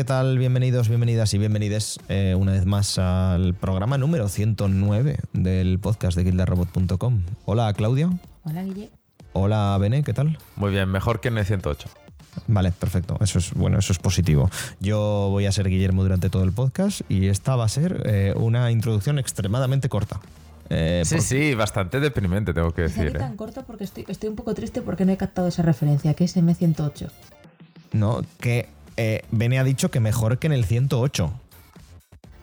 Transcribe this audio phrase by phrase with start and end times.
[0.00, 0.38] ¿qué tal?
[0.38, 6.24] Bienvenidos, bienvenidas y bienvenides eh, una vez más al programa número 109 del podcast de
[6.24, 7.20] guildarrobot.com.
[7.44, 8.08] Hola Claudia.
[8.44, 8.88] Hola Guille.
[9.34, 10.38] Hola Bene, ¿qué tal?
[10.56, 11.86] Muy bien, mejor que en el 108.
[12.46, 13.18] Vale, perfecto.
[13.20, 14.48] Eso es bueno, eso es positivo.
[14.80, 18.32] Yo voy a ser Guillermo durante todo el podcast y esta va a ser eh,
[18.36, 20.18] una introducción extremadamente corta.
[20.70, 23.08] Eh, Sí, sí, bastante deprimente, tengo que decir.
[23.08, 23.18] ¿eh?
[23.18, 26.24] tan corto porque estoy, estoy un poco triste porque no he captado esa referencia, que
[26.24, 27.10] es M108.
[27.92, 31.32] No, que eh, Bene ha dicho que mejor que en el 108.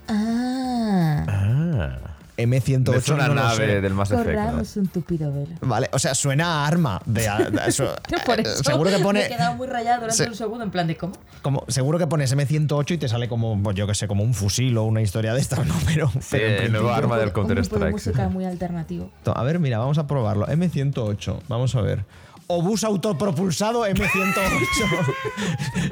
[0.07, 1.97] Ah, Ah.
[2.37, 3.81] M108 es una no lo nave sé.
[3.81, 4.27] del Mass Effect.
[4.27, 4.35] ¿no?
[4.35, 5.55] corramos un tupido velo.
[5.61, 7.01] Vale, o sea, suena a arma.
[7.03, 7.95] De, de- eso-
[8.27, 9.27] Por eh, eso seguro que me he pone.
[9.27, 11.13] quedado muy rayado durante Se- un segundo en plan de cómo.
[11.41, 14.35] Como, seguro que pones M108 y te sale como, pues yo que sé, como un
[14.35, 15.73] fusil o una historia de estas, ¿no?
[15.87, 17.91] Pero, Sí, pero el nuevo arma del Un Counter-Strike.
[17.91, 19.09] música muy alternativo.
[19.25, 20.45] A ver, mira, vamos a probarlo.
[20.45, 22.05] M108, vamos a ver.
[22.49, 25.13] Obús autopropulsado M108.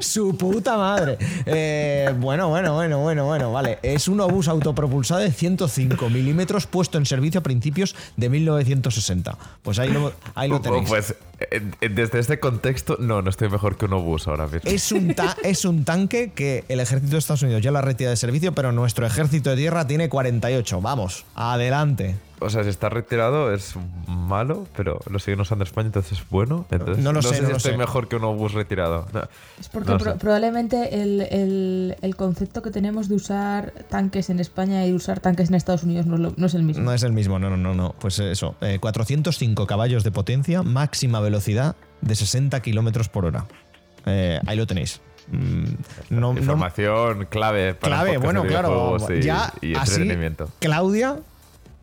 [0.00, 1.18] Su puta madre.
[1.44, 3.78] Eh, bueno, bueno, bueno, bueno, bueno, vale.
[3.82, 9.36] Es un obús autopropulsado de 105 milímetros puesto en servicio a principios de 1960.
[9.62, 10.88] Pues ahí lo, ahí lo tenéis.
[10.88, 11.14] Pues
[11.50, 14.60] eh, eh, desde este contexto, no, no estoy mejor que un obús ahora mismo.
[14.70, 17.82] Es un, ta- es un tanque que el ejército de Estados Unidos ya lo ha
[17.82, 20.80] retirado de servicio, pero nuestro ejército de tierra tiene 48.
[20.80, 22.16] Vamos, adelante.
[22.38, 23.74] O sea, si está retirado es
[24.06, 26.66] malo, pero lo siguen usando en España, entonces es bueno.
[26.70, 27.78] Entonces, No lo sé, sé no si lo estoy sé.
[27.78, 29.06] mejor que un obús retirado.
[29.14, 29.22] No.
[29.58, 30.18] Es porque No lo pro- sé.
[30.18, 35.48] probablemente el, el- el concepto que tenemos de usar tanques en España y usar tanques
[35.48, 36.82] en Estados Unidos no, es lo- no es el mismo.
[36.84, 37.94] No es el mismo, no, no, no, no.
[37.98, 43.46] Pues eso, eh, 405 caballos de potencia, máxima velocidad de 60 kilómetros por hora.
[44.04, 45.00] Eh, ahí lo tenéis.
[45.28, 45.64] Mm,
[46.10, 48.96] no, no- Información clave para clave, bueno, claro.
[49.08, 50.48] y, ya y así, entretenimiento.
[50.60, 51.16] Claudia,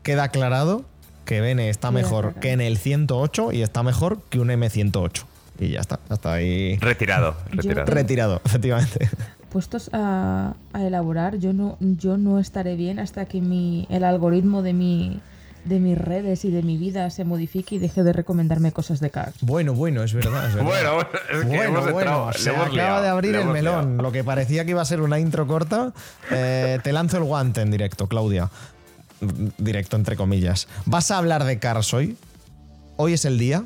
[0.03, 0.83] queda aclarado
[1.25, 5.23] que Bene está mejor que en el 108 y está mejor que un M108.
[5.59, 7.85] Y ya está, hasta ahí Retirado, Yo- retirado.
[7.85, 9.09] retirado, efectivamente.
[9.49, 14.63] puestos a, a elaborar, yo no, yo no estaré bien hasta que mi, el algoritmo
[14.63, 15.19] de, mi,
[15.63, 19.11] de mis redes y de mi vida se modifique y deje de recomendarme cosas de
[19.11, 19.35] Cars.
[19.41, 20.47] Bueno, bueno, es verdad.
[20.47, 20.67] Es verdad.
[20.69, 23.89] Bueno, bueno, es que Bueno, hemos entrado, se hemos acaba liado, de abrir el melón.
[23.91, 24.01] liado.
[24.03, 25.93] Lo que parecía que iba a ser una intro corta,
[26.31, 28.49] eh, te lanzo el guante en directo, Claudia.
[29.57, 30.67] Directo, entre comillas.
[30.85, 32.17] ¿Vas a hablar de Cars hoy?
[32.97, 33.65] ¿Hoy es el día?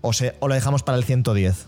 [0.00, 1.66] ¿O, se, o lo dejamos para el 110?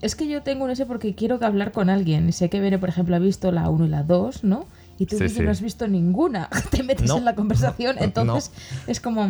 [0.00, 2.32] Es que yo tengo un ese porque quiero hablar con alguien.
[2.32, 4.66] Sé que Bene, por ejemplo, ha visto la 1 y la 2, ¿no?
[4.98, 5.42] Y tú Sí, Guille, sí.
[5.42, 6.48] no has visto ninguna.
[6.70, 7.16] Te metes No.
[7.18, 7.96] en la conversación.
[8.00, 8.50] Entonces
[8.86, 9.28] es como,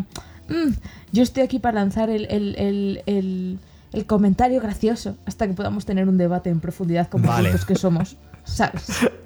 [0.48, 0.72] mm,
[1.12, 3.58] yo estoy aquí para lanzar el, el- el- el-
[3.92, 7.52] el comentario gracioso hasta que podamos tener un debate en profundidad como Vale.
[7.66, 8.16] que somos.
[8.44, 8.86] ¿Sabes?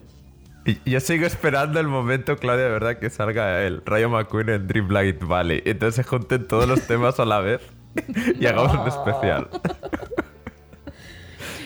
[0.84, 5.24] Yo sigo esperando el momento, Claudia, de verdad, que salga el Rayo McQueen en Dreamlight
[5.24, 5.62] Valley.
[5.64, 7.62] Entonces se junten todos los temas a la vez
[8.38, 9.48] y hagamos un especial.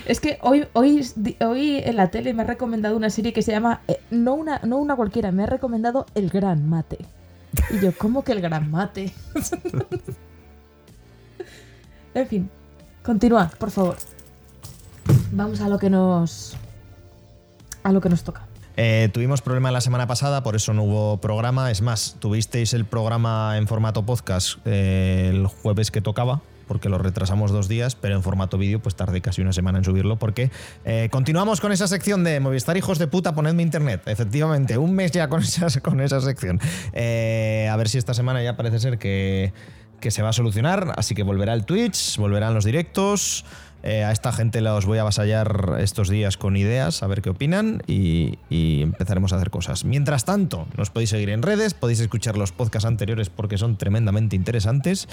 [0.07, 1.07] Es que hoy, hoy,
[1.41, 4.61] hoy en la tele me ha recomendado una serie que se llama, eh, no, una,
[4.65, 6.99] no una cualquiera, me ha recomendado El Gran Mate.
[7.71, 9.13] Y yo, ¿cómo que El Gran Mate?
[12.15, 12.51] en fin,
[13.03, 13.97] continúa, por favor.
[15.31, 16.57] Vamos a lo que nos...
[17.85, 18.47] A lo que nos toca.
[18.77, 21.71] Eh, tuvimos problema la semana pasada, por eso no hubo programa.
[21.71, 26.99] Es más, tuvisteis el programa en formato podcast eh, el jueves que tocaba, porque lo
[26.99, 30.51] retrasamos dos días, pero en formato vídeo pues tardé casi una semana en subirlo, porque
[30.85, 34.03] eh, continuamos con esa sección de Movistar hijos de puta, ponedme internet.
[34.07, 35.43] Efectivamente, un mes ya con
[35.83, 36.61] con esa sección.
[36.63, 39.53] A ver si esta semana ya parece ser que,
[40.01, 43.45] que se va a solucionar, así que volverá el Twitch, volverán los directos.
[43.83, 47.23] Eh, a esta gente la os voy a avasallar estos días con ideas, a ver
[47.23, 49.85] qué opinan y, y empezaremos a hacer cosas.
[49.85, 54.37] Mientras tanto, nos podéis seguir en redes, podéis escuchar los podcasts anteriores porque son tremendamente
[54.37, 55.09] interesantes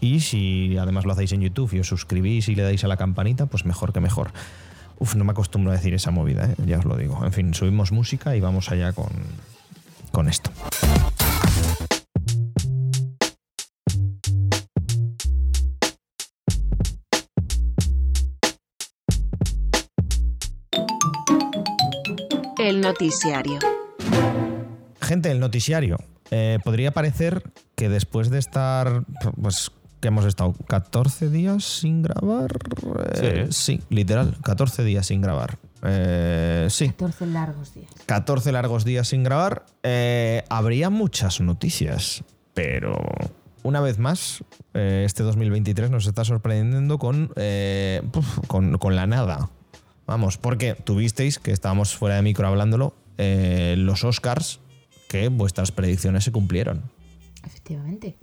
[0.00, 2.96] y si además lo hacéis en YouTube y os suscribís y le dais a la
[2.96, 4.30] campanita, pues mejor que mejor.
[4.98, 6.54] Uf, no me acostumbro a decir esa movida, ¿eh?
[6.64, 7.24] ya os lo digo.
[7.24, 9.10] En fin, subimos música y vamos allá con,
[10.12, 10.50] con esto.
[22.62, 23.58] El noticiario.
[25.00, 25.96] Gente, el noticiario.
[26.30, 27.42] Eh, podría parecer
[27.74, 29.02] que después de estar,
[29.40, 32.52] pues, que hemos estado 14 días sin grabar.
[33.16, 33.80] eh, sí.
[33.88, 35.58] literal, 14 días sin grabar.
[35.82, 37.90] Eh, sí, 14 largos días.
[38.06, 39.66] 14 largos días sin grabar.
[39.82, 42.22] Eh, habría muchas noticias,
[42.54, 42.96] pero
[43.64, 44.44] una vez más,
[44.74, 49.50] eh, este 2023 nos está sorprendiendo con, eh, puf, con, con la nada.
[50.06, 54.60] Vamos, porque tuvisteis, que estábamos fuera de micro hablándolo, eh, los Oscars,
[55.08, 56.82] que vuestras predicciones se cumplieron.
[57.44, 58.16] Efectivamente.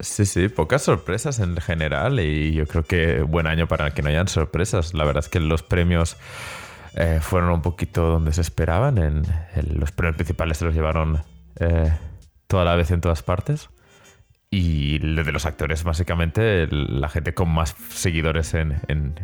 [0.00, 4.10] Sí, sí, pocas sorpresas en general y yo creo que buen año para que no
[4.10, 4.92] hayan sorpresas.
[4.92, 6.18] La verdad es que los premios
[6.94, 8.98] eh, fueron un poquito donde se esperaban.
[8.98, 9.22] En,
[9.78, 11.22] los premios principales se los llevaron
[11.58, 11.92] eh,
[12.46, 13.70] toda la vez en todas partes.
[14.50, 18.80] Y de los actores, básicamente, la gente con más seguidores en,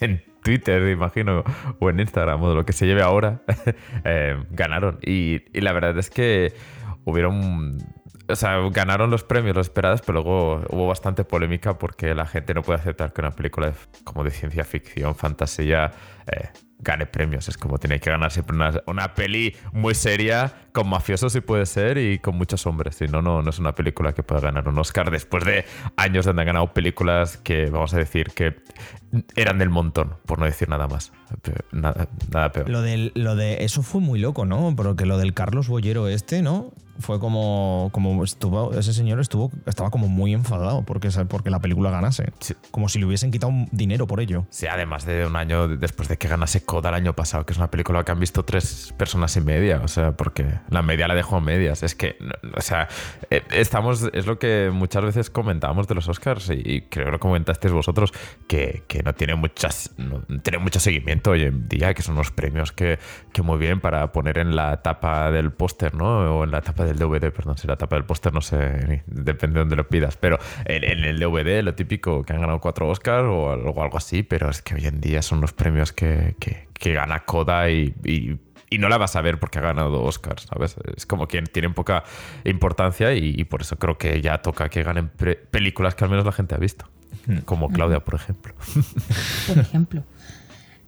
[0.00, 1.42] en, Twitter, imagino,
[1.80, 3.42] o en Instagram, o de lo que se lleve ahora,
[4.04, 4.98] eh, ganaron.
[5.02, 6.54] Y, y, la verdad es que
[7.04, 7.78] hubieron
[8.28, 12.52] o sea, ganaron los premios, los esperados, pero luego hubo bastante polémica porque la gente
[12.52, 13.72] no puede aceptar que una película
[14.04, 15.92] como de ciencia ficción, fantasía,
[16.26, 17.48] eh, gane premios.
[17.48, 21.66] Es como tiene que ganar siempre una, una, peli muy seria, con mafiosos si puede
[21.66, 22.96] ser, y con muchos hombres.
[22.96, 25.64] Si no, no, no es una película que pueda ganar un Oscar después de
[25.96, 28.56] años donde han ganado películas que, vamos a decir, que
[29.34, 31.12] eran del montón, por no decir nada más.
[31.72, 32.68] Nada, nada peor.
[32.68, 34.74] Lo, del, lo de eso fue muy loco, ¿no?
[34.76, 36.72] Porque lo del Carlos Bollero este, ¿no?
[36.98, 41.90] Fue como, como estuvo, ese señor estuvo, estaba como muy enfadado porque, porque la película
[41.90, 42.32] ganase.
[42.70, 44.46] Como si le hubiesen quitado dinero por ello.
[44.50, 47.58] Sí, además de un año después de que ganase Coda el año pasado, que es
[47.58, 51.14] una película que han visto tres personas y media, o sea, porque la media la
[51.14, 51.82] dejó a medias.
[51.82, 52.16] Es que,
[52.56, 52.88] o sea,
[53.30, 57.20] eh, estamos, es lo que muchas veces comentábamos de los Oscars y, creo que lo
[57.20, 58.12] comentasteis vosotros,
[58.46, 62.30] que, que no tiene muchas, no tiene mucho seguimiento hoy en día, que son unos
[62.30, 62.98] premios que,
[63.32, 66.38] que muy bien para poner en la tapa del póster, ¿no?
[66.38, 69.54] O en la tapa del DVD, perdón, si la tapa del póster no sé, depende
[69.54, 73.26] de dónde lo pidas, pero en, el DVD lo típico que han ganado cuatro Oscars
[73.28, 76.92] o algo, algo así, pero es que hoy en día son los premios que, que,
[76.92, 80.76] gana Coda y, y, no la vas a ver porque ha ganado Oscars, ¿sabes?
[80.96, 82.04] Es como que tienen poca
[82.44, 85.08] importancia y, por eso creo que ya toca que ganen
[85.50, 86.88] películas que al menos la gente ha visto,
[87.44, 88.54] como Claudia, por ejemplo.
[89.46, 90.04] Por ejemplo.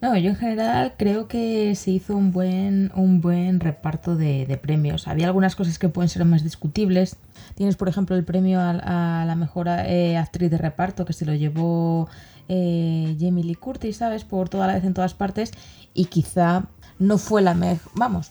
[0.00, 5.06] No, yo en general creo que se hizo un buen, un buen reparto de, premios.
[5.06, 7.16] Había algunas cosas que pueden ser más discutibles.
[7.54, 11.34] Tienes, por ejemplo, el premio a, la mejor eh, actriz de reparto que se lo
[11.34, 12.08] llevó
[12.48, 14.24] eh, Jamie Lee Curtis, ¿sabes?
[14.24, 15.52] Por toda la vez en todas partes.
[15.92, 16.64] Y quizá
[16.98, 17.92] no fue la mejor.
[17.94, 18.30] Vamos,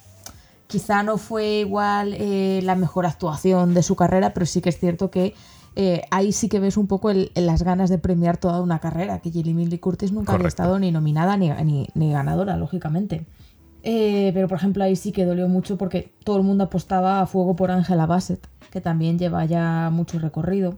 [0.65, 4.79] quizá no fue igual eh, la mejor actuación de su carrera, pero sí que es
[4.79, 5.35] cierto que
[5.81, 9.31] eh, ahí sí que ves un poco las ganas de premiar toda una carrera, que
[9.31, 13.25] Jamie Lee Curtis nunca había estado ni nominada ni, ni, ganadora, lógicamente.
[13.83, 17.27] Eh, pero por ejemplo ahí sí que dolió mucho porque todo el mundo apostaba a
[17.27, 20.77] fuego por Angela Bassett, que también lleva ya mucho recorrido.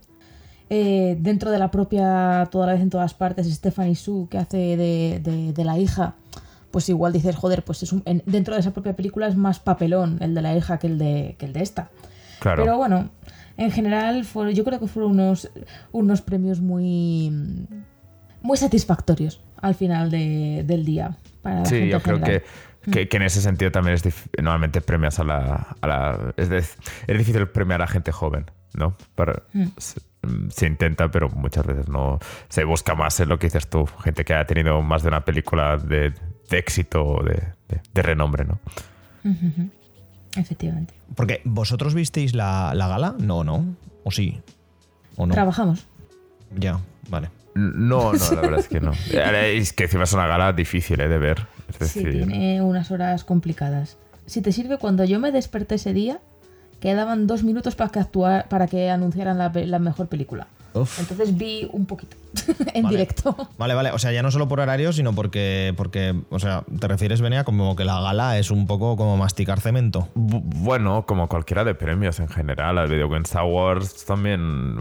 [0.70, 4.78] Eh, dentro de la propia, toda la vez en todas partes, Stephanie Sue, que hace
[4.78, 6.14] de, de, la hija,
[6.70, 7.96] pues igual dices, joder, pues es
[8.28, 11.38] dentro de esa propia película es más papelón el de la hija que el de,
[11.40, 11.90] que el de esta.
[12.40, 12.64] Claro.
[12.64, 13.10] Pero bueno,
[13.62, 15.52] en general yo creo que fueron unos,
[15.92, 17.32] unos premios muy,
[18.42, 21.18] muy satisfactorios al final del día.
[21.44, 22.44] Para sí, yo creo que,
[23.08, 24.04] que, en ese sentido también es
[24.42, 25.76] normalmente premias a la...
[25.80, 26.78] A la es, es,
[27.18, 28.96] difícil premiar a gente joven, ¿no?
[29.14, 29.68] Para, mm.
[30.50, 32.18] se, intenta, pero muchas veces no
[32.50, 35.24] se busca más en lo que dices tú, gente que ha tenido más de una
[35.24, 36.14] película de,
[36.50, 37.44] de éxito o de,
[37.94, 38.60] de, renombre, ¿no?
[40.36, 40.94] Efectivamente.
[41.16, 43.76] Porque vosotros visteis la, gala, no, ¿no?
[44.04, 44.42] ¿O sí?
[45.18, 45.34] ¿O no?
[45.34, 45.86] Trabajamos.
[46.56, 47.30] Ya, vale.
[47.54, 48.92] No, no, la verdad es que no.
[49.12, 51.08] Es que encima es una gala difícil ¿eh?
[51.08, 51.48] de ver.
[51.82, 53.98] Sí, tiene unas horas complicadas.
[54.26, 56.20] Si te sirve, cuando yo me desperté ese día,
[56.80, 60.48] quedaban dos minutos para que, actuar, para que anunciaran la mejor película.
[60.74, 62.18] Entonces vi un poquito
[62.74, 63.36] en directo.
[63.58, 63.92] Vale, vale.
[63.92, 67.44] O sea, ya no solo por horario, sino porque, porque, o sea, te refieres, Venía,
[67.44, 70.08] como que la gala es un poco como masticar cemento.
[70.16, 72.78] bueno, como cualquiera de premios en general.
[72.78, 74.76] Al Video Games Awards también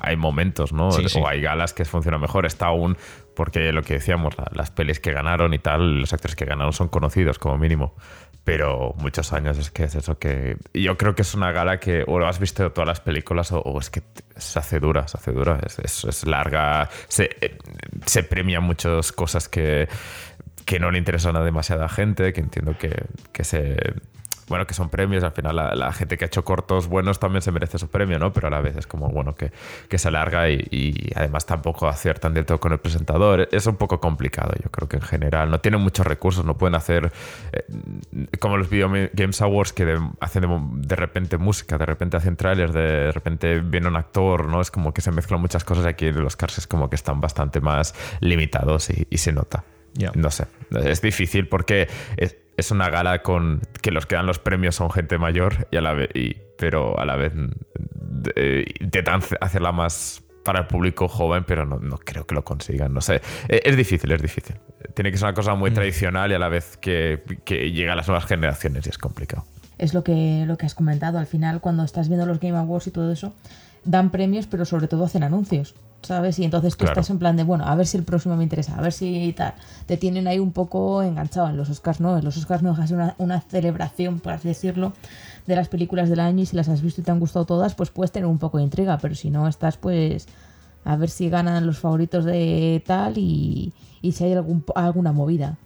[0.00, 0.88] hay momentos, ¿no?
[0.88, 2.46] o hay galas que funcionan mejor.
[2.46, 2.96] Está aún,
[3.34, 6.88] porque lo que decíamos, las pelis que ganaron y tal, los actores que ganaron son
[6.88, 7.94] conocidos como mínimo
[8.44, 12.04] pero muchos años es que es eso que yo creo que es una gala que
[12.06, 14.02] o lo has visto todas las películas o, es que
[14.36, 17.30] se hace dura, se hace dura, es, es, larga, se,
[18.04, 19.88] se premia muchas cosas que,
[20.64, 23.76] que no le interesan a demasiada gente, que entiendo que, que se
[24.52, 27.50] bueno, que son premios, al final la, gente que ha hecho cortos buenos también se
[27.50, 28.34] merece su premio, ¿no?
[28.34, 29.50] Pero a la vez es como, bueno, que,
[29.88, 33.48] que se alarga y, además tampoco aciertan del todo con el presentador.
[33.50, 35.50] Es un poco complicado, yo creo que en general.
[35.50, 37.10] No tienen muchos recursos, no pueden hacer
[37.50, 37.64] eh,
[38.40, 43.10] como los Video Games Awards que hacen de, repente música, de repente hacen trailers, de
[43.10, 44.60] repente viene un actor, ¿no?
[44.60, 47.62] Es como que se mezclan muchas cosas aquí los Cars es como que están bastante
[47.62, 49.64] más limitados y, se nota.
[50.14, 50.44] No sé,
[50.84, 52.36] es difícil porque es
[52.70, 55.92] una gala con que los que dan los premios son gente mayor y a la
[55.94, 56.10] vez,
[56.58, 57.32] pero a la vez
[58.36, 62.92] eh, intentan hacerla más para el público joven, pero no, creo que lo consigan.
[62.92, 63.20] No sé.
[63.48, 64.56] E, es, difícil, es difícil.
[64.94, 65.74] Tiene que ser una cosa muy mm.
[65.74, 69.44] tradicional y a la vez que, que, llega a las nuevas generaciones y es complicado.
[69.78, 71.18] Es lo que, lo que has comentado.
[71.18, 73.34] Al final, cuando estás viendo los Game Awards y todo eso,
[73.84, 75.74] dan premios, pero sobre todo hacen anuncios.
[76.02, 76.38] ¿Sabes?
[76.38, 78.76] Y entonces tú estás en plan de, bueno, a ver si el próximo me interesa,
[78.76, 79.54] a ver si tal.
[79.86, 82.18] Te tienen ahí un poco enganchado en los Oscars, ¿no?
[82.18, 84.92] En los Oscars no dejas una, una celebración, por así decirlo,
[85.46, 87.74] de las películas del año y si las has visto y te han gustado todas,
[87.74, 90.26] pues puedes tener un poco de intriga, pero si no, estás pues
[90.84, 95.56] a ver si ganan los favoritos de tal y, y si hay algún, alguna movida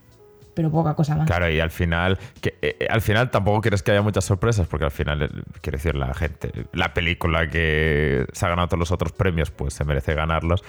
[0.56, 1.26] pero poca cosa más.
[1.26, 4.86] Claro, y al final, eh, eh, al final tampoco quieres que haya muchas sorpresas, porque
[4.86, 5.28] al final, eh,
[5.60, 9.74] quiere decir, la gente, la película que se ha ganado todos los otros premios, pues
[9.74, 10.64] se merece ganarlos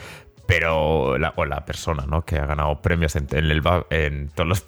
[0.47, 2.23] pero la, o la persona ¿no?
[2.23, 4.63] que ha ganado premios en, el, en todos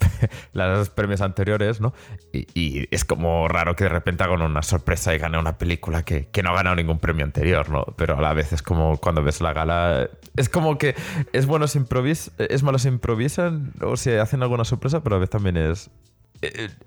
[0.52, 1.94] los, premios anteriores, ¿no?
[2.32, 6.28] Y, es como raro que de repente hagan una sorpresa y gane una película que,
[6.28, 7.84] que, no ha ganado ningún premio anterior, ¿no?
[7.96, 10.94] Pero a la vez es como cuando ves la gala, es como que
[11.32, 15.18] es bueno si improvis, es malo si improvisan o si hacen alguna sorpresa, pero a
[15.18, 15.90] veces también es,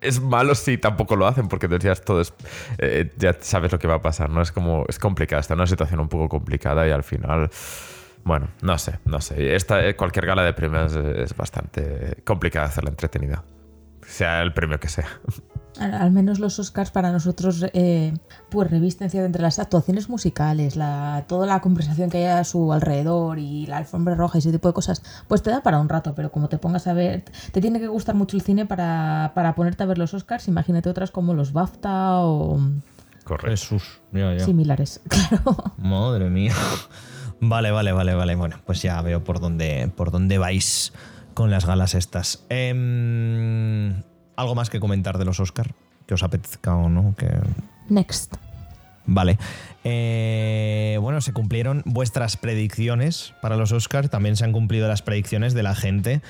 [0.01, 2.33] es malo si tampoco lo hacen porque decías todo es,
[2.77, 4.41] eh, ya sabes lo que va a pasar, ¿no?
[4.41, 7.49] Es como, es complicada, está en una situación un poco complicada y al final...
[8.23, 9.55] Bueno, no sé, no sé.
[9.55, 13.43] Esta, eh, cualquier gala de premios es bastante complicada hacerla entretenida.
[14.05, 15.07] Sea el premio que sea.
[15.79, 18.13] Al, menos los Oscars para nosotros, eh,
[18.49, 23.39] pues revisten entre las actuaciones musicales, la, toda la conversación que hay a su alrededor
[23.39, 26.13] y la alfombra roja y ese tipo de cosas, pues te da para un rato,
[26.13, 29.55] pero como te pongas a ver, te tiene que gustar mucho el cine para, para
[29.55, 32.59] ponerte a ver los Oscars, imagínate otras como los BAFTA o...
[33.23, 33.49] Correcto.
[33.49, 34.01] Jesús,
[34.39, 35.55] Similares, claro.
[35.77, 36.53] Madre mía.
[37.45, 38.35] Vale, vale, vale, vale.
[38.35, 40.93] Bueno, pues ya veo por dónde, por dónde vais
[41.33, 42.45] con las galas estas.
[42.49, 44.01] Em,
[44.37, 45.73] ¿Algo más que comentar de los Oscar?
[46.07, 47.15] Que os apetezca o no.
[47.17, 47.29] Que...
[47.89, 48.35] Next.
[49.05, 49.37] Vale.
[49.83, 54.09] Eh, bueno, se cumplieron vuestras predicciones para los Oscars.
[54.09, 56.21] También se han cumplido las predicciones de la gente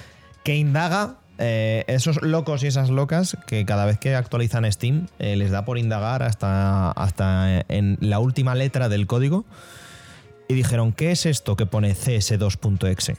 [0.43, 1.17] que indaga.
[1.37, 5.65] Eh, esos locos y esas locas que cada vez que actualizan Steam eh, les da
[5.65, 9.43] por indagar hasta, hasta en la última letra del código
[10.47, 13.17] y dijeron, ¿qué es esto que pone cs2.exe?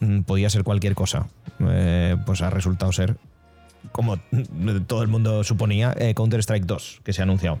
[0.00, 1.28] Mm, podía ser cualquier cosa.
[1.60, 3.16] Eh, pues ha resultado ser,
[3.92, 4.18] como
[4.86, 7.58] todo el mundo suponía, eh, Counter-Strike 2, que se ha anunciado.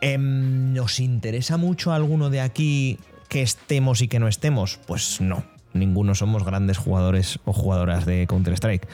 [0.00, 2.98] Em, ¿Nos interesa mucho alguno de aquí
[3.28, 4.78] que estemos y que no estemos?
[4.86, 5.44] Pues no.
[5.74, 8.88] Ninguno somos grandes jugadores o jugadoras de Counter-Strike.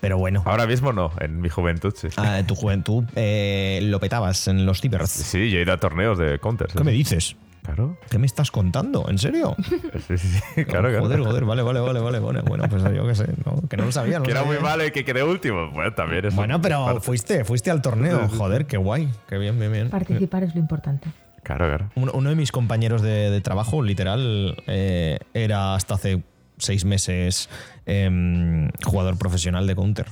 [0.00, 0.42] Pero bueno.
[0.46, 2.08] Ahora mismo no, en mi juventud sí.
[2.16, 5.10] Ah, en tu juventud eh, lo petabas en los cibers.
[5.10, 6.68] Sí, yo he ido a torneos de Counter.
[6.68, 7.36] ¿Qué me dices?
[7.62, 7.98] Claro.
[8.10, 9.08] ¿Qué me estás contando?
[9.08, 9.56] ¿En serio?
[10.08, 11.04] Sí, sí, claro, claro.
[11.04, 12.18] Joder, joder, vale, vale, vale, vale.
[12.18, 13.68] Bueno, bueno pues yo qué sé, ¿no?
[13.68, 14.18] que no lo sabía.
[14.18, 15.70] No que era muy malo y que quedé último.
[15.70, 18.28] Bueno, también es Bueno, pero fuiste, fuiste al torneo.
[18.28, 19.08] Joder, qué guay.
[19.28, 19.90] Qué bien, bien, bien.
[19.90, 21.08] Participar es lo importante.
[21.42, 21.90] Claro, claro.
[21.94, 26.22] Uno, de mis compañeros de, trabajo, literal, eh, era hasta hace
[26.58, 27.48] seis meses
[27.86, 30.06] em, jugador profesional de Counter.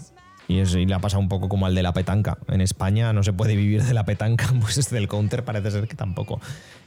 [0.48, 2.38] Y, es, y, le ha pasado un poco como al de la petanca.
[2.48, 5.94] En España no se puede vivir de la petanca, pues del counter parece ser que
[5.94, 6.40] tampoco.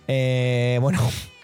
[0.08, 1.00] Eh, bueno,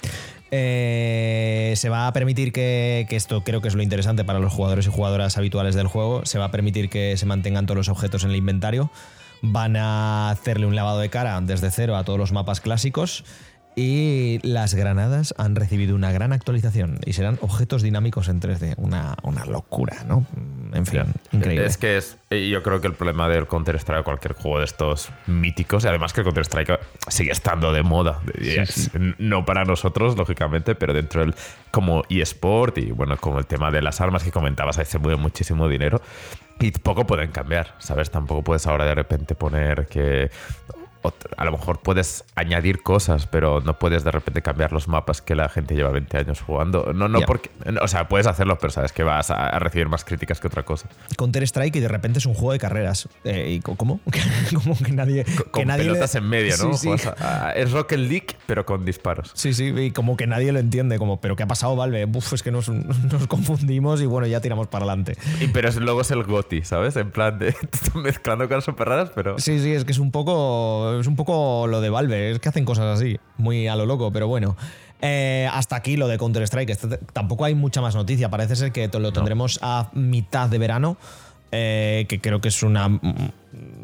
[0.51, 4.53] eh, se va a permitir que, que, esto creo que es lo interesante para los
[4.53, 7.89] jugadores y jugadoras habituales del juego, se va a permitir que se mantengan todos los
[7.89, 8.91] objetos en el inventario.
[9.41, 13.23] Van a hacerle un lavado de cara desde cero a todos los mapas clásicos
[13.79, 18.73] y las granadas han recibido una gran actualización y serán objetos dinámicos en 3D.
[18.77, 20.25] Una, una locura, ¿no?
[20.73, 21.67] En fin, increíble.
[21.67, 25.83] Es que es, yo creo que el problema del Counter-Strike, cualquier juego de estos míticos,
[25.83, 28.19] y además que el Counter-Strike sigue estando de moda.
[29.19, 31.35] No para nosotros, lógicamente, pero dentro del
[31.69, 35.21] como eSport y bueno, como el tema de las armas que comentabas, ahí se mueve
[35.21, 36.01] muchísimo dinero.
[36.59, 38.09] Y poco pueden cambiar, ¿sabes?
[38.09, 40.31] Tampoco puedes ahora de repente poner que
[41.37, 45.35] a lo mejor puedes añadir cosas, pero no puedes de repente cambiar los mapas que
[45.35, 46.93] la gente lleva 20 años jugando.
[46.93, 47.49] No, no, porque.
[47.81, 50.89] O sea, puedes hacerlo, pero sabes que vas a, recibir más críticas que otra cosa.
[51.17, 53.09] Counter-Strike y de repente es un juego de carreras.
[53.23, 53.99] Eh, ¿y ¿Cómo?
[54.53, 55.25] como que nadie.
[55.51, 56.71] Con, que nadie pelotas en medio, ¿no?
[57.55, 59.31] es Rocket League, pero con disparos.
[59.33, 60.97] Sí, sí, y como que nadie lo entiende.
[60.97, 62.05] Como, ¿pero qué ha pasado, Valve?
[62.05, 65.17] Uf, es que nos, nos confundimos y bueno, ya tiramos para adelante.
[65.39, 66.95] Y, pero luego es el GOTI, ¿sabes?
[66.95, 67.55] En plan de.
[67.95, 69.37] mezclando cosas súper raras, pero.
[69.39, 72.49] Sí, sí, es que es un poco es un poco lo de Valve, es que
[72.49, 74.55] hacen cosas así, muy a lo loco, pero bueno.
[75.01, 76.69] Eh, hasta aquí lo de Counter-Strike.
[76.69, 78.29] Este, tampoco hay mucha más noticia.
[78.29, 80.97] Parece ser que lo tendremos a mitad de verano,
[81.51, 82.87] eh, que creo que es una,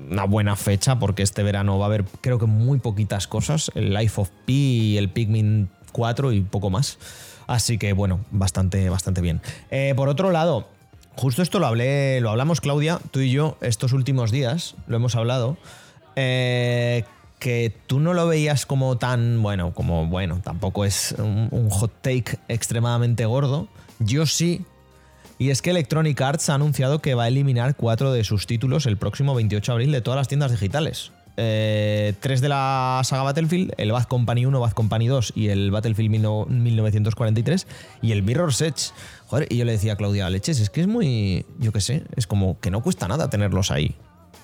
[0.10, 3.94] una buena fecha, porque este verano va a haber, creo que muy poquitas cosas: el
[3.94, 6.98] Life of Pi y el Pikmin 4 y poco más.
[7.48, 9.42] Así que bueno, bastante, bastante bien.
[9.70, 10.68] Eh, por otro lado,
[11.16, 15.16] justo esto lo hablé, lo hablamos Claudia, tú y yo, estos últimos días, lo hemos
[15.16, 15.58] hablado.
[16.16, 17.04] Eh,
[17.44, 22.38] que tú no lo veías como tan, bueno, como, bueno, tampoco es un, hot take
[22.48, 23.68] extremadamente gordo.
[24.00, 24.62] Yo sí.
[25.40, 28.86] Y es que Electronic Arts ha anunciado que va a eliminar cuatro de sus títulos
[28.86, 31.12] el próximo 28 de abril de todas las tiendas digitales.
[31.36, 35.70] eh, tres de la saga Battlefield, el Bad Company 1, Bad Company 2 y el
[35.70, 37.68] Battlefield 1943
[38.02, 38.94] y el Mirror's Edge.
[39.28, 42.04] Joder, y yo le decía a Claudia, leches, es que es muy, yo qué sé,
[42.16, 43.98] es como que no cuesta nada tenerlos ahí.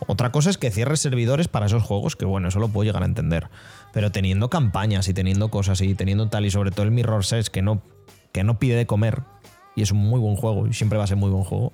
[0.08, 3.04] Otra cosa es que cierres servidores para esos juegos, que bueno, eso lo puedo llegar
[3.04, 3.50] a entender.
[3.94, 7.50] Pero teniendo campañas y teniendo cosas y teniendo tal, y sobre todo el Mirror's Edge
[7.50, 7.82] que no,
[8.32, 9.24] que no pide de comer,
[9.76, 11.74] y es un muy buen juego, y siempre va a ser muy buen juego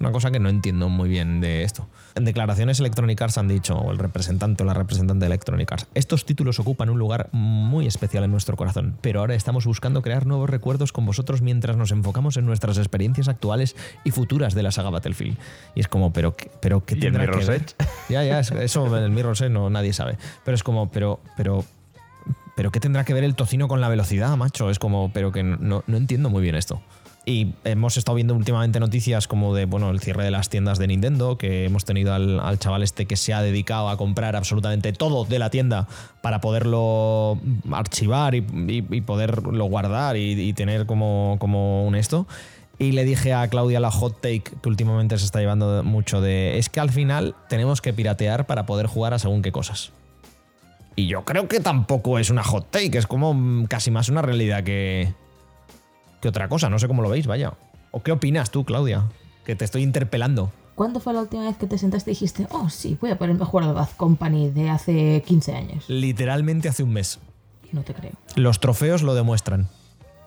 [0.00, 1.86] una cosa que no entiendo muy bien de esto.
[2.14, 5.86] En declaraciones Electronic Arts han dicho, o el representante o la representante de Electronic Arts,
[5.94, 10.26] estos títulos ocupan un lugar muy especial en nuestro corazón, pero ahora estamos buscando crear
[10.26, 14.72] nuevos recuerdos con vosotros mientras nos enfocamos en nuestras experiencias actuales y futuras de la
[14.72, 15.36] saga Battlefield.
[15.74, 17.66] Y es como, pero, pero ¿qué tendrá que ver?
[18.08, 20.18] Ya, ya, eso en el Mirror's Edge no, nadie sabe.
[20.44, 21.64] Pero es como, pero, pero,
[22.56, 24.70] pero ¿qué tendrá que ver el tocino con la velocidad, macho?
[24.70, 26.82] Es como, pero que no, no entiendo muy bien esto.
[27.30, 30.88] Y hemos estado viendo últimamente noticias como de, bueno, el cierre de las tiendas de
[30.88, 35.24] Nintendo, que hemos tenido al, chaval este que se ha dedicado a comprar absolutamente todo
[35.24, 35.86] de la tienda
[36.22, 37.38] para poderlo
[37.70, 38.42] archivar y,
[39.02, 42.26] poderlo guardar y, tener como, como un esto.
[42.80, 46.58] Y le dije a Claudia la hot take que últimamente se está llevando mucho de,
[46.58, 49.92] es que al final tenemos que piratear para poder jugar a según qué cosas.
[50.96, 54.64] Y yo creo que tampoco es una hot take, es como casi más una realidad
[54.64, 55.14] que,
[56.20, 56.70] que otra cosa.
[56.70, 57.54] No sé cómo lo veis, vaya.
[57.90, 59.04] ¿O qué opinas tú, Claudia?
[59.44, 60.52] Que te estoy interpelando.
[60.74, 63.42] ¿Cuándo fue la última vez que te sentaste y dijiste, oh, sí, voy a ponerme
[63.42, 65.84] a jugar al Bad Company de hace 15 años?
[65.88, 67.18] Literalmente hace un mes.
[67.72, 68.12] No te creo.
[68.36, 69.68] Los trofeos lo demuestran.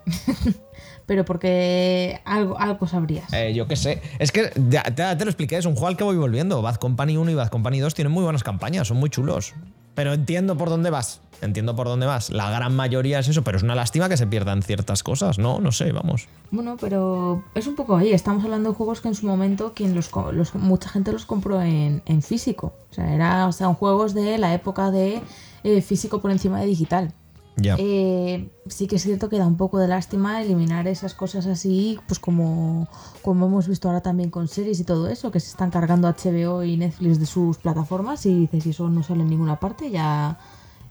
[1.05, 3.31] Pero porque algo, algo sabrías.
[3.33, 4.01] Eh, yo qué sé.
[4.19, 6.61] Es que te, te, lo expliqué, es un juego al que voy volviendo.
[6.61, 9.53] Bad Company 1 y Bad Company 2 tienen muy buenas campañas, son muy chulos.
[9.95, 11.21] Pero entiendo por dónde vas.
[11.43, 12.29] Entiendo por dónde vas.
[12.29, 15.59] La gran mayoría es eso, pero es una lástima que se pierdan ciertas cosas, ¿no?
[15.59, 16.27] No sé, vamos.
[16.51, 18.11] Bueno, pero es un poco ahí.
[18.11, 20.09] Estamos hablando de juegos que en su momento quien los,
[20.55, 22.73] mucha gente los compró en, físico.
[22.91, 25.21] O sea, eran juegos de la época de
[25.63, 27.13] eh, físico por encima de digital.
[27.61, 31.99] Eh, sí que es cierto que da un poco de lástima eliminar esas cosas así,
[32.07, 32.87] pues como,
[33.21, 36.63] como hemos visto ahora también con series y todo eso, que se están cargando HBO
[36.63, 40.39] y Netflix de sus plataformas y dices, si eso no sale en ninguna parte, ya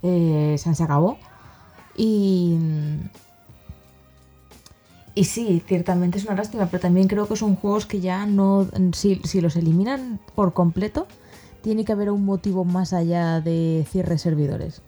[0.03, 1.19] eh, se, acabó.
[1.97, 2.57] Y,
[5.15, 8.69] y sí, ciertamente es una lástima, pero también creo que son juegos que ya no,
[8.93, 11.07] si, si los eliminan por completo,
[11.63, 14.83] tiene que haber un motivo más allá de cierre servidores.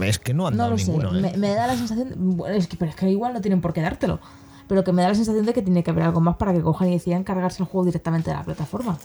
[0.00, 1.16] Es que no han dado ninguno.
[1.16, 1.34] ¿eh?
[1.36, 2.40] Me, da la sensación.
[2.48, 4.20] es que, pero es que igual no tienen por qué dártelo.
[4.66, 6.60] Pero que me da la sensación de que tiene que haber algo más para que
[6.60, 8.98] cojan y decidan cargarse el juego directamente de la plataforma.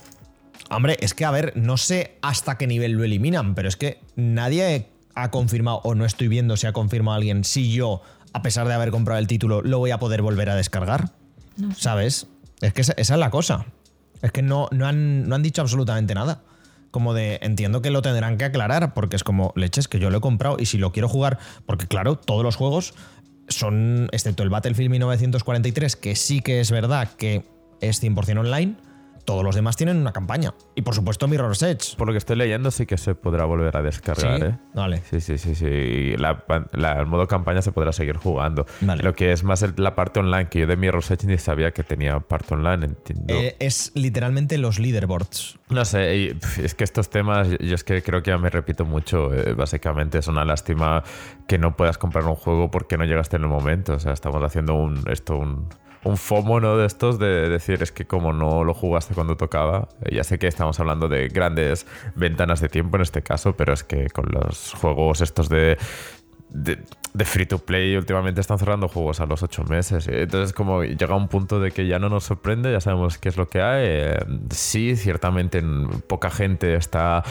[0.70, 4.00] Hombre, es que a ver, no sé hasta qué nivel lo eliminan, pero es que
[4.16, 8.66] nadie ha confirmado, o no estoy viendo si ha confirmado alguien, si yo, a pesar
[8.68, 11.10] de haber comprado el título, lo voy a poder volver a descargar.
[11.76, 12.26] ¿Sabes?
[12.60, 13.66] Es que esa, es la cosa.
[14.22, 16.42] Es que no, no, han, no han dicho absolutamente nada
[16.94, 20.18] como de entiendo que lo tendrán que aclarar porque es como leches que yo lo
[20.18, 22.94] he comprado y si lo quiero jugar, porque claro, todos los juegos
[23.48, 27.44] son, excepto el Battlefield 1943, que sí que es verdad que
[27.80, 28.76] es 100% online,
[29.24, 30.54] todos los demás tienen una campaña.
[30.74, 31.96] Y por supuesto Mirror's Edge.
[31.96, 34.46] Por lo que estoy leyendo sí que se podrá volver a descargar, ¿Sí?
[34.46, 34.58] ¿eh?
[34.74, 35.02] Vale.
[35.10, 36.16] Sí, sí, sí, sí.
[36.16, 36.44] La,
[36.98, 38.66] el modo campaña se podrá seguir jugando.
[38.80, 41.82] Lo que es más la parte online, que yo de Mirror's Edge ni sabía que
[41.82, 43.34] tenía parte online, entiendo.
[43.34, 45.58] Eh, es literalmente los leaderboards.
[45.70, 49.32] No sé, es que estos temas, yo es que creo que ya me repito mucho.
[49.32, 51.02] Eh, básicamente es una lástima
[51.46, 53.94] que no puedas comprar un juego porque no llegaste en el momento.
[53.94, 55.68] O sea, estamos haciendo un, esto, un,
[56.04, 56.76] un FOMO ¿no?
[56.76, 60.46] de estos de decir es que como no lo jugaste cuando tocaba, ya sé que
[60.46, 64.74] estamos hablando de grandes ventanas de tiempo en este caso, pero es que con los
[64.74, 65.76] juegos estos de
[66.54, 70.06] de, free to play últimamente están cerrando juegos a los ocho meses.
[70.08, 73.36] Entonces, como llega un punto de que ya no nos sorprende, ya sabemos qué es
[73.36, 73.84] lo que hay.
[73.86, 74.18] Eh,
[74.50, 75.62] sí, ciertamente
[76.06, 77.24] poca gente está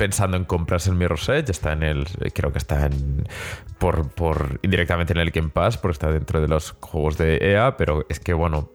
[0.00, 1.50] pensando en comprarse el Mirror's Edge.
[1.50, 2.06] Está en el.
[2.32, 3.28] Creo que está en.
[3.78, 7.76] Por, por indirectamente en el Game Pass, porque está dentro de los juegos de EA.
[7.76, 8.70] Pero es que, bueno,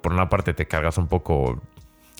[0.00, 1.60] por una parte te cargas un poco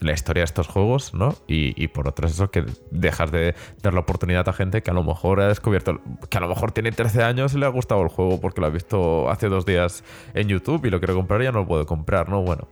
[0.01, 1.35] la historia de estos juegos, ¿no?
[1.47, 4.95] Y, por otro es eso que dejas de dar la oportunidad a gente que a
[4.95, 8.03] lo mejor ha descubierto, que a lo mejor tiene 13 años y le ha gustado
[8.03, 11.41] el juego porque lo ha visto hace dos días en YouTube y lo quiere comprar
[11.43, 12.43] y ya no lo puede comprar, ¿no?
[12.43, 12.69] Bueno,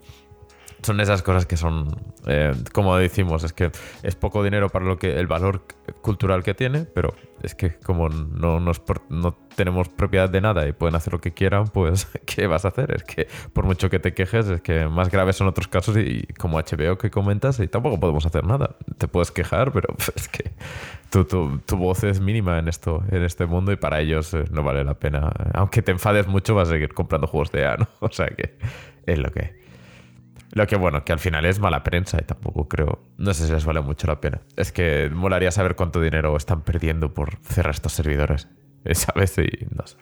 [0.82, 1.88] son esas cosas que son,
[2.26, 3.70] eh, como decimos, es que
[4.02, 5.62] es poco dinero para lo que el valor
[6.02, 10.72] cultural que tiene, pero es que como no, nos, no tenemos propiedad de nada y
[10.72, 12.94] pueden hacer lo que quieran, pues ¿qué vas a hacer?
[12.94, 16.26] Es que por mucho que te quejes, es que más graves son otros casos y,
[16.38, 18.76] como HBO que comentas, y tampoco podemos hacer nada.
[18.98, 20.52] Te puedes quejar, pero es que
[21.10, 24.44] tu, tu, tu voz es mínima en esto, en este mundo y para ellos eh,
[24.50, 25.32] no vale la pena.
[25.54, 27.88] Aunque te enfades mucho, vas a seguir comprando juegos de A, ¿no?
[28.00, 28.56] O sea que
[29.06, 29.67] es lo que
[30.58, 32.98] Lo que bueno, que al final es mala prensa y tampoco creo.
[33.16, 34.40] No sé si les vale mucho la pena.
[34.56, 38.48] Es que molaría saber cuánto dinero están perdiendo por cerrar estos servidores.
[38.92, 39.38] ¿Sabes?
[39.38, 39.96] Y no sé.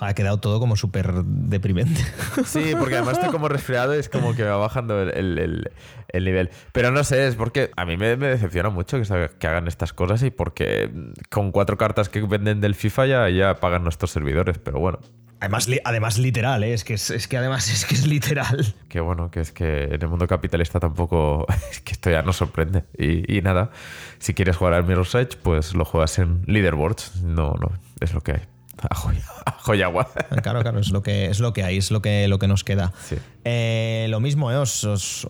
[0.00, 2.04] Ha quedado todo como súper deprimente.
[2.44, 5.70] Sí, porque además estoy como resfriado y es como que va bajando el,
[6.12, 6.50] nivel.
[6.72, 10.24] Pero no sé, es porque a mí me, decepciona mucho que, que, hagan estas cosas
[10.24, 10.90] y porque
[11.30, 14.58] con cuatro cartas que venden del FIFA ya, ya pagan nuestros servidores.
[14.58, 14.98] Pero bueno,
[15.42, 16.72] Además, además literal, ¿eh?
[16.72, 18.76] es, que es, que además es que es literal.
[18.88, 22.36] Qué bueno, que es que en el mundo capitalista tampoco, es que esto ya nos
[22.36, 22.84] sorprende.
[22.96, 23.72] Y, nada,
[24.20, 27.22] si quieres jugar al Mirror's Edge, pues lo juegas en leaderboards.
[27.24, 28.40] No, no, es lo que hay.
[28.88, 30.08] A joya, agua.
[30.44, 32.62] Claro, claro, es lo que, es lo que hay, es lo que, lo que nos
[32.62, 32.92] queda.
[33.44, 34.56] Eh, lo mismo, ¿eh?
[34.56, 35.26] os, os,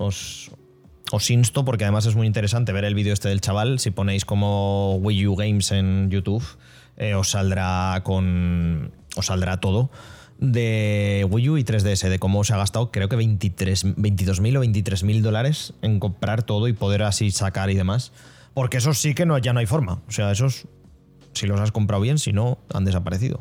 [1.11, 3.79] os, insto, porque además es muy interesante ver el vídeo este del chaval.
[3.79, 6.44] Si ponéis como Wii U Games en YouTube,
[6.96, 8.92] eh, os saldrá con.
[9.16, 9.90] Os saldrá todo
[10.42, 14.64] de Wii U y 3DS, de cómo se ha gastado creo que 23, 22.000 o
[14.64, 18.12] 23.000 dólares en comprar todo y poder así sacar y demás.
[18.52, 20.02] Porque eso sí que no, ya no hay forma.
[20.09, 20.66] O sea, esos
[21.33, 23.40] si los has comprado bien, si no, han desaparecido.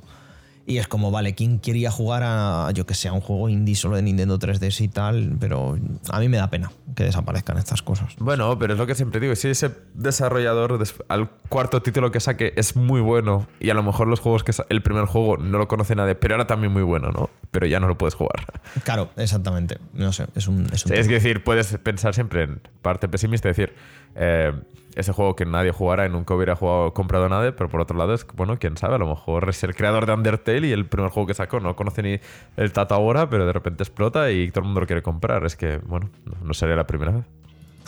[0.65, 3.75] Y es como, vale, ¿quién quería jugar a, yo que sé, a un juego indie
[3.75, 5.37] solo de Nintendo 3DS y tal?
[5.39, 5.77] Pero
[6.09, 8.15] a mí me da pena que desaparezcan estas cosas.
[8.19, 12.54] Bueno, pero es lo que siempre digo, si ese desarrollador al cuarto título que saque
[12.56, 15.67] es muy bueno y a lo mejor los juegos que el primer juego no lo
[15.67, 17.30] conoce nadie, pero era también muy bueno, ¿no?
[17.51, 18.45] Pero ya no lo puedes jugar.
[18.83, 19.77] Claro, exactamente.
[19.93, 20.67] No sé, es un...
[20.71, 23.75] Es, es decir, puedes pensar siempre en parte pesimista, es decir,
[24.15, 24.53] eh,
[24.95, 28.13] ese juego que nadie jugara y nunca hubiera jugado, comprado nadie, pero por otro lado
[28.13, 31.11] es, bueno, quién sabe, a lo mejor es el creador de Undertale y el primer
[31.11, 32.19] juego que sacó no conoce ni
[32.57, 35.45] el Tata ahora, pero de repente explota y todo el mundo lo quiere comprar.
[35.45, 36.09] Es que, bueno,
[36.43, 37.25] no, sería la primera vez.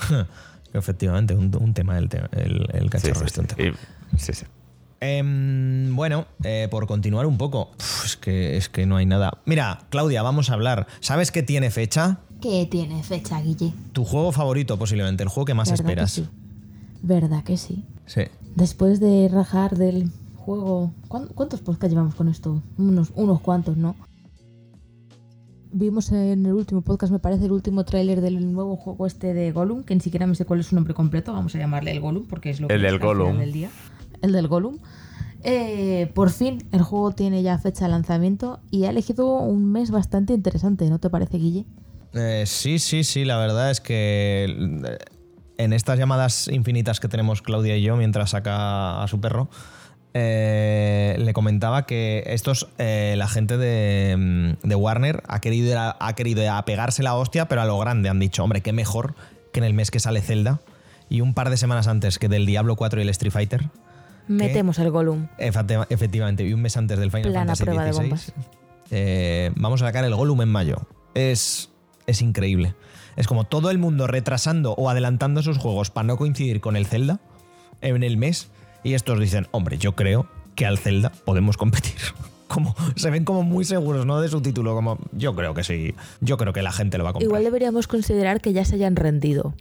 [0.74, 3.74] Efectivamente, un, tema el, el, cacharro sí, este,
[4.18, 4.46] sí, sí.
[5.06, 7.72] Em, bueno, eh, por continuar un poco,
[8.06, 9.42] es, que, es que no hay nada.
[9.46, 10.88] Mira, Claudia, vamos a hablar.
[11.02, 12.20] ¿Sabes qué tiene fecha?
[12.40, 13.74] ¿Qué tiene fecha, Guille?
[13.92, 16.22] Tu juego favorito, posiblemente, el juego que más esperas.
[17.02, 17.84] ¿Verdad que sí?
[18.06, 18.22] Sí.
[18.56, 20.94] Después de rajar del juego.
[21.10, 22.62] ¿Cuántos podcasts llevamos con esto?
[22.78, 23.98] Unos, unos cuantos, ¿no?
[25.74, 29.52] Vimos en el último podcast, me parece, el último tráiler del nuevo juego este de
[29.52, 32.00] Gollum, que ni siquiera me sé cuál es su nombre completo, vamos a llamarle el
[32.00, 33.40] Gollum, porque es lo que el del Gollum.
[33.40, 33.70] del día.
[34.24, 34.80] El del Gollum.
[35.44, 39.92] Eh, por fin, el juego tiene ya fecha de lanzamiento y ha elegido un mes
[39.92, 41.66] bastante interesante, ¿no te parece, Guille?
[42.14, 44.46] Eh, sí, sí, sí, la verdad es que
[45.58, 49.50] en estas llamadas infinitas que tenemos Claudia y yo mientras saca a su perro,
[50.16, 57.02] eh, le comentaba que estos, eh, la gente de, Warner ha querido, ha querido apegarse
[57.02, 58.10] la hostia, pero a lo grande.
[58.10, 59.16] Han dicho, hombre, qué mejor
[59.52, 60.60] que en el mes que sale Zelda
[61.10, 63.70] y un par de semanas antes que del Diablo 4 y el Street Fighter.
[64.28, 65.28] Metemos el Gollum.
[65.38, 68.34] Efectivamente, y un mes antes del Final Fantasy XVI.
[68.92, 70.88] Eh, vamos a sacar el Gollum en mayo.
[71.14, 71.70] Es,
[72.08, 72.76] es increíble.
[73.16, 76.86] Es como todo el mundo retrasando o adelantando sus juegos para no coincidir con el
[76.86, 77.20] Zelda
[77.82, 78.50] en el mes.
[78.84, 81.96] Y estos dicen, hombre, yo creo que al Zelda podemos competir.
[82.54, 84.22] Como, se ven como muy seguros, ¿no?
[84.22, 87.12] De su título, como yo creo que sí, yo creo que la gente lo va
[87.12, 87.28] a comprar.
[87.28, 89.54] Igual deberíamos considerar que ya se hayan rendido.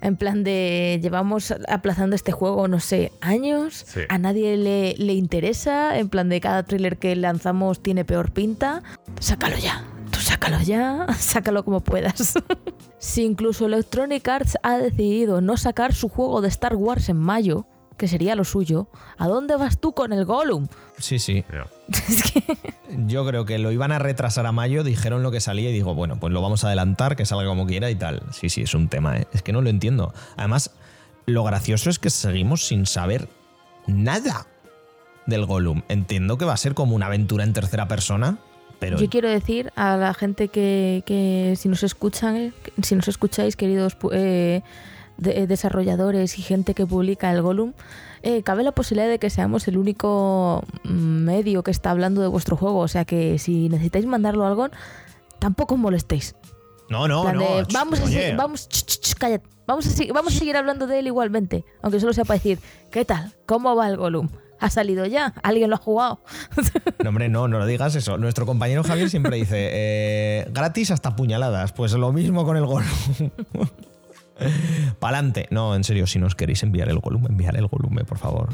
[0.00, 5.98] En plan de, llevamos aplazando este juego, no sé, años, a nadie le, le interesa,
[5.98, 8.82] en plan de cada thriller que lanzamos tiene peor pinta,
[9.20, 9.84] sácalo ya
[10.28, 12.34] sácalo ya, sácalo como puedas.
[12.98, 17.66] si incluso Electronic Arts ha decidido no sacar su juego de Star Wars en mayo,
[17.98, 20.68] que sería lo suyo, ¿a dónde vas tú con el Gollum?
[20.96, 21.44] Sí, sí.
[23.06, 25.94] Yo creo que lo iban a retrasar a mayo, dijeron lo que salía y digo,
[25.94, 28.22] bueno, pues lo vamos a adelantar, que salga como quiera y tal.
[28.32, 29.26] Sí, sí, es un tema, ¿eh?
[29.34, 30.14] es que no lo entiendo.
[30.36, 30.70] Además,
[31.26, 33.28] lo gracioso es que seguimos sin saber
[33.86, 34.46] nada
[35.26, 35.82] del Gollum.
[35.88, 38.38] Entiendo que va a ser como una aventura en tercera persona,
[38.80, 44.62] yo quiero decir a la gente que, si nos escuchan, si nos escucháis, queridos eh,
[45.24, 47.72] eh, desarrolladores y gente que publica el Gollum,
[48.22, 52.28] eh, cabe la posibilidad de que seamos el único mm, medio que está hablando de
[52.28, 52.78] vuestro juego.
[52.78, 54.68] O sea que si necesitáis mandarlo a algo,
[55.38, 56.34] tampoco os molestéis.
[56.88, 57.44] No, no, no.
[57.72, 58.68] vamos, a seguir, vamos,
[59.66, 62.58] vamos, a, vamos a seguir hablando de él igualmente, aunque solo sea para decir,
[62.90, 63.34] ¿qué tal?
[63.44, 64.28] ¿Cómo va el Gollum?
[64.60, 66.20] ha salido ya, alguien lo ha jugado.
[67.04, 68.18] No, hombre, no, no lo digas eso.
[68.18, 71.72] Nuestro compañero Javier siempre dice, eh, gratis hasta puñaladas.
[71.72, 73.30] Pues lo mismo con el Gollum.
[74.98, 75.46] Pa'lante.
[75.50, 78.48] No, en serio, si nos queréis enviar el Gollum, enviar el Gollum, por favor.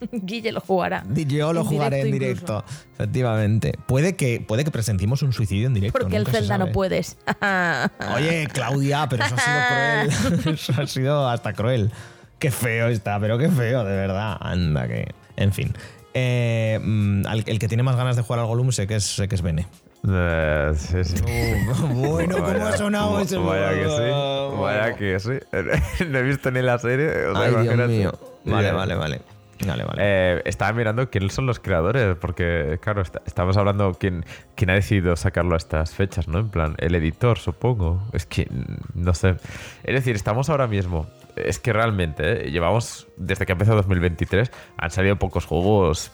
[0.12, 1.04] Guille lo jugará.
[1.14, 3.74] Yo lo jugaré en directo, efectivamente.
[3.86, 5.98] Puede que, puede que presenciemos un suicidio en directo.
[5.98, 7.16] Porque el Zelda no puedes.
[8.14, 10.54] Oye, Claudia, pero eso ha sido cruel.
[10.54, 11.90] eso ha sido hasta cruel.
[12.38, 14.36] Qué feo está, pero qué feo, de verdad.
[14.40, 15.08] Anda, que.
[15.36, 15.74] En fin.
[16.14, 19.28] Eh, mm, el que tiene más ganas de jugar al Gollum sé que es, sé
[19.28, 19.66] que es Bene.
[20.08, 21.16] Eh, sí, sí.
[21.94, 24.60] bueno, ¿cómo ha sonado ese Vaya que sí.
[24.60, 26.04] Vaya que sí.
[26.08, 27.26] no he visto ni la serie.
[27.26, 28.12] O sea, Ay, Dios mío.
[28.44, 28.76] Vale, Bien.
[28.76, 29.20] vale, vale.
[29.66, 29.98] Vale, vale.
[29.98, 34.72] Eh, estaba mirando quiénes son los creadores, porque, claro, está- estamos hablando quién, quién ha
[34.74, 36.38] decidido sacarlo a estas fechas, ¿no?
[36.38, 38.02] En plan, el editor, supongo.
[38.14, 38.48] Es que,
[38.94, 39.36] no sé.
[39.84, 41.08] Es decir, estamos ahora mismo.
[41.36, 42.50] Es que realmente, ¿eh?
[42.50, 46.10] llevamos, desde que empezó 2023, han salido pocos juegos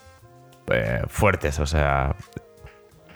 [0.72, 2.16] eh, fuertes, o sea,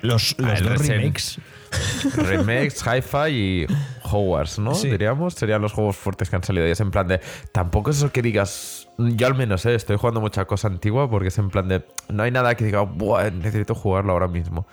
[0.03, 1.39] los los ah, el dos remakes.
[2.17, 3.67] remakes, hi-fi y
[4.03, 4.75] Hogwarts, ¿no?
[4.75, 4.91] Sí.
[4.91, 6.67] Diríamos, serían los juegos fuertes que han salido.
[6.67, 7.21] Y es en plan de,
[7.53, 9.75] tampoco es eso que digas, yo al menos, ¿eh?
[9.75, 12.81] estoy jugando mucha cosa antigua porque es en plan de, no hay nada que diga,
[12.83, 14.67] Buah, necesito jugarlo ahora mismo.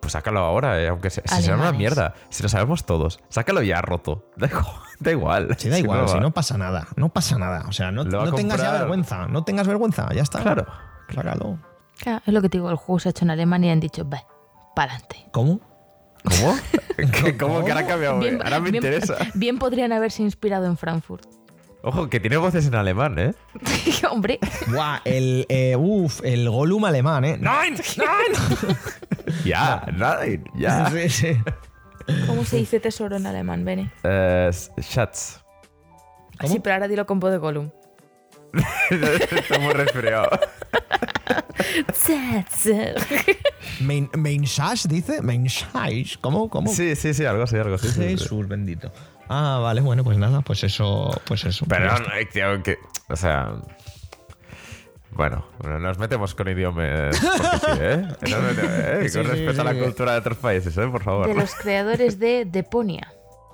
[0.00, 0.88] Pues sácalo ahora, ¿eh?
[0.88, 4.24] aunque se- si sea una mierda, si lo sabemos todos, sácalo ya roto.
[4.36, 4.68] Da igual.
[4.98, 5.56] Da igual.
[5.58, 6.86] Sí, da Si igual, no si va- no pasa nada.
[6.96, 7.64] No pasa nada.
[7.68, 9.26] O sea, no, va no tengas ya vergüenza.
[9.26, 10.08] No tengas vergüenza.
[10.14, 10.40] Ya está.
[10.40, 10.66] Claro.
[11.14, 11.58] Sácalo.
[11.98, 13.80] Claro, es lo que te digo, el juego se ha hecho en Alemania y han
[13.80, 14.04] dicho,
[15.32, 15.60] ¿Cómo?
[16.24, 16.56] ¿Cómo?
[16.96, 18.18] ¿Qué- ¿Cómo que ahora cambiado?
[18.20, 19.16] Bien- ahora me bien- interesa.
[19.34, 21.24] Bien podrían haberse inspirado en Frankfurt.
[21.82, 23.32] Ojo, que tiene voces en alemán, ¿eh?
[24.10, 24.38] Hombre,
[24.68, 27.38] Buah, el, eh, uf, el Gollum alemán, ¿eh?
[27.40, 27.74] ¡Nein!
[27.96, 28.76] ¡Nein!
[29.44, 30.22] Ya, nada,
[30.56, 30.90] ya.
[30.90, 31.36] Sí, sí.
[32.26, 33.90] ¿cómo se dice tesoro en alemán, Bene?
[34.02, 35.38] Eh, Schatz.
[36.40, 36.52] ¿Cómo?
[36.52, 37.70] Sí, pero ahora dilo con voz de Gollum.
[38.90, 40.28] Está muy resfriado.
[43.80, 45.22] Mein, Meinschach dice.
[45.22, 46.18] Meinschach.
[46.20, 46.48] ¿Cómo?
[46.48, 46.70] ¿Cómo?
[46.70, 47.88] Sí, sí, sí, algo así, algo así.
[47.88, 48.08] sí, sí.
[48.18, 48.92] Jesús bendito.
[49.28, 51.64] Ah, vale, bueno, pues nada, pues eso, pues eso.
[51.68, 52.78] Pero Pues no, eh, tío, que.
[53.08, 53.52] O sea.
[55.12, 57.18] Bueno, bueno, nos metemos con idiomas.
[57.20, 57.96] porque sí, ¿eh?
[58.22, 58.98] Nos metemos, ¿eh?
[59.08, 59.74] Sí, con sí, respeto a sí.
[59.76, 60.86] la cultura de otros países, ¿eh?
[60.88, 61.26] Por favor.
[61.26, 63.12] De los creadores de Deponia.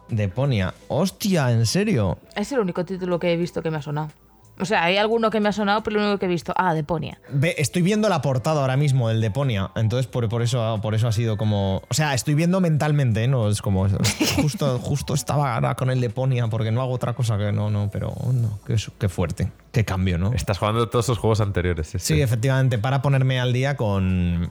[0.09, 0.73] Deponia.
[0.89, 2.19] Hostia, ¿en serio?
[2.37, 4.11] Es el único título que he visto que me ha sonado.
[4.59, 6.75] O sea, hay alguno que me ha sonado, pero lo único que he visto, ah,
[6.75, 7.19] Deponia.
[7.31, 11.09] Ve, estoy viendo la portada ahora mismo del Deponia, entonces por, por eso, por eso
[11.09, 11.83] ha sido como...
[11.89, 13.29] O sea, estoy viendo mentalmente, ¿eh?
[13.29, 13.87] no es como...
[14.37, 17.91] Justo, justo estaba ahora con el Deponia porque no hago otra cosa que no, no,
[17.93, 20.33] pero no, qué, fuerte, qué cambio, ¿no?
[20.33, 21.93] Estás jugando todos esos juegos anteriores.
[21.99, 24.51] Sí, efectivamente, para ponerme al día con,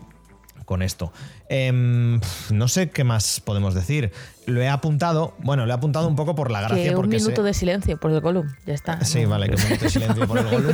[0.66, 1.14] con esto.
[1.50, 2.20] Em,
[2.52, 4.12] no sé qué más podemos decir.
[4.48, 6.84] Lo he apuntado, bueno, lo he apuntado un poco por la gracia.
[6.84, 8.48] que un porque minuto de silencio por el Gollum.
[8.66, 9.04] Ya está.
[9.06, 10.74] Sí, No- vale, que un minuto de silencio por el No.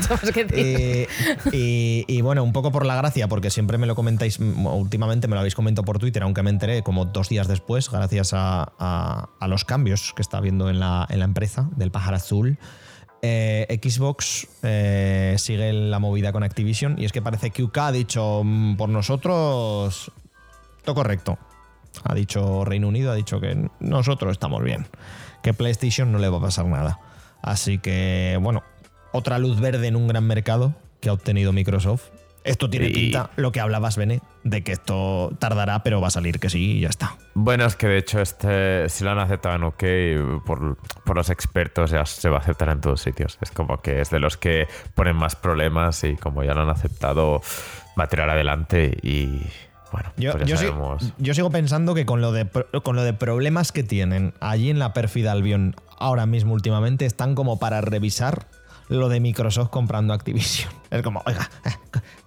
[0.51, 1.07] Eh,
[1.53, 5.35] y, y bueno, un poco por la gracia, porque siempre me lo comentáis, últimamente me
[5.35, 9.29] lo habéis comentado por Twitter, aunque me enteré como dos días después, gracias a, a-
[9.39, 12.57] a los cambios que está habiendo en la, en la empresa del pájaro azul.
[13.23, 17.91] Eh, Xbox eh, sigue la movida con Activision y es que parece que UK ha
[17.91, 20.11] dicho "Mm, por nosotros
[20.83, 21.37] todo correcto.
[22.03, 24.87] Ha dicho Reino Unido, ha dicho que nosotros estamos bien,
[25.43, 26.99] que PlayStation no le va a pasar nada.
[27.43, 28.63] Así que, bueno,
[29.11, 32.05] otra luz verde en un gran mercado que ha obtenido Microsoft.
[32.43, 36.11] Esto tiene Y- pinta, lo que hablabas, Bene, de que esto tardará, pero va a
[36.11, 37.15] salir que sí y ya está.
[37.33, 41.29] Bueno, es que de hecho este, si lo han aceptado en OK por, por los
[41.29, 43.37] expertos ya se va a aceptar en todos sitios.
[43.41, 46.69] Es como que es de los que ponen más problemas y como ya lo han
[46.69, 47.41] aceptado
[47.99, 49.41] va a tirar adelante y
[49.91, 52.47] bueno, Yo, pues yo sigo pensando que con lo, de,
[52.81, 57.35] con lo de problemas que tienen allí en la pérfida Albion ahora mismo últimamente están
[57.35, 58.47] como para revisar
[58.91, 60.69] lo de Microsoft comprando Activision.
[60.91, 61.69] Es como, oiga, eh,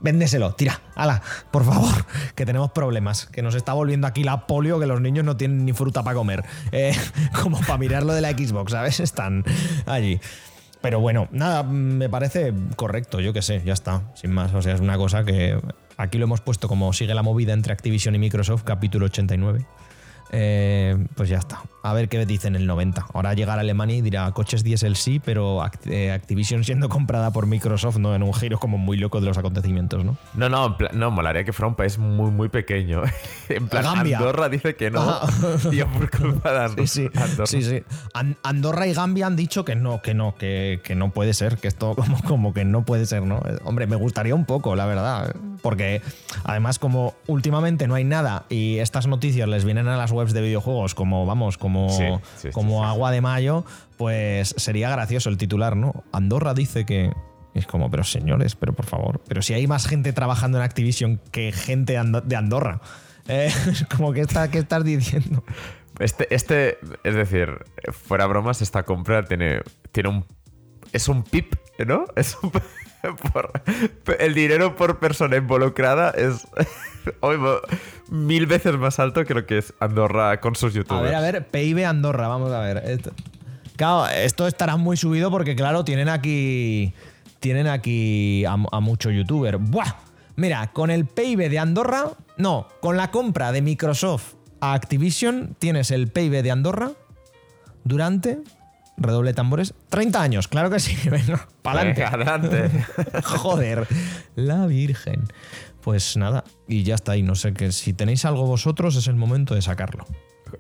[0.01, 4.81] véndeselo, tira, ala, por favor, que tenemos problemas, que nos está volviendo aquí la polio,
[4.81, 6.45] que los niños no tienen ni fruta para comer.
[6.73, 6.97] Eh,
[7.41, 8.99] como para mirar lo de la Xbox, ¿sabes?
[9.05, 9.45] Están
[9.87, 10.19] allí.
[10.81, 14.53] Pero bueno, nada, me parece correcto, yo qué sé, ya está, sin más.
[14.55, 15.59] O sea, es una cosa que
[15.97, 19.67] aquí lo hemos puesto como sigue la movida entre Activision y Microsoft, capítulo 89.
[20.33, 21.63] Eh, pues ya está.
[21.87, 23.07] A ver qué dicen el 90.
[23.13, 27.47] Ahora llegará Alemania y dirá coches diésel sí, pero Act- eh, Activision siendo comprada por
[27.47, 28.15] Microsoft, ¿no?
[28.15, 30.17] En un giro como muy loco de los acontecimientos, ¿no?
[30.33, 33.03] No, no, no, molaría que fuera un país muy, muy pequeño.
[33.51, 34.17] en plan, Gambia.
[34.17, 35.03] Andorra dice que no.
[35.03, 35.29] Ah.
[35.71, 36.87] Tío, por culpa de Andorra.
[36.87, 37.47] Sí, sí, Andorra.
[37.47, 37.83] sí, sí.
[38.15, 41.59] An- Andorra y Gambia han dicho que no, que no, que, que no puede ser,
[41.59, 43.43] que esto como, como que no puede ser, ¿no?
[43.47, 46.01] Eh, Hombre, me gustaría un poco, la verdad, porque
[46.45, 50.41] además como últimamente no hay nada y estas noticias les vienen a las webs de
[50.41, 52.05] videojuegos como, vamos, como, Sí,
[52.37, 53.65] sí, sí, como agua de mayo,
[53.97, 56.05] pues sería gracioso el titular, ¿no?
[56.13, 57.13] Andorra dice que...
[57.55, 61.21] Es como, pero señores, pero por favor, pero si hay más gente trabajando en Activision
[61.31, 62.81] que gente de Andorra.
[63.29, 65.45] Eh, es como, ¿qué, está, ¿qué estás diciendo?
[66.01, 69.61] Este, este, es decir, fuera bromas, esta compra tiene,
[69.93, 70.25] tiene un.
[70.93, 71.55] Es un pip,
[71.87, 72.07] ¿no?
[72.17, 72.51] Es un.
[73.33, 73.53] por-
[74.19, 76.47] el dinero por persona involucrada es
[78.09, 81.03] mil veces más alto que lo que es Andorra con sus A youtubers.
[81.05, 82.79] ver, a ver, PIB Andorra, vamos a ver.
[82.87, 83.13] Esto,
[83.77, 86.93] claro, esto estará muy subido porque, claro, tienen aquí.
[87.41, 89.59] Tienen aquí a, a mucho youtuber.
[89.59, 89.93] ¡Buah!
[90.37, 95.91] Mira, con el PIB de Andorra, no, con la compra de Microsoft a Activision, tienes
[95.91, 96.93] el PIB de Andorra
[97.85, 98.39] durante,
[98.97, 100.49] redoble de tambores, 30 años.
[100.49, 102.71] Claro que sí, venga, para Venga, adelante.
[103.25, 103.87] Joder,
[104.35, 105.25] la Virgen.
[105.85, 107.17] Pues nada, y ya está.
[107.17, 110.07] Y no sé que si tenéis algo vosotros, es el momento de sacarlo.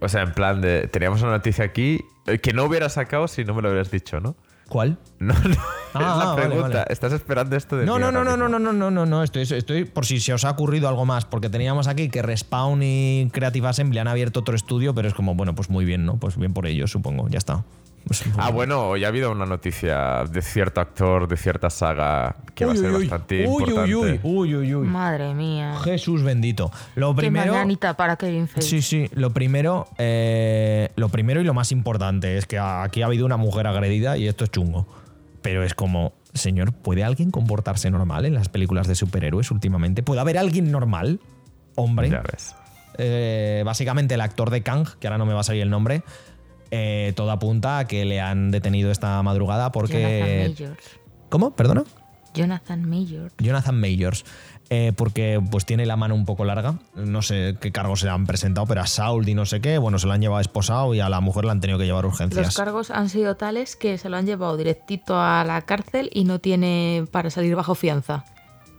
[0.00, 0.87] O sea, en plan de.
[0.88, 4.20] Teníamos una noticia aquí eh, que no hubiera sacado si no me lo hubieras dicho,
[4.20, 4.37] ¿no?
[4.68, 4.98] ¿Cuál?
[5.20, 5.50] No, no.
[5.50, 5.58] es
[5.94, 6.78] Ah, la ah, vale, pregunta.
[6.78, 6.84] vale.
[6.90, 9.22] ¿Estás esperando esto de No, no, no, no, no, no, no, no, no, no.
[9.22, 12.82] Estoy, estoy por si se os ha ocurrido algo más, porque teníamos aquí que Respawn
[12.82, 16.16] y Creative Assembly han abierto otro estudio, pero es como, bueno, pues muy bien, ¿no?
[16.16, 17.64] Pues bien por ellos, supongo, ya está.
[18.07, 22.67] Pues, Ah, bueno, ya ha habido una noticia de cierto actor de cierta saga que
[22.67, 23.95] va a ser uy, bastante Uy, importante.
[23.97, 24.87] uy, uy, uy, uy, uy.
[24.87, 25.79] Madre mía.
[25.83, 26.71] Jesús bendito.
[26.97, 27.53] Lo Qué primero.
[27.53, 28.69] mañanita para Kevin Feige.
[28.69, 29.09] Sí, sí.
[29.14, 33.38] Lo primero, eh, lo primero y lo más importante es que aquí ha habido una
[33.38, 34.87] mujer agredida y esto es chungo.
[35.40, 40.03] Pero es como, señor, ¿puede alguien comportarse normal en las películas de superhéroes últimamente?
[40.03, 41.21] ¿Puede haber alguien normal?
[41.75, 42.11] Hombre.
[42.11, 42.55] Ya ves.
[42.99, 46.03] Eh, básicamente el actor de Kang, que ahora no me va a salir el nombre,
[46.70, 50.53] eh, todo apunta a que le han detenido esta madrugada porque...
[50.57, 50.85] Jonathan Majors.
[51.29, 51.50] ¿Cómo?
[51.57, 51.85] ¿Perdona?
[52.35, 53.35] Jonathan Majors.
[53.38, 54.24] Jonathan Majors.
[54.70, 56.79] eh, porque pues tiene la mano un poco larga.
[56.96, 59.79] No sé qué cargos se le han presentado, pero a Saul y no sé qué,
[59.79, 62.05] bueno, se lo han llevado esposado y a la mujer la han tenido que llevar
[62.05, 62.57] a Los urgencias.
[62.57, 66.38] cargos han sido tales que se lo han llevado directito a la cárcel y no
[66.40, 68.24] tiene para salir bajo fianza.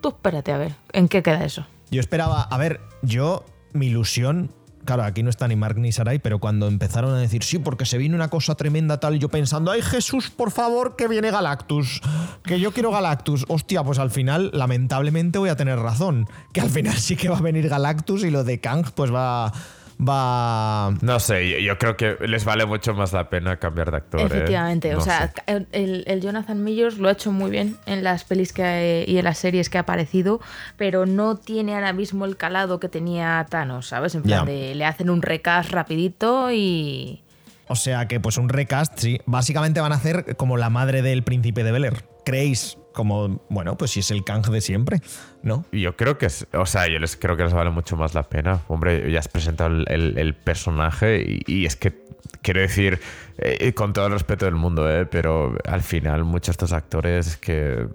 [0.01, 1.65] Tú espérate a ver, ¿en qué queda eso?
[1.91, 4.51] Yo esperaba, a ver, yo, mi ilusión.
[4.85, 7.85] Claro, aquí no está ni Mark ni Sarai, pero cuando empezaron a decir sí, porque
[7.85, 12.01] se viene una cosa tremenda tal, yo pensando, ay Jesús, por favor, que viene Galactus,
[12.43, 13.45] que yo quiero Galactus.
[13.47, 17.37] Hostia, pues al final, lamentablemente voy a tener razón, que al final sí que va
[17.37, 19.51] a venir Galactus y lo de Kang, pues va,
[19.99, 23.97] va, No sé, yo, yo creo que les vale mucho más la pena cambiar de
[23.97, 24.21] actor.
[24.21, 24.25] ¿eh?
[24.25, 28.23] Efectivamente, No o sea, el, el Jonathan Majors lo ha hecho muy bien en las
[28.23, 30.39] pelis que ha- y en las series que ha aparecido,
[30.77, 34.15] pero no tiene ahora mismo el calado que tenía Thanos, ¿sabes?
[34.15, 37.21] En plan de le hacen un recast rapidito y...
[37.67, 39.19] O sea que, pues un recast, sí.
[39.25, 42.05] Básicamente van a hacer como la madre del príncipe de Bel Air.
[42.23, 42.77] ¿Creéis?
[42.93, 45.01] Como, bueno, pues si es el Kang de siempre,
[45.45, 45.63] ¿no?
[45.71, 48.23] Yo creo que es, o sea, yo les creo que les vale mucho más la
[48.23, 48.59] pena.
[48.67, 51.93] Hombre, ya has presentado el, el- personaje y, es que
[52.41, 52.99] quiero decir,
[53.37, 57.27] eh, con todo el respeto del mundo, eh, pero al final muchos de estos actores
[57.27, 57.87] es que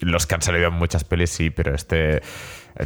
[0.00, 2.22] los que han salido en muchas pelis sí, pero este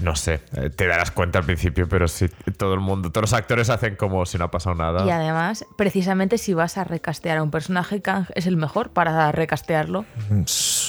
[0.03, 2.27] no sé, eh, te darás cuenta al principio, pero sí,
[2.57, 5.05] todo el mundo, todos los actores hacen como si no ha pasado nada.
[5.07, 9.31] Y además, precisamente si vas a recastear a un personaje, Kang es el mejor para
[9.33, 10.05] recastearlo.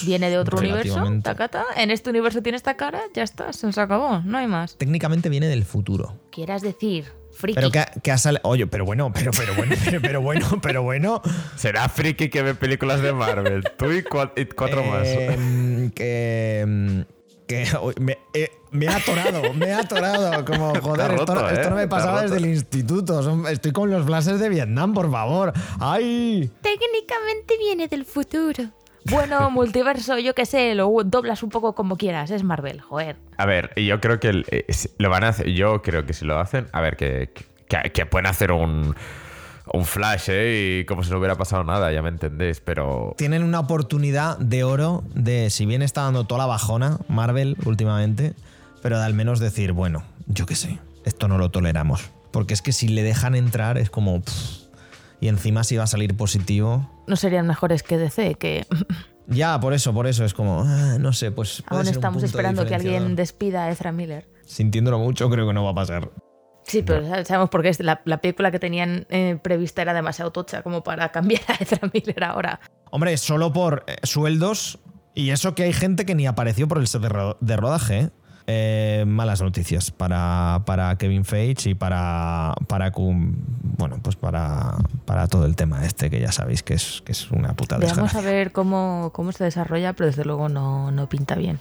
[0.04, 1.64] Viene de otro universo, tacata.
[1.76, 4.76] En este universo tiene esta cara, ya está, se nos acabó, no hay más.
[4.76, 6.18] Técnicamente viene del futuro.
[6.30, 7.54] Quieras decir, friki.
[7.54, 8.40] Pero que, ha- que ha salido.
[8.44, 11.22] Oye, pero bueno, pero, pero bueno, pero, pero bueno, pero bueno.
[11.56, 13.64] Será friki que ve películas de Marvel.
[13.76, 15.06] Tú y, cua- y cuatro más.
[15.06, 17.04] Em, que.
[18.00, 20.44] Me, eh, me ha atorado, me ha atorado.
[20.44, 21.82] Como, joder, roto, esto, esto no ¿eh?
[21.82, 23.22] me pasaba desde el instituto.
[23.22, 25.52] Son- estoy con los flashes de Vietnam, por favor.
[25.80, 26.50] ¡Ay!
[26.62, 28.64] Técnicamente viene del futuro.
[29.10, 33.16] Bueno, multiverso, yo qué sé, lo doblas un poco como quieras, es Marvel, joder.
[33.36, 34.64] A ver, y yo creo que el- eh,
[34.98, 35.48] lo van a hacer.
[35.50, 37.30] Yo creo que si lo hacen, a ver, que,
[37.68, 38.94] que, que pueden hacer un,
[39.72, 40.80] un flash, ¿eh?
[40.80, 43.14] Y como si no hubiera pasado nada, ya me entendéis, pero.
[43.16, 48.34] Tienen una oportunidad de oro de, si bien está dando toda la bajona Marvel últimamente,
[48.82, 52.10] pero de al menos decir, bueno, yo qué sé, esto no lo toleramos.
[52.32, 54.22] Porque es que si le dejan entrar es como...
[54.22, 54.62] pff,
[55.20, 56.90] y encima si va a salir positivo...
[57.06, 58.66] No serían mejores que DC, que
[59.28, 61.62] Ya, por eso, por eso es como, ah, no sé, pues...
[61.62, 64.26] puede aún ser un estamos punto esperando que alguien despida a Ezra Miller.
[64.44, 66.10] Sintiéndolo mucho, creo que no va a pasar.
[66.72, 69.92] Sí, pero sa- sabemos por qué es la, la película que tenían eh, prevista era
[69.94, 72.60] demasiado tocha como para cambiar a Ezra Miller ahora.
[72.90, 74.78] Hombre, solo por eh, sueldos
[75.14, 77.98] y eso que hay gente que ni apareció por el set de, ro- de rodaje.
[78.00, 78.10] ¿eh?
[78.48, 85.46] Eh, malas noticias para, para Kevin Feige y para para bueno pues para, para todo
[85.46, 88.30] el tema este que ya sabéis que es, que es una puta Veamos a desgracia.
[88.30, 91.60] ver cómo, cómo se desarrolla, pero desde luego no, no pinta bien.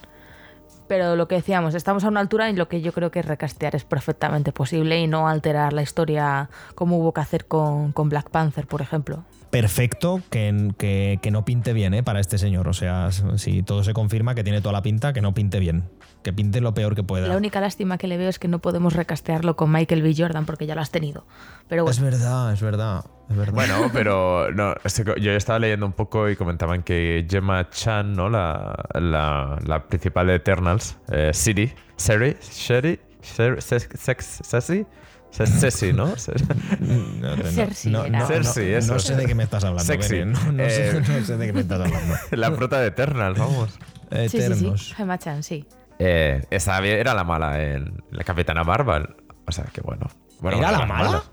[0.91, 3.77] Pero lo que decíamos, estamos a una altura en lo que yo creo que recastear
[3.77, 8.29] es perfectamente posible y no alterar la historia como hubo que hacer con, con Black
[8.29, 9.23] Panther, por ejemplo.
[9.51, 12.03] Perfecto que, que, no pinte bien ¿eh?
[12.03, 12.67] para este señor.
[12.67, 15.85] O sea, si todo se confirma que tiene toda la pinta, que no pinte bien.
[16.23, 17.27] Que pinte lo peor que pueda.
[17.27, 20.13] La única lástima que le veo es que no podemos recastearlo con Michael B.
[20.15, 21.25] Jordan porque ya lo has tenido.
[21.67, 23.05] Pero Es bueno, verdad, es verdad.
[23.29, 23.53] Es verdad.
[23.53, 24.75] Bueno, pero no,
[25.19, 28.29] yo estaba leyendo un poco y comentaban que Gemma Chan, ¿no?
[28.29, 34.85] La, la, la principal de Eternals, eh, Siri, Siri, Sherry, Sher- Sex, Sex- Sassy,
[35.31, 36.15] Se- Ceci, ¿no?
[36.17, 36.33] Se-
[36.81, 38.93] No, no, Cersei no, no, Cersei, no, eso.
[38.93, 39.85] no sé de qué me estás hablando.
[39.91, 40.19] Sexy.
[40.25, 42.15] No, no sé, no sé de qué me estás hablando.
[42.31, 43.69] la prota de Eternals, vamos.
[43.71, 44.37] sí, sí, sí.
[44.37, 44.93] Eternos.
[44.95, 45.65] Gemma Chan, sí.
[46.03, 49.07] Eh, esa era la mala en la Capitana Marvel.
[49.45, 50.07] O sea, que bueno.
[50.39, 51.23] bueno ¿Era la mala?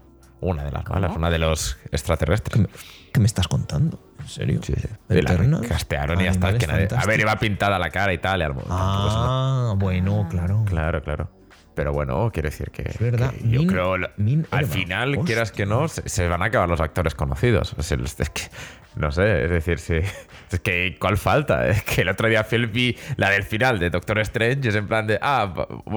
[0.41, 2.69] Una de las malas, una de los extraterrestres.
[3.13, 3.99] ¿Qué me, estás contando?
[4.21, 4.61] ¿En serio?
[4.63, 4.89] Sí, sí.
[5.67, 6.87] castearon y hasta que nadie.
[6.97, 8.43] A ver, iba pintada la cara y tal.
[8.43, 10.65] Y ah, bueno, claro.
[10.67, 11.31] Claro, claro.
[11.79, 13.33] Pero bueno, quiere decir que, verdad.
[13.45, 17.77] yo creo al final, quieras que no, se, van a acabar los actores conocidos.
[17.79, 18.43] es que
[18.99, 20.01] no sé, es decir, sí.
[20.51, 21.69] Es que, ¿cuál falta?
[21.69, 25.07] Es que el otro día vi la del final de Doctor Strange es en plan
[25.07, 25.53] de, ah,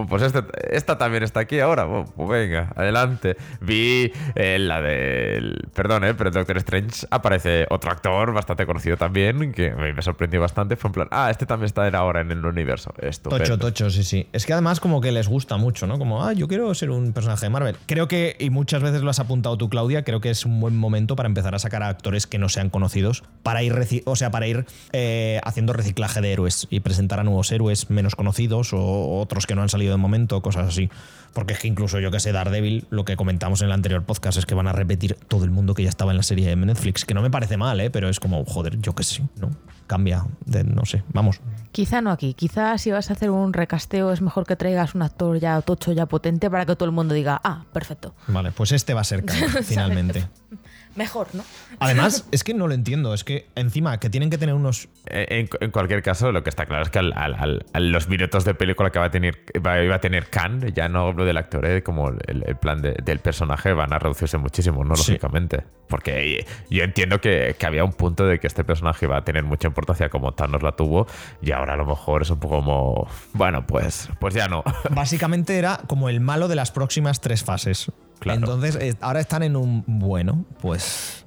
[0.09, 1.87] pues este, esta también está aquí ahora.
[1.87, 3.37] Pues venga, adelante.
[3.61, 5.69] Vi eh, la del.
[5.73, 10.41] Perdón, eh, pero en Doctor Strange aparece otro actor bastante conocido también, que me sorprendió
[10.41, 10.75] bastante.
[10.75, 12.93] Fue en plan, ah, este también está ahora en el universo.
[12.99, 13.29] Esto.
[13.29, 14.27] Tocho, tocho, sí, sí.
[14.33, 15.97] Es que además, como que les gusta mucho, ¿no?
[15.97, 17.75] Como, ah, yo quiero ser un personaje de Marvel.
[17.85, 20.75] Creo que, y muchas veces lo has apuntado tú, Claudia, creo que es un buen
[20.75, 23.73] momento para empezar a sacar a actores que no sean conocidos para ir,
[24.05, 28.15] o sea, para ir eh, haciendo reciclaje de héroes y presentar a nuevos héroes menos
[28.15, 30.89] conocidos o otros que no han salido de momento, cosas así.
[31.33, 34.37] Porque es que incluso yo que sé, Daredevil, lo que comentamos en el anterior podcast
[34.37, 36.55] es que van a repetir todo el mundo que ya estaba en la serie de
[36.55, 37.89] Netflix, que no me parece mal, ¿eh?
[37.89, 39.51] pero es como, joder, yo que sé, ¿no?
[39.91, 41.41] Cambia, de, no sé, vamos.
[41.73, 45.01] Quizá no aquí, quizá si vas a hacer un recasteo es mejor que traigas un
[45.01, 48.15] actor ya tocho, ya potente para que todo el mundo diga, ah, perfecto.
[48.27, 49.25] Vale, pues este va a ser
[49.63, 50.29] finalmente
[50.95, 51.43] mejor, ¿no?
[51.79, 53.13] Además, es que no lo entiendo.
[53.13, 54.89] Es que encima que tienen que tener unos.
[55.07, 58.91] Eh, en, cualquier caso, lo que está claro es que al, los minutos de película
[58.91, 62.09] que va a tener, va, a tener Khan, ya no hablo del actor, eh, como
[62.09, 64.95] el, plan del personaje, van a reducirse muchísimo, ¿no?
[64.95, 65.63] Lógicamente.
[65.87, 69.67] Porque yo entiendo que, había un punto de que este personaje iba a tener mucha
[69.67, 71.07] importancia como Thanos la tuvo,
[71.41, 73.07] y ahora a lo mejor es un poco como.
[73.33, 74.63] Bueno, pues, pues ya no.
[74.91, 77.91] Básicamente era como el malo de las próximas tres fases.
[78.25, 81.25] Entonces, eh, ahora están en un bueno, pues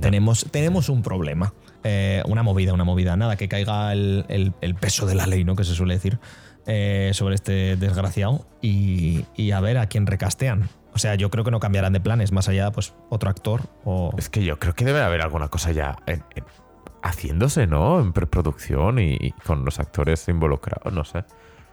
[0.00, 1.52] tenemos, tenemos un problema.
[1.84, 3.16] Eh, una movida, una movida.
[3.16, 5.56] Nada, que caiga el, peso de la ley, ¿no?
[5.56, 6.18] Que se suele decir.
[6.68, 10.68] Eh, sobre este desgraciado y, a ver a quién recastean.
[10.94, 14.12] O sea, yo creo que no cambiarán de planes, más allá, pues, otro actor o.
[14.18, 15.96] Es que yo creo que debe haber alguna cosa ya
[17.02, 18.00] haciéndose, ¿no?
[18.00, 21.24] En preproducción y con los actores involucrados, no sé.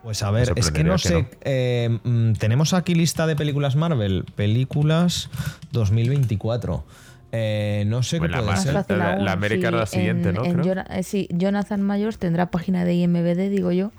[0.03, 1.25] Pues a ver, es que no sé.
[1.41, 4.25] Eh, mm, tenemos aquí lista de películas Marvel.
[4.35, 5.29] Películas
[5.71, 6.83] 2024.
[7.31, 8.85] Eh, no sé qué puede la, ser.
[8.97, 10.43] La, América la siguiente, ¿no?
[10.43, 13.91] Eh, sí, Jonathan Mayors tendrá página de IMBD, digo yo,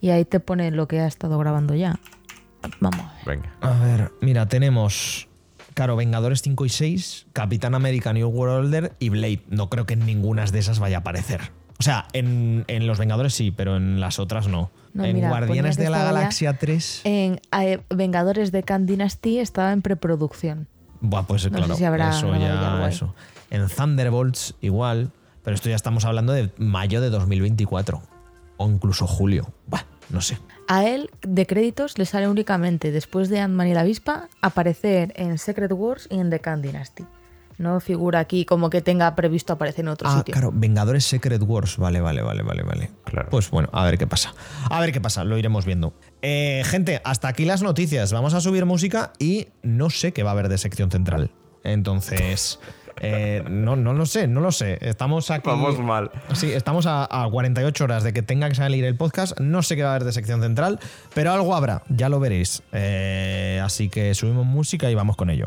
[0.00, 1.98] y ahí te pone lo que ha estado grabando ya.
[2.80, 3.38] Vamos a ver.
[3.38, 3.52] Venga.
[3.60, 5.28] A ver, mira, tenemos.
[5.74, 9.40] Claro, Vengadores 5 y 6, Capitán América New World Order y Blade.
[9.48, 11.52] No creo que en ninguna de esas vaya a aparecer.
[11.78, 15.90] O sea, en, en Los Vengadores sí, pero en las otras no en Guardianes de
[15.90, 17.00] la Galaxia 3.
[17.04, 20.68] En eh, Vengadores de Khan Dynasty estaba en preproducción.
[21.00, 22.88] Buah, pues claro, eso ya.
[22.88, 23.14] Eso.
[23.50, 25.10] En Thunderbolts igual,
[25.42, 28.02] pero esto ya estamos hablando de mayo de 2024
[28.56, 29.52] o incluso julio.
[29.66, 30.38] Buah, no sé.
[30.68, 35.36] A él, de créditos, le sale únicamente, después de Ant-Man y la avispa, aparecer en
[35.38, 37.04] Secret Wars y en The Khan Dynasty.
[37.58, 40.32] No figura aquí como que tenga previsto aparecer en otro ah, sitio.
[40.32, 41.76] Claro, Vengadores Secret Wars.
[41.76, 42.90] Vale, vale, vale, vale, vale.
[43.04, 43.28] Claro.
[43.30, 44.34] Pues bueno, a ver qué pasa.
[44.70, 45.94] A ver qué pasa, lo iremos viendo.
[46.22, 48.12] Eh, gente, hasta aquí las noticias.
[48.12, 51.30] Vamos a subir música y no sé qué va a haber de sección central.
[51.62, 52.58] Entonces.
[53.00, 54.78] Eh, no, no lo sé, no lo sé.
[54.80, 55.48] Estamos aquí.
[55.48, 56.10] Vamos mal.
[56.32, 59.38] Sí, estamos a, 48 horas de que tenga que salir el podcast.
[59.40, 60.78] No sé qué va a haber de sección central,
[61.14, 62.62] pero algo habrá, ya lo veréis.
[62.72, 65.46] Eh, así que subimos música y vamos con ello.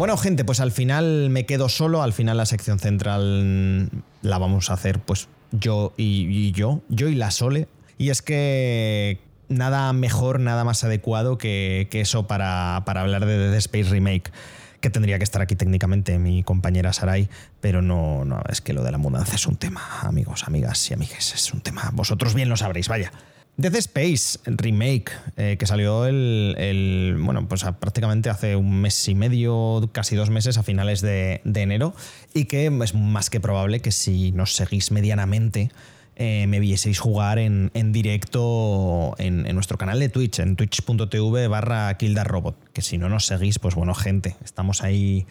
[0.00, 2.02] Bueno, gente, pues al final me quedo solo.
[2.02, 3.90] Al final la sección central
[4.22, 7.68] la vamos a hacer pues yo y, yo, yo y la Sole.
[7.98, 9.20] Y es que
[9.50, 14.32] nada mejor, nada más adecuado que, eso para, hablar de The Space Remake
[14.80, 17.28] que tendría que estar aquí técnicamente mi compañera Sarai,
[17.60, 20.94] pero no, no, es que lo de la mudanza es un tema, amigos, amigas y
[20.94, 21.90] amigues, es un tema.
[21.92, 23.12] Vosotros bien lo sabréis, vaya.
[23.60, 29.90] Death Space Remake, eh, que salió el, bueno, pues prácticamente hace un mes y medio,
[29.92, 31.94] casi dos meses, a finales de, enero,
[32.32, 35.70] y que es más que probable que si nos seguís medianamente,
[36.16, 42.56] eh, me vieseis jugar en, directo en, nuestro canal de Twitch, en twitch.tv barra Robot,
[42.72, 45.26] que si no nos seguís, pues bueno, gente, estamos ahí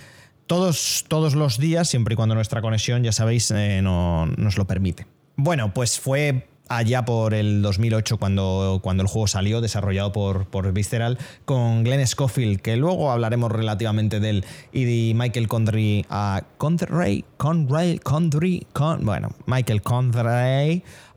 [0.45, 4.67] todos, todos los días, siempre y cuando nuestra conexión, ya sabéis, eh, no, nos lo
[4.67, 5.07] permite.
[5.35, 10.71] Bueno, pues fue allá por el 2008 cuando, cuando el juego salió, desarrollado por, por
[10.71, 16.43] Visceral, con Glenn Schofield, que luego hablaremos relativamente de él, y de Michael Condry, a
[16.57, 18.67] Condry, Condry, Condry,
[19.01, 19.81] bueno, Michael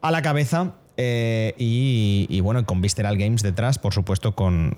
[0.01, 0.75] a la cabeza.
[0.99, 4.77] Eh, y, bueno, con Visceral Games detrás, por supuesto, con,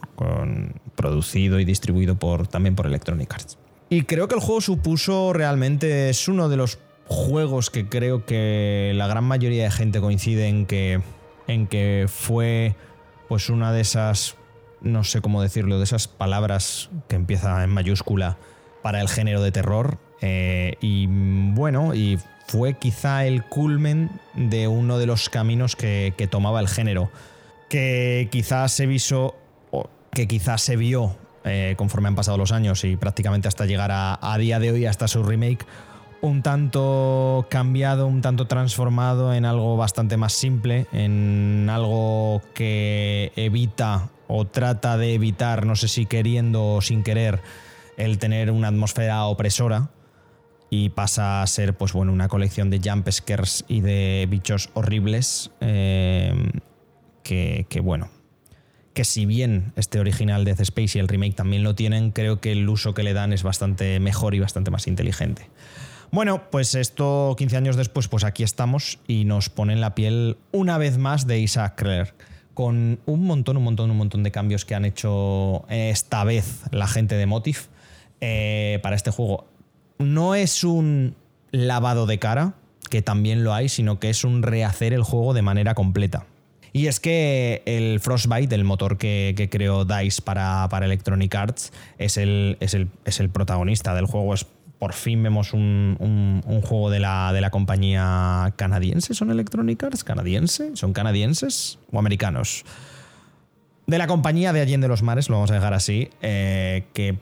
[0.94, 3.58] producido y distribuido por, también por Electronic Arts.
[3.90, 8.92] Y creo que el juego supuso realmente, es uno de los juegos que creo que
[8.94, 11.00] la gran mayoría de gente coincide en que,
[11.46, 12.74] en que fue
[13.28, 14.36] pues una de esas,
[14.80, 18.38] no sé cómo decirlo, de esas palabras que empieza en mayúscula
[18.82, 19.98] para el género de terror.
[20.20, 26.60] Eh, y bueno, y fue quizá el culmen de uno de los caminos que, tomaba
[26.60, 27.10] el género,
[27.68, 29.36] que quizás se viso,
[30.10, 34.18] que quizás se vio eh, conforme han pasado los años y prácticamente hasta llegar a,
[34.20, 35.66] a día de hoy, hasta su remake,
[36.24, 44.08] un tanto cambiado, un tanto transformado en algo bastante más simple, en algo que evita
[44.26, 47.42] o trata de evitar, no sé si queriendo o sin querer,
[47.98, 49.90] el tener una atmósfera opresora
[50.70, 55.50] y pasa a ser pues bueno una colección de jump scares y de bichos horribles
[55.60, 56.32] eh,
[57.22, 58.08] que, que, bueno
[58.94, 62.52] que si bien este original Death Space y el remake también lo tienen creo que
[62.52, 65.50] el uso que le dan es bastante mejor y bastante más inteligente
[66.14, 70.38] bueno, pues esto 15 años después, pues aquí estamos y nos pone en la piel
[70.52, 72.14] una vez más de Isaac Clerk
[72.54, 76.86] con un montón, un montón, un montón de cambios que han hecho esta vez la
[76.86, 77.58] gente de Motive
[78.20, 79.46] eh, para este juego
[79.98, 81.16] no es un
[81.50, 82.54] lavado de cara,
[82.90, 86.26] que también lo hay, sino que es un rehacer el juego de manera completa.
[86.72, 92.16] Y es que el Frostbite, el motor que, creó DICE para, para, Electronic Arts, es
[92.16, 94.34] el, es, el, protagonista del juego.
[94.34, 94.44] Es,
[94.84, 99.14] por fin vemos un, juego de la, de la, compañía canadiense.
[99.14, 100.04] ¿Son Electronic Arts?
[100.04, 100.76] ¿Canadiense?
[100.76, 102.66] ¿Son canadienses o americanos?
[103.86, 107.16] De la compañía de Allende los Mares, lo vamos a dejar así, eh, que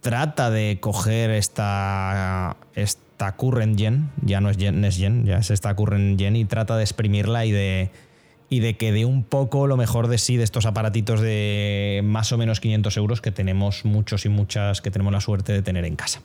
[0.00, 5.74] trata de coger esta, esta current gen, ya no es gen, gen, ya es esta
[5.74, 7.90] current gen y trata de exprimirla y de,
[8.48, 12.30] y de que dé un poco lo mejor de sí de estos aparatitos de más
[12.30, 15.84] o menos 500 euros que tenemos muchos y muchas que tenemos la suerte de tener
[15.84, 16.22] en casa.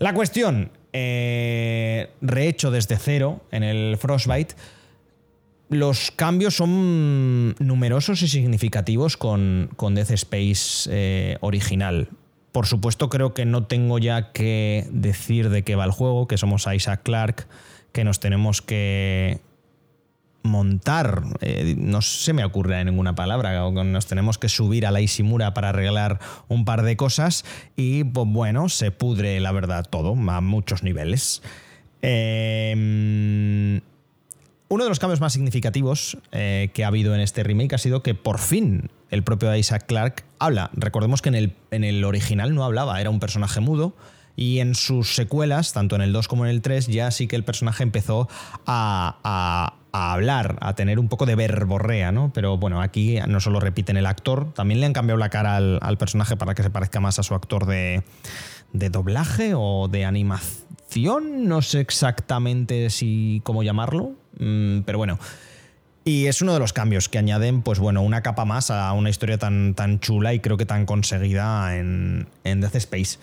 [0.00, 4.54] La cuestión, eh, rehecho desde cero en el Frostbite,
[5.68, 12.08] los cambios son numerosos y significativos con, con Death Space eh, original.
[12.50, 16.38] Por supuesto, creo que no tengo ya que decir de qué va el juego, que
[16.38, 17.46] somos Isaac Clark,
[17.92, 19.40] que nos tenemos que
[20.42, 25.54] montar, eh, no se me ocurre ninguna palabra, nos tenemos que subir a la Isimura
[25.54, 26.18] para arreglar
[26.48, 27.44] un par de cosas
[27.76, 31.42] y pues bueno, se pudre la verdad todo a muchos niveles.
[32.02, 33.80] Eh,
[34.72, 38.04] uno de los cambios más significativos eh, que ha habido en este remake ha sido
[38.04, 40.70] que por fin el propio Isaac Clarke habla.
[40.74, 43.96] Recordemos que en el, en el original no hablaba, era un personaje mudo.
[44.36, 47.34] Y en sus secuelas, tanto en el 2 como en el 3, ya sí que
[47.34, 48.28] el personaje empezó
[48.64, 52.32] a, hablar, a tener un poco de verborrea, ¿no?
[52.32, 55.98] Pero bueno, aquí no solo repiten el actor, también le han cambiado la cara al,
[55.98, 58.02] personaje para que se parezca más a su actor de,
[58.72, 61.48] de doblaje o de animación.
[61.48, 64.14] No sé exactamente si cómo llamarlo.
[64.38, 65.18] Mm, pero bueno.
[66.04, 69.10] Y es uno de los cambios que añaden, pues bueno, una capa más a una
[69.10, 73.18] historia tan, tan chula y creo que tan conseguida en, Death Space.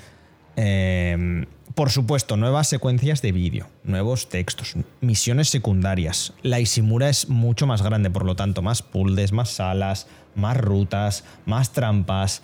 [0.55, 1.45] Em,
[1.78, 6.34] por supuesto, nuevas secuencias de vídeo, nuevos textos, misiones secundarias.
[6.41, 11.23] La Isimura es mucho más grande, por lo tanto, más puldes, más salas, más rutas,
[11.45, 12.41] más trampas.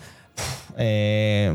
[0.78, 1.52] Eh,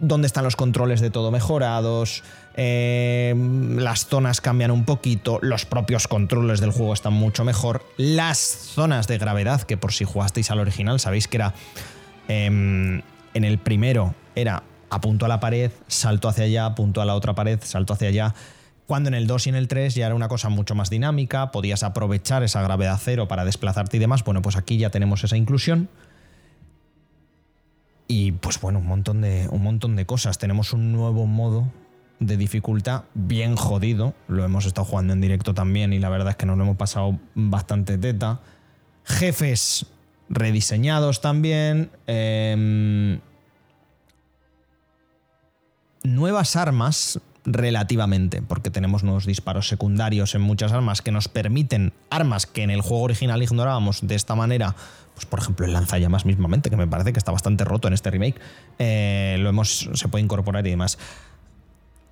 [0.00, 2.24] ¿Dónde están los controles de todo mejorados?
[2.56, 3.32] Eh,
[3.76, 9.06] las zonas cambian un poquito, los propios controles del juego están mucho mejor, las zonas
[9.06, 11.54] de gravedad, que por si jugasteis al original sabéis que era
[12.26, 13.02] em,
[13.34, 17.34] en el primero era apunto a la pared, salto hacia allá, apunto a la otra
[17.34, 18.34] pared, salto hacia allá.
[18.86, 21.50] Cuando en el 2 y en el 3 ya era una cosa mucho más dinámica,
[21.50, 24.22] podías aprovechar esa gravedad cero para desplazarte y demás.
[24.22, 25.88] Bueno, pues aquí ya tenemos esa inclusión.
[28.06, 30.36] Y pues bueno, un montón de, un montón de cosas.
[30.36, 31.72] Tenemos un nuevo modo
[32.20, 34.12] de dificultad bien jodido.
[34.28, 36.76] Lo hemos estado jugando en directo también y la verdad es que nos lo hemos
[36.76, 38.40] pasado bastante teta.
[39.04, 39.86] Jefes
[40.28, 41.90] rediseñados también.
[42.06, 43.20] Em,
[46.02, 52.46] nuevas armas relativamente, porque tenemos nuevos disparos secundarios en muchas armas que nos permiten armas
[52.46, 54.76] que en el juego original ignorábamos de esta manera.
[55.14, 58.10] Pues por ejemplo el lanzallamas mismamente, que me parece que está bastante roto en este
[58.10, 58.40] remake.
[58.78, 59.90] Eh, lo hemos.
[59.92, 60.98] se puede incorporar y demás.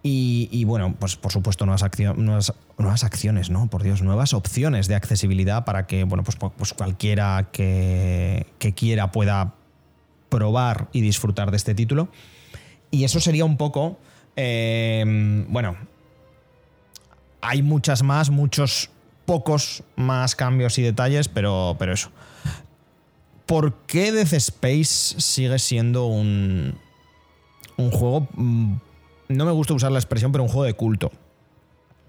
[0.02, 1.84] Y, bueno, pues por supuesto nuevas,
[2.16, 3.66] nuevas, acciones, ¿no?
[3.68, 9.52] Por Dios, nuevas opciones de accesibilidad para que, bueno, pues, pues cualquiera que, quiera pueda
[10.30, 12.08] probar y disfrutar de este título.
[12.90, 13.98] Y eso sería un poco,
[14.36, 15.76] eh, bueno,
[17.40, 18.90] hay muchas más, muchos
[19.26, 22.10] pocos más cambios y detalles, pero, pero eso.
[23.46, 26.74] ¿Por qué Death Space sigue siendo un,
[27.76, 28.28] un juego...
[28.34, 28.76] Mm,
[29.28, 31.12] no me gusta usar la expresión, pero un juego de culto?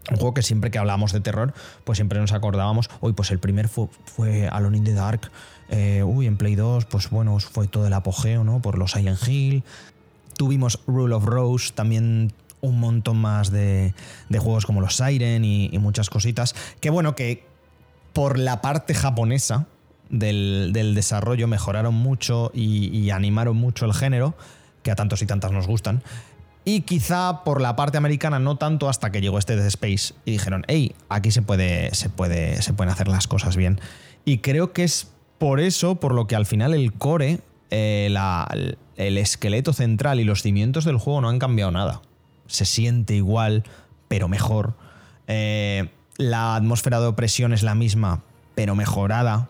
[0.09, 1.53] Un juego que siempre que hablábamos de terror,
[1.83, 5.31] pues siempre nos acordábamos, uy, pues el primer fue, fue Alone in the Dark,
[5.69, 8.61] eh, uy, en Play 2, pues bueno, fue todo el apogeo, ¿no?
[8.61, 9.63] Por los Silent Hill.
[10.41, 13.93] Tuvimos Rule of Rose, también un montón más de,
[14.31, 16.55] juegos como los Siren y, muchas cositas.
[16.79, 17.43] Que bueno, que
[18.11, 19.67] por la parte japonesa
[20.09, 24.33] del, desarrollo mejoraron mucho y, animaron mucho el género,
[24.81, 26.01] que a tantos y tantas nos gustan.
[26.65, 30.31] Y quizá por la parte americana no tanto hasta que llegó este Dead Space y
[30.31, 33.79] dijeron, hey, aquí se, puede, se, puede, se pueden hacer las cosas bien.
[34.25, 38.13] Y creo que es por eso, por lo que al final el core, eh,
[38.97, 42.01] el esqueleto central y los cimientos del juego no han cambiado nada
[42.51, 43.63] se siente igual,
[44.07, 44.75] pero mejor.
[45.27, 48.23] Eh, la atmósfera de opresión es la misma,
[48.55, 49.49] pero mejorada.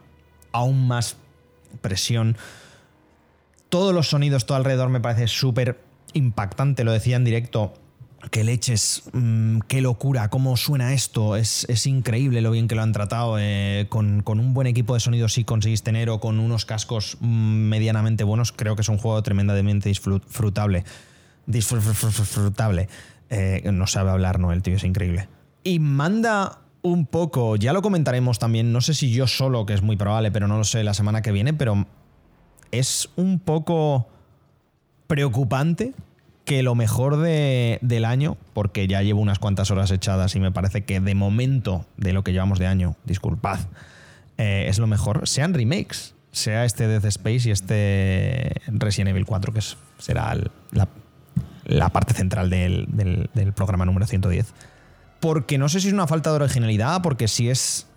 [0.51, 1.17] Aún más
[1.81, 2.37] presión.
[3.69, 5.81] Todos los sonidos, todo alrededor me parece súper
[6.13, 6.83] impactante.
[6.83, 7.73] Lo decía en directo.
[8.29, 11.35] Qué leches, mm, qué locura, cómo suena esto.
[11.35, 13.37] Es, increíble lo bien que lo han tratado.
[13.39, 17.25] Eh, con, un buen equipo de sonido si conseguís tener o con unos cascos mm,
[17.25, 20.83] medianamente buenos, creo que es un juego tremendamente disfrutable
[21.45, 22.87] disfrutable.
[23.29, 24.51] Eh, no sabe hablar, ¿no?
[24.51, 25.27] El tío es increíble.
[25.63, 29.81] Y manda un poco, ya lo comentaremos también, no sé si yo solo, que es
[29.81, 31.85] muy probable, pero no lo sé la semana que viene, pero
[32.71, 34.07] es un poco
[35.07, 35.93] preocupante
[36.45, 40.83] que lo mejor del año, porque ya llevo unas cuantas horas echadas y me parece
[40.83, 43.59] que de momento de lo que llevamos de año, disculpad,
[44.37, 46.15] eh, es lo mejor, sean remakes.
[46.33, 49.59] Sea este Death Space y este Resident Evil 4, que
[49.97, 50.33] será
[50.71, 50.87] la
[51.65, 54.53] la parte central del, programa número 110.
[55.19, 57.87] Porque no sé si es una falta de originalidad, porque si es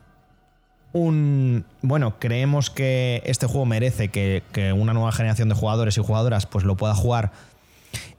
[0.93, 1.65] un...
[1.83, 4.43] Bueno, creemos que este juego merece que,
[4.77, 7.33] una nueva generación de jugadores y jugadoras pues lo pueda jugar.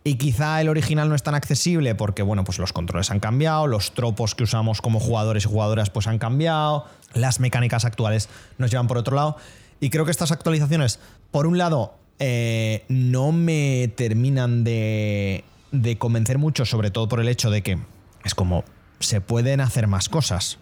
[0.07, 3.65] Y quizá el original no es tan accesible porque, bueno, pues los controles han cambiado,
[3.65, 6.85] los tropos que usamos como jugadores y jugadoras pues han cambiado,
[7.15, 8.29] las mecánicas actuales
[8.59, 9.35] nos llevan por otro lado.
[9.79, 10.99] Y creo que estas actualizaciones,
[11.31, 17.27] por un lado, eh, no me terminan de, de convencer mucho, sobre todo por el
[17.27, 17.79] hecho de que
[18.23, 18.63] es como
[18.99, 20.59] se pueden hacer más cosas.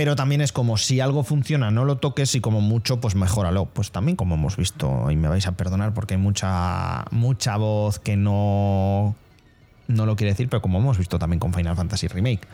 [0.00, 3.66] Pero también es como si algo funciona, no lo toques y como mucho, pues mejóralo.
[3.66, 7.98] Pues también como hemos visto, y me vais a perdonar porque hay mucha, mucha voz
[7.98, 9.14] que no,
[9.88, 12.48] no lo quiere decir, pero como hemos visto también con Final Fantasy Remake.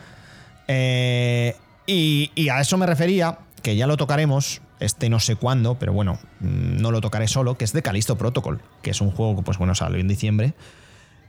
[0.67, 5.93] Eh, y, a eso me refería, que ya lo tocaremos, este no sé cuándo, pero
[5.93, 9.37] bueno, mm, no lo tocaré solo, que es de Callisto Protocol, que es un juego
[9.37, 10.53] que pues bueno salió en diciembre.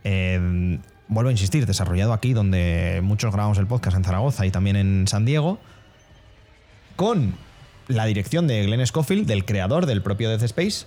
[0.03, 4.75] Eh, vuelvo a insistir, desarrollado aquí donde muchos grabamos el podcast en Zaragoza y también
[4.75, 5.61] en San Diego,
[6.99, 7.37] con
[7.87, 10.87] la dirección de Glenn Scofield, del creador del propio Death Space,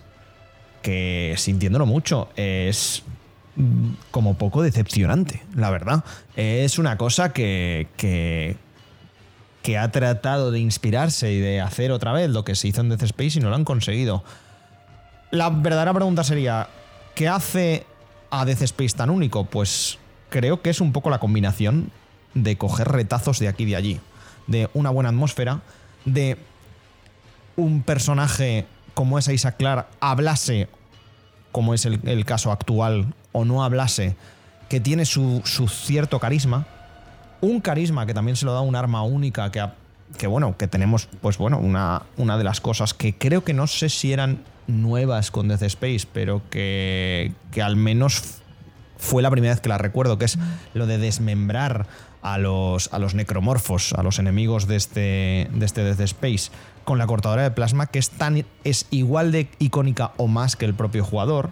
[0.82, 3.03] que sintiéndolo mucho es
[4.12, 6.03] como poco decepcionante, la verdad.
[6.36, 8.57] Es una cosa que, que,
[9.62, 12.89] que ha tratado de inspirarse y de hacer otra vez lo que se hizo en
[12.89, 14.26] Death Space y no lo han conseguido.
[15.32, 16.68] La verdadera pregunta sería,
[17.16, 17.86] ¿qué hace
[18.32, 19.45] a Death Space tan único?
[19.45, 19.97] Pues
[20.30, 21.89] creo que es un poco la combinación
[22.34, 23.99] de coger retazos de aquí y de allí,
[24.47, 25.62] de una buena atmósfera,
[26.06, 26.38] de
[27.56, 30.68] un personaje como es Isaac Clarke hablase,
[31.52, 34.16] como es el, caso actual, o no hablase,
[34.70, 36.66] que tiene su, su cierto carisma,
[37.41, 39.66] un carisma que también se lo da un arma única que,
[40.18, 43.68] que bueno, que tenemos, pues bueno, una, una de las cosas que creo que no
[43.68, 48.41] sé si eran nuevas con Death Space, pero que, que al menos
[48.97, 50.38] fue la primera vez que la recuerdo, que es
[50.74, 51.88] lo de desmembrar
[52.22, 56.51] a los, a los necromorfos, a los enemigos de este, de este Death Space,
[56.84, 60.65] con la cortadora de plasma, que es, tan, es igual de icónica o más que
[60.65, 61.51] el propio jugador.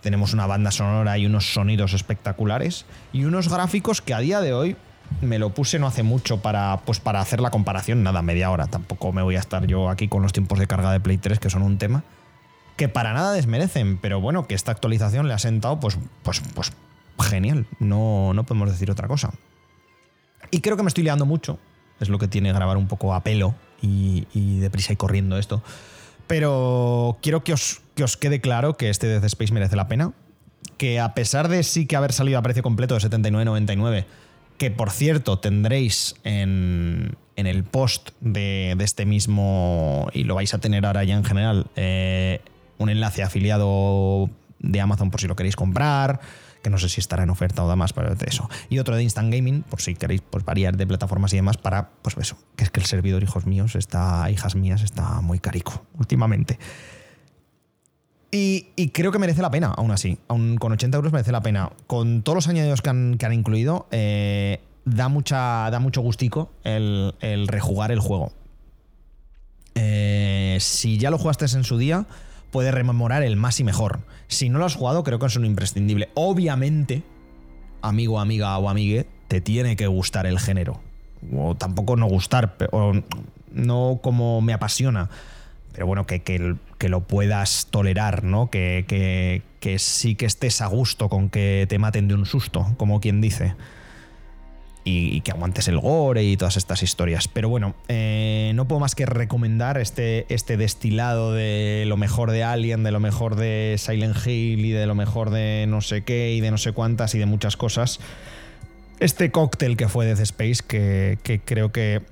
[0.00, 4.52] Tenemos una banda sonora y unos sonidos espectaculares y unos gráficos que a día de
[4.52, 4.76] hoy
[5.20, 8.66] me lo puse no hace mucho para, pues para hacer la comparación, nada, media hora.
[8.66, 11.38] Tampoco me voy a estar yo aquí con los tiempos de carga de Play 3,
[11.38, 12.02] que son un tema.
[12.76, 16.72] Que para nada desmerecen, pero bueno, que esta actualización le ha sentado, pues, pues, pues
[17.20, 17.66] genial.
[17.78, 19.32] No, no podemos decir otra cosa.
[20.50, 21.58] Y creo que me estoy liando mucho.
[22.00, 25.62] Es lo que tiene grabar un poco a pelo y, y deprisa y corriendo esto.
[26.26, 30.12] Pero quiero que os, que os quede claro que este Death Space merece la pena.
[30.78, 34.04] Que a pesar de sí que haber salido a precio completo de 79.99
[34.62, 40.86] que por cierto tendréis en, el post de, este mismo, y lo vais a tener
[40.86, 42.40] ahora ya en general, eh,
[42.78, 44.30] un enlace afiliado
[44.60, 46.20] de Amazon por si lo queréis comprar,
[46.62, 48.48] que no sé si estará en oferta o da más, pero eso.
[48.70, 51.90] Y otro de Instant Gaming, por si queréis pues, variar de plataformas y demás, para,
[52.02, 55.84] pues eso, que es que el servidor, hijos míos, está, hijas mías, está muy carico
[55.98, 56.58] últimamente.
[58.34, 60.18] Y, creo que merece la pena, aún así.
[60.26, 61.70] Aún con 80 euros merece la pena.
[61.86, 67.12] Con todos los añadidos que han, incluido, eh, da, mucha, da mucho gustico el,
[67.46, 68.32] rejugar el juego.
[69.74, 72.06] Eh, si ya lo jugaste en su día,
[72.52, 74.02] puedes rememorar el más y mejor.
[74.28, 76.10] Si no lo has jugado, creo que es un imprescindible.
[76.14, 77.02] Obviamente,
[77.80, 80.80] amigo, amiga o amigue, te tiene que gustar el género.
[81.36, 82.92] O tampoco no gustar, o
[83.52, 85.10] no como me apasiona
[85.72, 88.50] pero bueno, que, que, lo puedas tolerar, ¿no?
[88.50, 88.84] Que,
[89.60, 93.20] que, sí que estés a gusto con que te maten de un susto, como quien
[93.20, 93.54] dice.
[94.84, 97.28] Y, que aguantes el gore y todas estas historias.
[97.28, 102.42] Pero bueno, eh, no puedo más que recomendar este, este destilado de lo mejor de
[102.42, 106.32] Alien, de lo mejor de Silent Hill y de lo mejor de no sé qué
[106.32, 108.00] y de no sé cuántas y de muchas cosas.
[108.98, 112.02] Este cóctel que fue Death Space, que, que creo que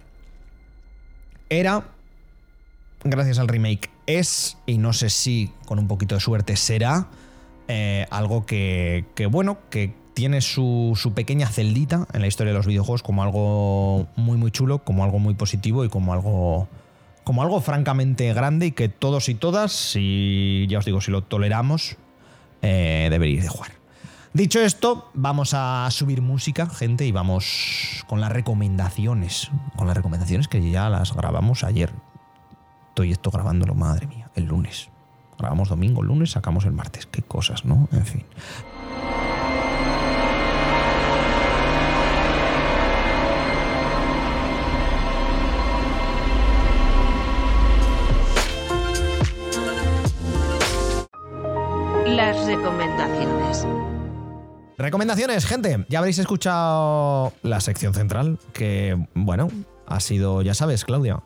[1.49, 1.85] era
[3.05, 7.09] gracias al remake, es, y no sé si con un poquito de suerte será,
[7.69, 13.03] eh, algo que, bueno, que tiene su, pequeña celdita en la historia de los videojuegos
[13.03, 16.69] como algo muy, muy chulo, como algo muy positivo y como algo,
[17.25, 21.23] como algo francamente grande y que todos y todas, si ya os digo, si lo
[21.23, 21.97] toleramos,
[22.61, 23.71] eh, deberíais de jugar.
[24.35, 29.51] Dicho esto, vamos a subir música, gente, y vamos con las recomendaciones.
[29.75, 31.95] Con las recomendaciones que ya las grabamos ayer
[32.91, 34.91] estoy esto grabándolo, madre mía, el lunes.
[35.39, 37.07] Grabamos domingo, el lunes, sacamos el martes.
[37.07, 37.89] Qué cosas, ¿no?
[37.93, 38.27] En fin.
[54.81, 55.85] Recomendaciones, gente.
[55.91, 59.49] Ya habréis escuchado la sección central, que, bueno,
[59.87, 61.21] ha sido, ya sabes, Claudia,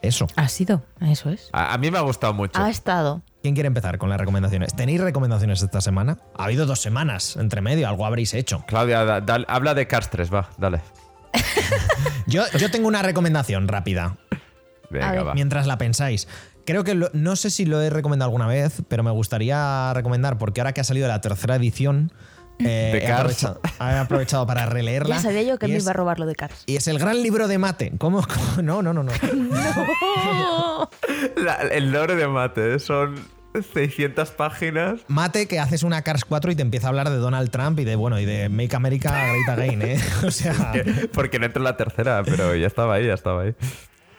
[0.00, 0.28] eso.
[0.36, 1.50] Ha sido, eso es.
[1.52, 2.62] A, mí me ha gustado mucho.
[2.62, 3.22] Ha estado.
[3.42, 4.76] ¿Quién quiere empezar con las recomendaciones?
[4.76, 6.18] ¿Tenéis recomendaciones esta semana?
[6.36, 8.62] Ha habido dos semanas entre medio, algo habréis hecho.
[8.68, 9.00] Claudia,
[9.48, 10.80] habla de Cars 3, va, dale.
[12.28, 14.18] yo, yo tengo una recomendación rápida.
[14.90, 15.34] Venga, va.
[15.34, 16.28] Mientras la pensáis.
[16.64, 20.60] Creo que no sé si lo he recomendado alguna vez, pero me gustaría recomendar, porque
[20.60, 22.12] ahora que ha salido la tercera edición,
[22.58, 23.46] eh, de Cars.
[23.80, 25.16] He aprovechado, para releerla.
[25.16, 26.64] Ya sabía yo que me iba a robar lo de Cars.
[26.66, 27.92] Y es el gran libro de mate.
[27.98, 28.24] ¿Cómo?
[28.62, 29.12] No, no, no, no.
[31.70, 33.16] el libro de mate son
[33.72, 35.00] 600 páginas.
[35.08, 37.84] Mate que haces una Cars 4 y te empieza a hablar de Donald Trump y
[37.84, 39.98] de, bueno, y de Make America Great Again, ¿eh?
[40.24, 40.72] O sea...
[41.12, 43.54] porque no entro en la tercera, pero ya estaba ahí, ya estaba ahí.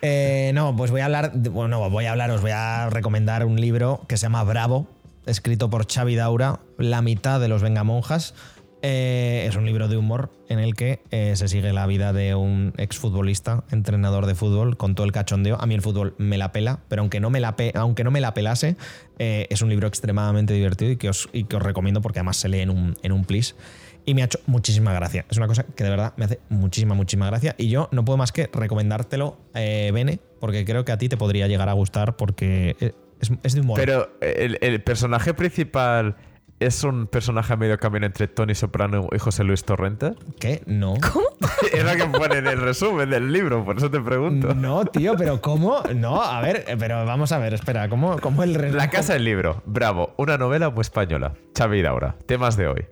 [0.01, 3.59] Eh, no, pues voy a hablar, bueno, voy a hablar, os voy a recomendar un
[3.59, 4.87] libro que se llama Bravo,
[5.25, 8.33] escrito por Xavi Daura, La mitad de los Vengamonjas.
[8.87, 12.35] Eh, es un libro de humor en el que eh, se sigue la vida de
[12.35, 15.59] un exfutbolista, entrenador de fútbol, con todo el cachondeo.
[15.59, 18.21] A mí el fútbol me la pela, pero aunque no me la, aunque no me
[18.21, 18.75] la pelase,
[19.17, 22.69] eh, es un libro extremadamente divertido y que, os, recomiendo porque además se lee en
[22.69, 23.55] un, en un plis.
[24.05, 25.25] Y me ha hecho muchísima gracia.
[25.31, 27.55] Es una cosa que de verdad me hace muchísima, muchísima gracia.
[27.57, 31.47] Y yo no puedo más que recomendártelo, Bene, porque creo que a ti te podría
[31.47, 32.93] llegar a gustar porque
[33.43, 33.79] es, de humor.
[33.79, 36.15] Pero el, personaje principal
[36.59, 40.13] es un personaje a medio camino entre Tony Soprano y José Luis Torrente.
[40.39, 40.61] ¿Qué?
[40.65, 40.95] No.
[41.13, 41.25] ¿Cómo?
[41.73, 44.53] es lo que pone en el resumen del libro, por eso te pregunto.
[44.55, 45.81] No, tío, pero ¿cómo?
[45.93, 48.77] No, a ver, pero vamos a ver, espera, ¿cómo, cómo el resumen?
[48.77, 51.33] La casa del libro, bravo, una novela muy española.
[51.57, 52.85] Xavi Daura, temas de hoy.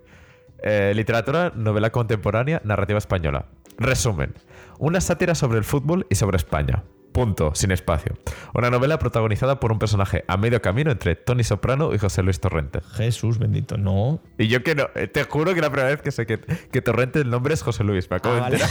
[0.63, 3.45] Eh, literatura, novela contemporánea, narrativa española.
[3.77, 4.33] Resumen,
[4.79, 6.83] una sátira sobre el fútbol y sobre España.
[7.13, 8.17] Punto, sin espacio.
[8.55, 12.39] Una novela protagonizada por un personaje a medio camino entre Tony Soprano y José Luis
[12.39, 12.81] Torrente.
[12.95, 14.19] Jesús bendito, no.
[14.39, 16.81] Y yo que no, eh, te juro que la primera vez que sé que, que
[16.81, 18.69] Torrente el nombre es José Luis, me acabo de ah, enterar.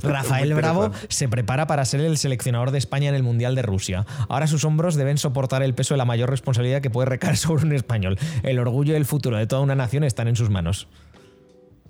[0.02, 4.04] Rafael Bravo se prepara para ser el seleccionador de España en el Mundial de Rusia.
[4.28, 7.64] Ahora sus hombros deben soportar el peso de la mayor responsabilidad que puede recaer sobre
[7.64, 8.18] un español.
[8.42, 10.86] El orgullo y el futuro de toda una nación están en sus manos.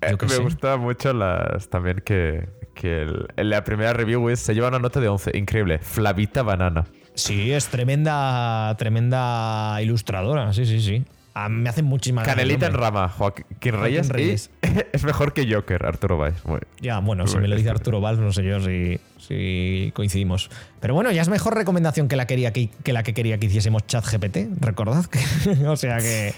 [0.01, 3.07] Eh, me gusta mucho las también que, que
[3.37, 5.37] la primera review se lleva una nota de 11.
[5.37, 5.79] Increíble.
[5.79, 6.85] Flavita Banana.
[7.13, 10.53] Sí, es tremenda, tremenda ilustradora.
[10.53, 11.03] Sí, sí, sí.
[11.49, 14.09] me hacen muchísimas Canelita en rama, Joaquín Reyes.
[14.09, 14.49] Reyes.
[14.93, 16.41] es mejor que Joker, Arturo Valls.
[16.79, 20.49] ya, bueno, si me lo dice Arturo Valls, no sé yo si, si, coincidimos.
[20.79, 23.47] Pero bueno, ya es mejor recomendación que la, quería que, que la que quería que
[23.47, 25.05] hiciésemos ChatGPT, recordad.
[25.67, 26.33] O sea que,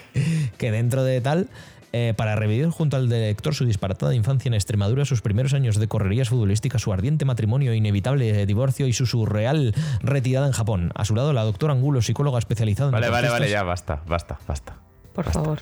[0.58, 1.50] que dentro de tal.
[1.96, 5.88] Eh, para revivir junto al director su disparatada infancia en Extremadura, sus primeros años de
[5.88, 10.92] correrías futbolísticas, su ardiente matrimonio, inevitable divorcio y su surreal retirada en Japón.
[10.96, 12.94] A su lado, la doctora Angulo, psicóloga especializada en.
[12.94, 14.76] Vale, vale, vale, ya basta, basta, basta.
[15.14, 15.60] Por favor.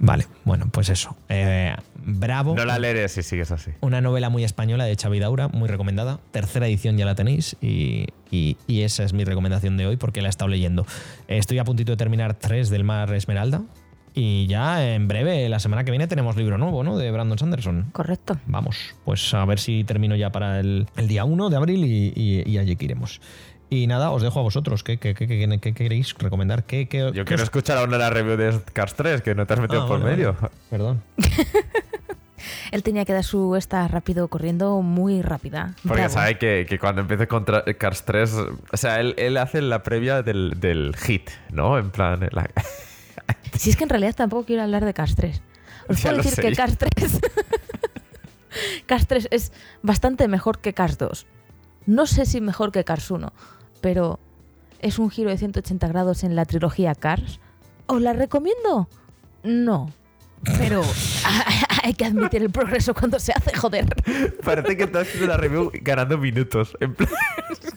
[0.00, 1.14] Vale, bueno, pues eso.
[1.28, 2.54] Eh, bravo.
[2.54, 3.70] No la leeré si sigues así.
[3.80, 6.18] Una novela muy española de Xavi Daura, muy recomendada.
[6.30, 8.06] Tercera edición ya la tenéis y,
[8.66, 10.86] esa es mi recomendación de hoy porque la he estado leyendo.
[11.28, 13.62] Estoy a puntito de terminar tres del Mar Esmeralda,
[14.14, 16.98] y ya en breve, la semana que viene, tenemos libro nuevo, ¿no?
[16.98, 17.90] De Brandon Sanderson.
[17.92, 18.38] Correcto.
[18.46, 22.76] Vamos, pues a ver si termino ya para el, día 1 de abril y, allí
[22.76, 23.20] que iremos.
[23.68, 24.82] Y nada, os dejo a vosotros.
[24.82, 26.64] ¿Qué, qué, queréis recomendar?
[26.64, 29.84] ¿Qué, Yo quiero escuchar ahora la review de Cars 3, que no te has metido
[29.84, 30.36] ah, por medio.
[30.68, 31.02] Perdón.
[32.72, 35.74] Él tenía que dar su esta rápido corriendo muy rápida.
[35.86, 38.34] Porque sabe que, cuando empiece contra Cars 3,
[38.72, 41.78] o sea, él, hace la previa del, hit, ¿no?
[41.78, 42.28] En plan,
[43.58, 45.42] si es que en realidad tampoco quiero hablar de Cars 3.
[45.88, 47.20] Os puedo decir que Cars 3.
[48.86, 49.52] Cars 3 es
[49.82, 51.26] bastante mejor que Cars 2.
[51.86, 53.32] No sé si mejor que Cars 1,
[53.80, 54.20] pero
[54.80, 57.40] es un giro de 180 grados en la trilogía Cars.
[57.86, 58.88] ¿Os la recomiendo?
[59.42, 59.92] No.
[60.58, 60.82] Pero
[61.82, 63.86] hay que admitir el progreso cuando se hace, joder.
[64.44, 66.76] Parece que estás haciendo la review ganando minutos.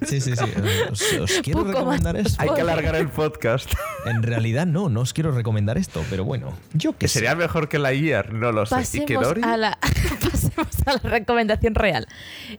[0.06, 1.18] Sí, sí, sí.
[1.18, 2.42] Os, quiero recomendar esto.
[2.42, 3.72] Hay que alargar el podcast.
[4.06, 7.80] En realidad no, no os quiero recomendar esto, pero bueno, yo que Sería mejor que
[7.80, 8.76] la IAR, no lo sé.
[8.76, 9.78] Pasemos, a la,
[10.32, 12.08] pasemos a la recomendación real.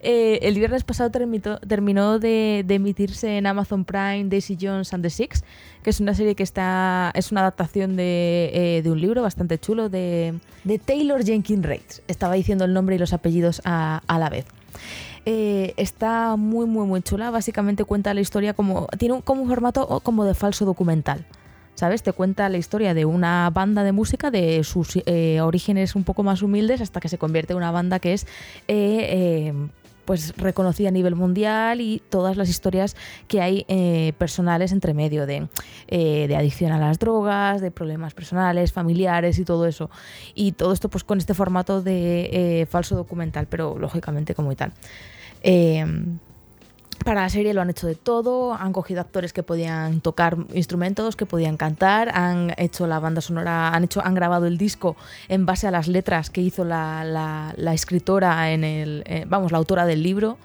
[0.00, 5.44] Eh, el viernes pasado terminó, de, emitirse en Amazon Prime Daisy Jones and the Six,
[5.82, 9.58] que es una serie que está es una adaptación de, eh, de un libro bastante
[9.58, 10.34] chulo de,
[10.64, 11.82] de Taylor Jenkins Reid.
[12.08, 14.46] Estaba diciendo el nombre y los apellidos a, a la vez.
[15.26, 17.30] Eh, está muy, muy, muy chula.
[17.30, 18.86] Básicamente cuenta la historia como.
[18.98, 21.24] Tiene un, como un formato como de falso documental.
[21.74, 22.04] ¿Sabes?
[22.04, 26.22] Te cuenta la historia de una banda de música de sus eh, orígenes un poco
[26.22, 28.26] más humildes hasta que se convierte en una banda que es.
[28.68, 29.52] Eh,
[30.04, 32.94] pues reconocida a nivel mundial y todas las historias
[33.26, 33.64] que hay
[34.18, 35.48] personales entre medio de,
[35.88, 39.88] de, adicción a las drogas, de problemas personales, familiares y todo eso.
[40.34, 44.74] Y todo esto pues con este formato de falso documental, pero lógicamente como y tal.
[45.46, 46.18] Em,
[47.04, 51.16] para la serie lo han hecho de todo, han cogido actores que podían tocar instrumentos,
[51.16, 54.96] que podían cantar, han hecho la banda sonora, han hecho, han grabado el disco
[55.28, 59.84] en base a las letras que hizo la, escritora en el, eh, vamos, la autora
[59.84, 60.38] del libro.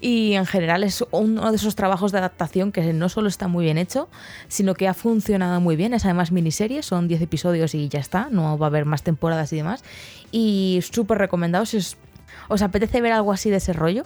[0.00, 3.64] Y en general es uno de esos trabajos de adaptación que no solo está muy
[3.66, 4.08] bien hecho,
[4.48, 5.92] sino que ha funcionado muy bien.
[5.92, 9.52] Es además miniserie, son 10 episodios y ya está, no va a haber más temporadas
[9.52, 9.84] y demás.
[10.32, 11.78] Y súper recomendado si
[12.48, 14.04] os apetece ver algo así de ese rollo,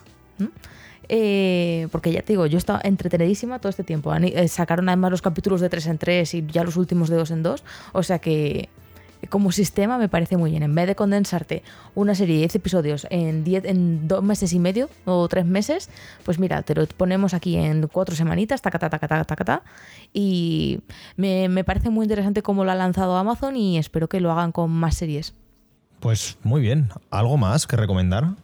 [1.08, 4.14] eh, porque ya te digo, yo estaba entretenidísima todo este tiempo.
[4.14, 7.30] Eh, sacaron además los capítulos de 3 en 3 y ya los últimos de 2
[7.32, 7.64] en 2.
[7.92, 8.68] O sea que
[9.28, 10.62] como sistema me parece muy bien.
[10.62, 11.62] En vez de condensarte
[11.94, 15.90] una serie de 10 episodios en, 10, en dos meses y medio o tres meses,
[16.24, 19.62] pues mira, te lo ponemos aquí en cuatro semanitas, taca, taca, taca, taca, taca,
[20.12, 20.80] y
[21.16, 24.52] me, me parece muy interesante cómo lo ha lanzado Amazon y espero que lo hagan
[24.52, 25.34] con más series.
[26.00, 26.88] Pues muy bien.
[27.10, 28.36] ¿Algo más que recomendar?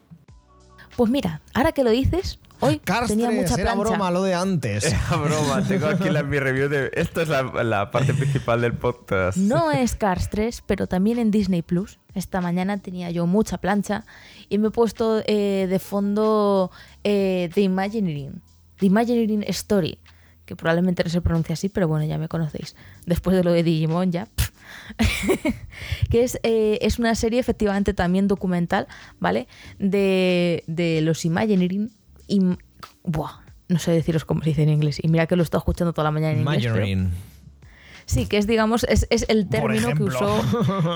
[0.96, 3.62] Pues mira, ahora que lo dices, hoy tenía mucha plancha.
[3.62, 4.84] Era broma lo de antes.
[4.84, 5.62] Era broma.
[5.62, 6.90] Tengo aquí la, mi review de.
[6.94, 9.36] Esto es la, parte principal del podcast.
[9.36, 11.98] No es Cars 3, pero también en Disney Plus.
[12.14, 14.06] Esta mañana tenía yo mucha plancha
[14.48, 16.70] y me he puesto eh, de fondo
[17.04, 18.40] eh, The Imagineering.
[18.78, 19.98] The Imagineering Story.
[20.46, 22.76] Que probablemente no se pronuncia así, pero bueno, ya me conocéis.
[23.04, 24.28] Después de lo de Digimon, ya.
[26.10, 28.86] que es, eh, es, una serie efectivamente también documental,
[29.20, 29.48] ¿vale?
[29.78, 31.90] De, de los Imagineering.
[32.26, 32.40] Y,
[33.04, 34.98] buah, no sé deciros cómo se dice en inglés.
[35.02, 37.10] Y mira que lo he estado escuchando toda la mañana en inglés.
[38.06, 40.40] Sí, que es, digamos, es, el término que usó.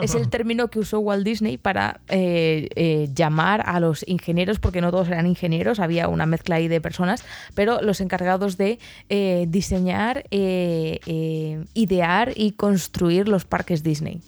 [0.00, 4.80] Es el término que usó Walt Disney para eh, eh, llamar a los ingenieros, porque
[4.80, 9.46] no todos eran ingenieros, había una mezcla ahí de personas, pero los encargados de eh,
[9.48, 14.22] diseñar, idear y construir los parques Disney.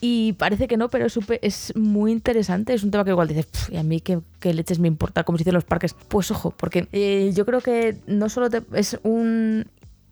[0.00, 2.74] Y parece que no, pero es, es, muy interesante.
[2.74, 5.44] Es un tema que igual dices, ¿y a mí qué, leches me importa cómo se
[5.44, 5.94] dicen los parques?
[5.94, 9.66] Pues ojo, porque yo creo que no solo es un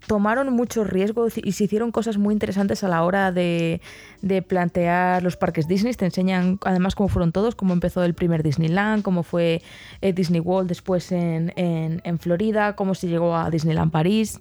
[0.07, 3.81] tomaron muchos riesgos y se hicieron cosas muy interesantes a la hora de,
[4.47, 5.95] plantear los parques Disney.
[5.95, 9.63] Te enseñan además cómo fueron todos, cómo empezó el primer Disneyland, cómo fue
[10.01, 14.41] eh, Disney World después en, en Florida, cómo se llegó a Disneyland París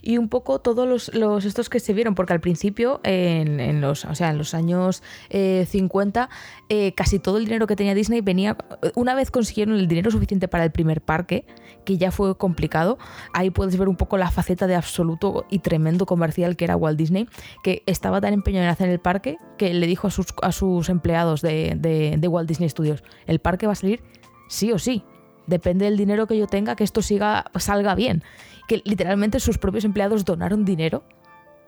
[0.00, 4.14] y un poco todos los, estos que se vieron, porque al principio, en, los, o
[4.14, 6.28] sea, en los años 50,
[6.68, 8.56] eh, eh, casi todo el dinero que tenía Disney venía,
[8.94, 11.44] una vez consiguieron el dinero suficiente para el primer parque,
[11.84, 12.98] que ya fue complicado,
[13.34, 16.98] ahí puedes ver un poco la faceta de absoluto y tremendo comercial que era Walt
[16.98, 17.28] Disney,
[17.62, 20.88] que estaba tan empeñado en hacer el parque que le dijo a sus, a sus
[20.88, 24.02] empleados de, de Walt Disney Studios, el parque va a salir
[24.48, 25.04] sí o sí,
[25.46, 28.22] depende del dinero que yo tenga que esto siga, salga bien
[28.68, 31.04] que literalmente sus propios empleados donaron dinero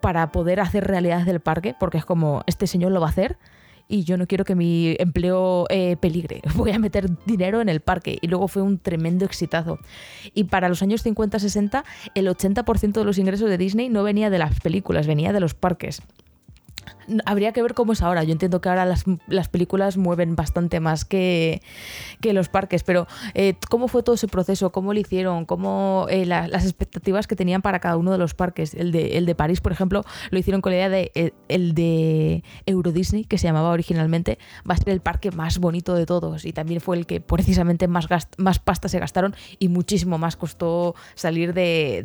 [0.00, 3.38] para poder hacer realidad del parque, porque es como, este señor lo va a hacer
[3.88, 6.42] y yo no quiero que mi empleo eh, peligre.
[6.56, 8.18] Voy a meter dinero en el parque.
[8.20, 9.78] Y luego fue un tremendo exitazo.
[10.32, 11.84] Y para los años 50-60,
[12.14, 15.54] el 80% de los ingresos de Disney no venía de las películas, venía de los
[15.54, 16.02] parques
[17.24, 18.24] habría que ver cómo es ahora.
[18.24, 21.62] Yo entiendo que ahora las, películas mueven bastante más que,
[22.20, 24.72] que los parques, pero eh, ¿cómo fue todo ese proceso?
[24.72, 25.44] ¿Cómo lo hicieron?
[25.44, 28.74] ¿Cómo eh, las expectativas que tenían para cada uno de los parques?
[28.74, 31.74] El de, el de París, por ejemplo, lo hicieron con la idea de eh, el,
[31.74, 36.06] de Euro Disney, que se llamaba originalmente, va a ser el parque más bonito de
[36.06, 38.06] todos y también fue el que precisamente más,
[38.36, 42.02] más pasta se gastaron y muchísimo más costó salir de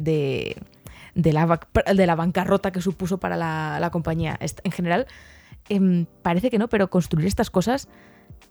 [1.15, 1.59] la,
[1.93, 4.37] de la bancarrota que supuso para la, compañía.
[4.63, 5.07] En general,
[5.69, 7.87] em, parece que no, pero construir estas cosas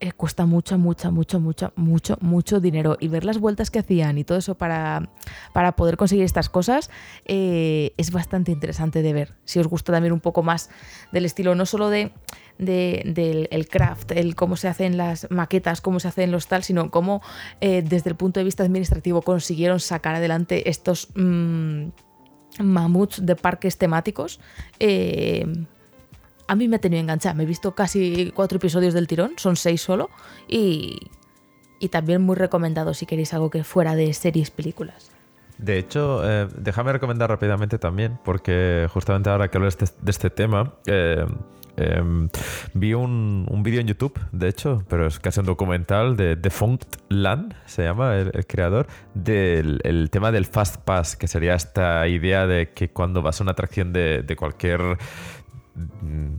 [0.01, 2.97] eh, cuesta mucho, mucho, mucho, mucho, mucho, mucho dinero.
[3.01, 5.11] Y ver las vueltas que hacían y todo eso para,
[5.53, 6.89] para poder conseguir estas cosas
[7.25, 9.35] eh, es bastante interesante de ver.
[9.45, 10.71] Si os gusta también un poco más
[11.11, 12.13] del estilo, no solo de,
[12.59, 16.93] del el craft, el cómo se hacen las maquetas, cómo se hacen los tal, sino
[16.93, 17.21] cómo
[17.61, 21.09] eh, desde el punto de vista administrativo consiguieron sacar adelante estos...
[21.17, 21.89] Mm,
[22.59, 24.41] mamuts de parques temáticos,
[24.79, 25.47] eh,
[26.47, 27.35] a mí me ha tenido enganchada.
[27.35, 30.11] Me he visto casi cuatro episodios del tirón, son seis solo,
[30.49, 31.11] y,
[31.91, 35.11] también muy recomendado si queréis algo que fuera de series, películas.
[35.59, 40.31] De hecho, eh, déjame recomendar rápidamente también, porque justamente ahora que hablo de este, este
[40.31, 41.27] tema, eh,
[41.79, 42.29] Em,
[42.75, 46.97] vi un, un vídeo en YouTube, de hecho, pero es casi un documental de Defunct
[47.09, 52.49] Land, se llama el, creador, del el tema del Fast Pass, que sería esta idea
[52.49, 54.99] de que cuando vas a una atracción de, de cualquier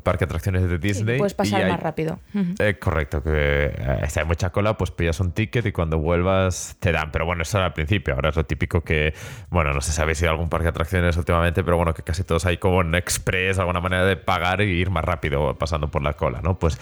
[0.03, 1.17] parque de atracciones de Disney.
[1.17, 2.19] puedes pasar más rápido.
[2.59, 6.77] Eh, correcto, que eh, si hay mucha cola, pues pillas un ticket y cuando vuelvas
[6.79, 7.11] te dan.
[7.11, 8.15] Pero bueno, eso era al principio.
[8.15, 9.13] Ahora es lo típico que,
[9.49, 12.03] bueno, no sé si habéis ido a algún parque de atracciones últimamente, pero bueno, que
[12.03, 15.89] casi todos hay como un express, alguna manera de pagar y ir más rápido pasando
[15.89, 16.57] por la cola, ¿no?
[16.57, 16.79] Pues,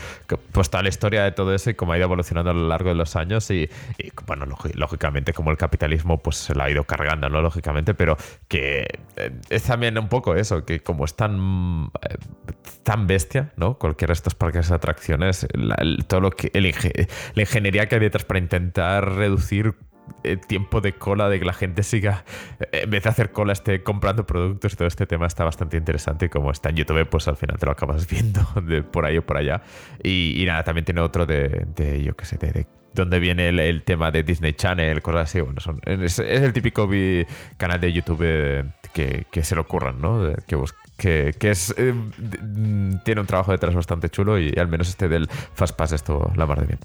[0.52, 2.90] pues toda la historia de todo eso y cómo ha ido evolucionando a lo largo
[2.90, 3.70] de los años y,
[4.26, 7.42] bueno, lógicamente como el capitalismo pues se lo ha ido cargando, ¿no?
[7.42, 11.90] Lógicamente, pero que eh, es también un poco eso, que como es tan
[12.84, 13.78] tan bestia, ¿no?
[13.78, 15.48] Cualquiera de estos parques de atracciones,
[16.08, 16.52] todo lo que
[17.36, 19.76] la ingeniería que hay detrás para intentar reducir
[20.24, 22.24] el tiempo de cola, de que la gente siga,
[22.60, 25.78] eh, en vez de hacer cola, esté comprando productos y todo este tema está bastante
[25.78, 26.26] interesante.
[26.26, 29.18] Y como está en YouTube, pues al final te lo acabas viendo de por ahí
[29.18, 29.62] o por allá.
[30.04, 31.68] Y, nada, también tiene otro de,
[32.04, 35.42] yo qué sé, de, donde viene el, tema de Disney Channel, cosas así.
[35.42, 36.90] Bueno, son, es, el típico
[37.58, 40.34] canal de YouTube eh, que, que, se le ocurran, ¿no?
[40.48, 40.58] Que,
[40.98, 45.28] que, es, eh, mm, tiene un trabajo detrás bastante chulo y al menos este del
[45.30, 46.80] Fastpass esto la mar de bien.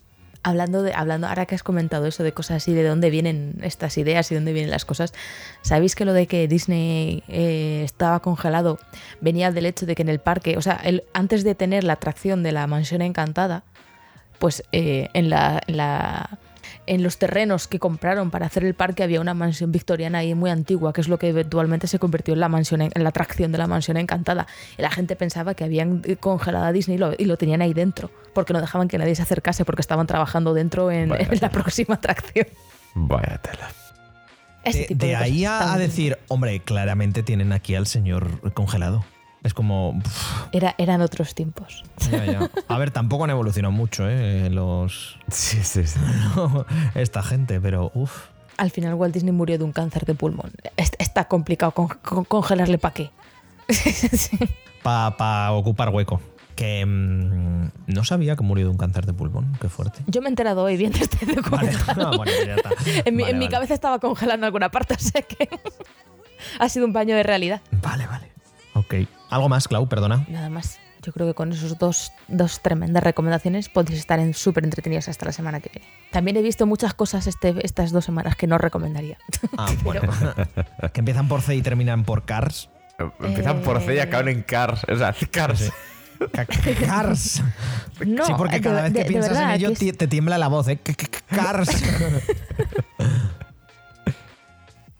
[0.44, 3.96] Hablando de, hablando, ahora que has comentado eso de cosas así, de dónde vienen estas
[3.96, 5.14] ideas y dónde vienen las cosas,
[5.62, 8.78] ¿sabéis que lo de que Disney eh, estaba congelado
[9.20, 11.92] venía del hecho de que en el parque, o sea, el, antes de tener la
[11.94, 13.62] atracción de la mansión encantada,
[14.40, 15.76] pues eh, en la en
[16.86, 20.92] los terrenos que compraron para hacer el parque había una mansión victoriana ahí muy antigua,
[20.92, 23.66] que es lo que eventualmente se convirtió en la mansión, en la atracción de la
[23.66, 24.46] mansión encantada.
[24.76, 28.52] Y la gente pensaba que habían congelado a Disney y lo, tenían ahí dentro, porque
[28.52, 31.10] no dejaban que nadie se acercase, porque estaban trabajando dentro en,
[31.40, 32.46] la próxima atracción.
[32.94, 33.70] Vaya tela.
[34.90, 39.04] de, ahí a, decir, hombre, claramente tienen aquí al señor congelado.
[39.44, 40.00] Es como.
[40.52, 41.84] Era, eran otros tiempos.
[42.68, 44.48] A ver, tampoco han evolucionado mucho, ¿eh?
[44.50, 45.18] Los.
[45.28, 45.98] Sí, sí, sí.
[46.94, 48.26] Esta gente, pero uff.
[48.56, 50.52] Al final, Walt Disney murió de un cáncer de pulmón.
[50.76, 53.10] Está complicado congelarle para qué.
[54.82, 56.20] Para pa ocupar hueco.
[56.56, 59.56] Que mm, no sabía que murió de un cáncer de pulmón.
[59.60, 60.00] Qué fuerte.
[60.08, 62.16] Yo me he enterado hoy viendo este documental.
[62.16, 62.70] bueno, ya está.
[63.04, 65.48] en, mi, en mi cabeza estaba congelando alguna parte, sé que
[66.58, 67.62] ha sido un baño de realidad.
[67.80, 68.32] Vale, vale.
[68.74, 68.94] Ok.
[69.32, 69.88] ¿Algo más, Clau?
[69.88, 70.26] Perdona.
[70.28, 70.78] Nada más.
[71.00, 75.32] Yo creo que con esos dos, dos tremendas recomendaciones podéis estar súper entretenidos hasta la
[75.32, 75.88] semana que viene.
[76.10, 79.16] También he visto muchas cosas este, estas dos semanas que no recomendaría.
[79.56, 80.02] Ah, bueno.
[80.92, 82.68] que empiezan por C y terminan por Cars.
[83.20, 84.84] Empiezan por C y acaban en Cars.
[84.84, 85.72] O sea, Cars.
[86.86, 87.42] Cars.
[88.06, 90.78] No, sí, porque cada vez que piensas en ello te tiembla la voz, ¿eh?
[91.30, 91.70] Cars.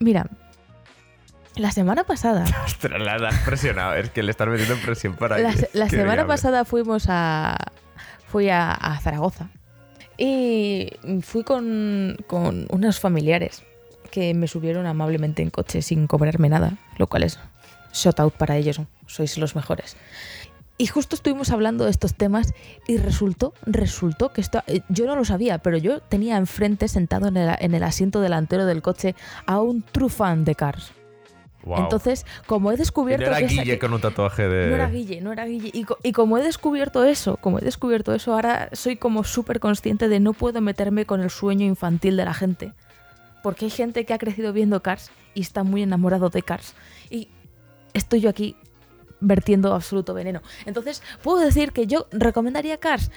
[0.00, 0.26] Mira,
[1.56, 2.44] la semana pasada.
[2.64, 3.94] Ostras, la, has presionado.
[3.94, 7.56] Es que le estás metiendo presión para La, la semana pasada fuimos a.
[8.26, 9.50] Fui a, Zaragoza.
[10.16, 10.90] Y
[11.22, 13.62] fui con, con, unos familiares
[14.10, 17.38] que me subieron amablemente en coche sin cobrarme nada, lo cual es
[17.92, 18.80] shout out para ellos.
[19.06, 19.96] Sois los mejores.
[20.78, 22.54] Y justo estuvimos hablando de estos temas
[22.88, 27.28] y resultó, resultó que esto, eh, yo no lo sabía, pero yo tenía enfrente, sentado
[27.28, 29.14] en el, en el asiento delantero del coche,
[29.46, 30.92] a un true fan de Cars
[31.64, 33.30] Entonces, como he descubierto.
[33.30, 34.68] no era Guille con un tatuaje de.
[34.68, 35.70] No era Guille, no era Guille.
[35.72, 40.08] Y, y como he descubierto eso, como he descubierto eso, ahora soy como súper consciente
[40.08, 42.72] de no puedo meterme con el sueño infantil de la gente.
[43.42, 46.74] Porque hay gente que ha crecido viendo Cars y está muy enamorado de Cars.
[47.10, 47.28] Y
[47.92, 48.56] estoy yo aquí
[49.20, 50.42] vertiendo absoluto veneno.
[50.66, 53.10] Entonces, puedo decir que yo recomendaría Cars.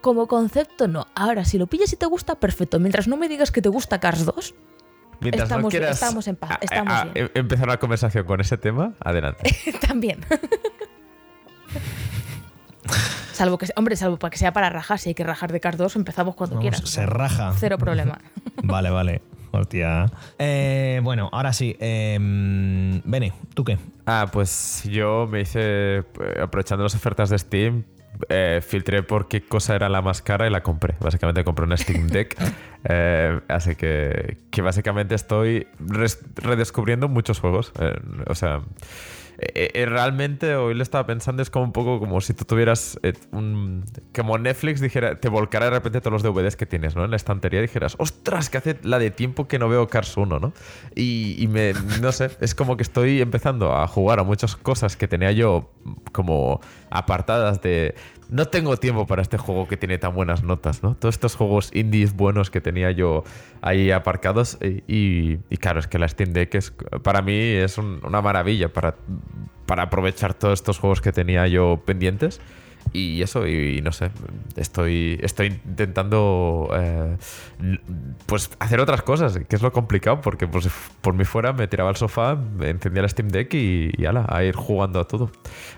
[0.00, 1.06] Como concepto, no.
[1.14, 2.78] Ahora, si lo pillas y te gusta, perfecto.
[2.78, 4.54] Mientras no me digas que te gusta Cars 2,
[5.24, 6.58] Mientras estamos, no quieras estamos en paz.
[6.60, 7.30] Estamos bien.
[7.34, 9.56] empezar una conversación con ese tema, adelante.
[9.86, 10.20] También.
[13.32, 14.98] salvo que, hombre, salvo para que sea para rajar.
[14.98, 16.80] Si hay que rajar de Cars 2, empezamos cuando quieras.
[16.84, 17.52] Se raja.
[17.58, 18.18] Cero problema.
[18.62, 19.22] vale, vale.
[19.50, 20.06] Hostia.
[20.38, 21.76] Eh, bueno, ahora sí.
[21.78, 23.78] Eh, Bene, ¿tú qué?
[24.04, 26.04] Ah, pues yo me hice, eh,
[26.42, 27.84] aprovechando las ofertas de Steam,
[28.28, 30.94] eh, filtré por qué cosa era la más cara y la compré.
[31.00, 32.36] Básicamente compré una Steam Deck.
[32.86, 35.68] Eh, así que, que básicamente estoy
[36.36, 37.72] redescubriendo muchos juegos.
[38.26, 38.60] o sea,
[39.54, 42.98] eh, eh, realmente hoy le estaba pensando, es como un poco como si tú tuvieras
[43.02, 43.84] eh, un.
[44.14, 47.04] Como Netflix dijera, te volcara de repente todos los DVDs que tienes, ¿no?
[47.04, 50.38] En la estantería dijeras, ostras, que hace la de tiempo que no veo Cars 1,
[50.38, 50.52] ¿no?
[50.94, 51.72] Y, y me.
[52.00, 55.70] No sé, es como que estoy empezando a jugar a muchas cosas que tenía yo
[56.12, 57.94] como apartadas de
[58.30, 60.94] no tengo tiempo para este juego que tiene tan buenas notas, ¿no?
[60.94, 63.24] Todos estos juegos indies buenos que tenía yo
[63.60, 66.72] ahí aparcados y, claro, es que la Steam Deck es,
[67.02, 68.96] para mí es una maravilla para,
[69.66, 72.40] para aprovechar todos estos juegos que tenía yo pendientes
[72.92, 74.10] y eso, y, no sé,
[74.56, 77.16] estoy, estoy intentando eh,
[78.26, 80.68] pues hacer otras cosas, que es lo complicado, porque pues,
[81.00, 84.44] por mí fuera me tiraba al sofá, me encendía la Steam Deck y, ala, a
[84.44, 85.30] ir jugando a todo.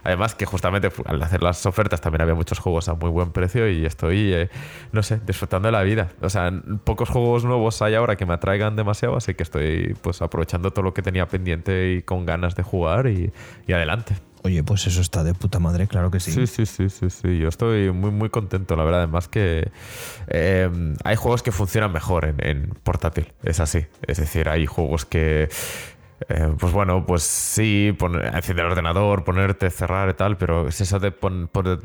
[0.05, 3.69] Además que justamente al hacer las ofertas también había muchos juegos a muy buen precio
[3.71, 4.51] y estoy, eh,
[4.93, 6.11] no sé, disfrutando de la vida.
[6.21, 6.53] O sea,
[6.85, 10.83] pocos juegos nuevos hay ahora que me atraigan demasiado, así que estoy pues aprovechando todo
[10.83, 13.33] lo que tenía pendiente y con ganas de jugar y
[13.73, 14.17] adelante.
[14.47, 16.31] Oye, pues eso está de puta madre, claro que sí.
[16.31, 17.37] Sí, sí, sí, sí, sí.
[17.37, 19.01] Yo estoy muy, muy contento, la verdad.
[19.01, 19.73] Además que
[20.29, 20.71] eh,
[21.03, 23.87] hay juegos que funcionan mejor en, portátil, es así.
[24.03, 25.49] Es decir, hay juegos que...
[26.29, 27.89] Eh, pues bueno, pues sí,
[28.33, 31.81] encender el ordenador, ponerte, cerrar y tal, pero es eso de poner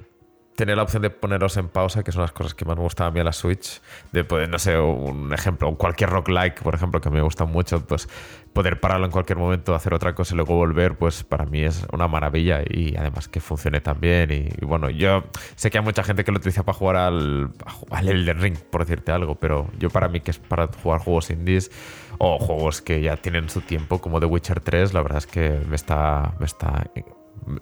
[0.55, 3.07] tener la opción de poneros en pausa, que son las cosas que más me gustan
[3.07, 3.81] a mí a la Switch,
[4.11, 7.85] de poder, no sé, un ejemplo, cualquier rock like, por ejemplo, que me gusta mucho,
[7.85, 8.07] pues
[8.53, 11.85] poder pararlo en cualquier momento, hacer otra cosa y luego volver, pues para mí es
[11.91, 14.31] una maravilla y además que funcione tan bien.
[14.31, 15.23] Y, bueno, yo
[15.55, 17.51] sé que hay mucha gente que lo utiliza para jugar al,
[17.89, 21.29] al Elden Ring, por decirte algo, pero yo para mí que es para jugar juegos
[21.29, 21.71] indies
[22.17, 25.61] o juegos que ya tienen su tiempo, como The Witcher 3, la verdad es que
[25.67, 26.91] me está, me está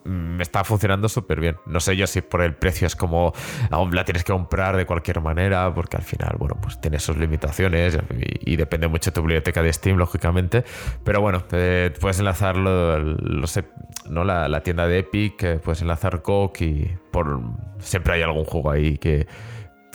[0.03, 1.57] me está funcionando súper bien.
[1.65, 3.33] No sé yo si por el precio es como
[3.71, 7.17] aún la tienes que comprar de cualquier manera, porque al final, bueno, pues tiene sus
[7.17, 7.97] limitaciones
[8.41, 10.63] y, depende mucho de tu biblioteca de Steam, lógicamente.
[11.03, 14.23] Pero bueno, puedes enlazar ¿no?
[14.23, 17.39] La, tienda de Epic, eh, puedes enlazar GOG y por,
[17.79, 19.27] siempre hay algún juego ahí que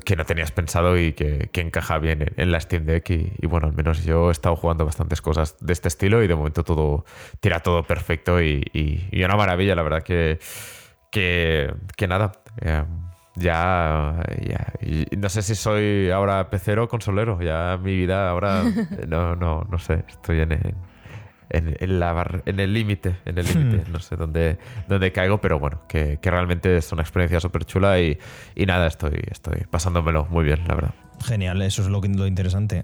[0.04, 3.10] que no tenías pensado y que, encaja bien en, la Steam Deck.
[3.10, 6.34] Y, bueno, al menos yo he estado jugando bastantes cosas de este estilo y de
[6.34, 7.04] momento todo
[7.40, 10.38] tira todo perfecto y, una maravilla, la verdad que,
[11.10, 12.32] que, nada.
[12.60, 12.84] Eh,
[13.36, 14.22] ya,
[15.16, 17.40] no sé si soy ahora pecero o consolero.
[17.40, 18.62] Ya mi vida ahora
[19.08, 20.04] no, no, no sé.
[20.08, 20.52] Estoy en,
[21.56, 23.92] en, en, el límite, en el límite, hmm.
[23.92, 24.58] no sé dónde,
[24.88, 28.18] dónde caigo, pero bueno, que, realmente es una experiencia súper chula y,
[28.66, 30.94] nada, estoy, estoy pasándomelo muy bien, la verdad.
[31.24, 32.82] Genial, eso es lo, lo interesante.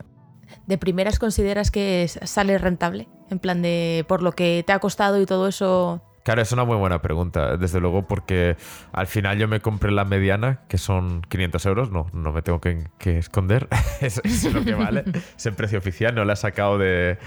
[0.66, 3.08] ¿De primeras consideras que sale rentable?
[3.30, 6.64] En plan de por lo que te ha costado y todo eso, Claro, es una
[6.64, 8.56] muy buena pregunta, desde luego, porque
[8.92, 12.60] al final yo me compré la mediana, que son 500 euros, no, no me tengo
[12.60, 12.86] que,
[13.18, 13.66] esconder,
[14.00, 15.02] es lo que vale,
[15.36, 17.18] es el precio oficial, no la he sacado de,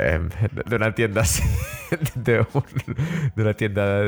[0.00, 0.30] em,
[0.64, 1.42] de una tienda así,
[2.14, 2.46] de,
[3.36, 4.00] una tienda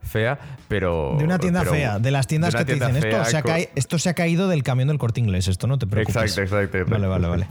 [0.00, 1.16] fea, pero...
[1.18, 4.08] De una tienda fea, de las tiendas que te dicen, esto se, ha esto se
[4.08, 6.38] ha caído del camión del corte inglés, esto no te preocupes.
[6.38, 6.90] Exacto, exacto.
[6.90, 7.46] Vale, vale, vale.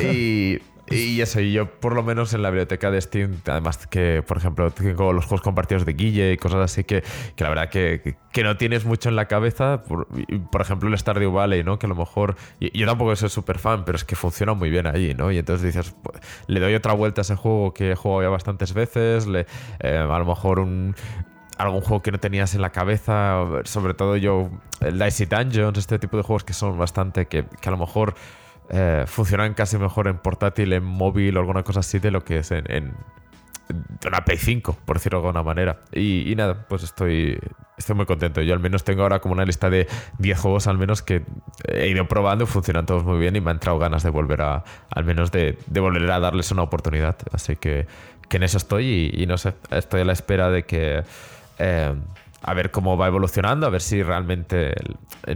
[0.00, 0.75] y...
[0.88, 4.36] Y eso, y yo por lo menos en la biblioteca de Steam, además que, por
[4.36, 7.02] ejemplo, tengo los juegos compartidos de Guille y cosas así que,
[7.34, 9.82] que la verdad que, que, no tienes mucho en la cabeza.
[9.82, 10.06] Por,
[10.50, 11.78] por, ejemplo, el Stardew Valley, ¿no?
[11.80, 14.86] Que a lo mejor, yo tampoco soy súper fan, pero es que funciona muy bien
[14.86, 15.32] allí, ¿no?
[15.32, 18.28] Y entonces dices, pues, le doy otra vuelta a ese juego que he jugado ya
[18.28, 19.26] bastantes veces,
[19.80, 20.60] eh, a lo mejor
[21.58, 24.50] algún juego que no tenías en la cabeza, sobre todo yo,
[24.80, 28.14] el Dicey Dungeons, este tipo de juegos que son bastante, que, que a lo mejor
[28.70, 32.38] eh, funcionan casi mejor en portátil, en móvil o alguna cosa así de lo que
[32.38, 32.94] es en,
[34.06, 35.80] una Play 5, por decirlo de alguna manera.
[35.92, 37.38] Y, nada, pues estoy,
[37.76, 38.40] estoy muy contento.
[38.42, 39.86] Yo al menos tengo ahora como una lista de
[40.18, 41.24] 10 juegos al menos que
[41.68, 44.64] he ido probando, funcionan todos muy bien y me han entrado ganas de volver a,
[44.90, 47.16] al menos de, volver a darles una oportunidad.
[47.32, 47.86] Así que,
[48.28, 51.04] que en eso estoy y, no sé, estoy a la espera de que...
[51.58, 51.94] Eh,
[52.42, 54.74] a ver cómo va evolucionando, a ver si realmente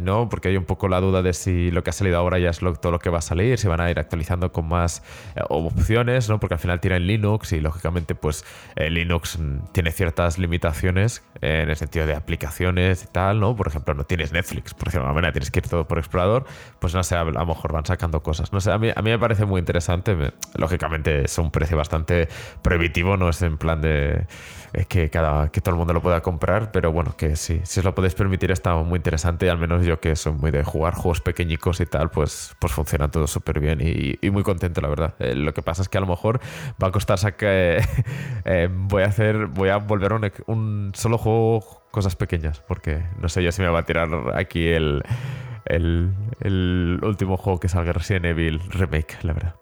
[0.00, 2.50] no, porque hay un poco la duda de si lo que ha salido ahora ya
[2.50, 5.02] es todo lo que va a salir, si van a ir actualizando con más
[5.34, 6.38] eh, opciones, ¿no?
[6.38, 8.44] Porque al final tienen Linux y lógicamente pues
[8.76, 9.38] eh, Linux
[9.72, 13.56] tiene ciertas limitaciones en el sentido de aplicaciones y tal, ¿no?
[13.56, 15.98] Por ejemplo, no tienes Netflix, por decirlo de alguna manera, tienes que ir todo por
[15.98, 16.44] explorador,
[16.78, 18.52] pues no sé, a, lo mejor van sacando cosas.
[18.52, 20.16] No sé, a mí, a mí me parece muy interesante,
[20.54, 22.28] lógicamente es un precio bastante
[22.62, 24.26] prohibitivo, no es en plan de
[24.88, 27.84] que, cada, que todo el mundo lo pueda comprar, pero bueno, que sí, si os
[27.84, 30.94] lo podéis permitir está muy interesante y al menos yo que soy muy de jugar
[30.94, 35.14] juegos pequeñicos y tal, pues, pues funciona todo súper bien y, muy contento, la verdad.
[35.18, 36.40] Eh, lo que pasa es que a lo mejor
[36.82, 37.50] va a costar sacar...
[38.44, 43.28] Eh, voy a hacer, voy a volver un, un solo juego cosas pequeñas, porque no
[43.28, 45.02] sé yo si me va a tirar aquí el,
[45.66, 49.54] el, el último juego que salga Resident Evil Remake, la verdad.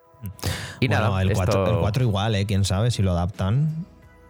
[0.80, 2.46] Y nada, el, 4, el 4 igual, ¿eh?
[2.46, 3.86] Quién sabe si lo adaptan.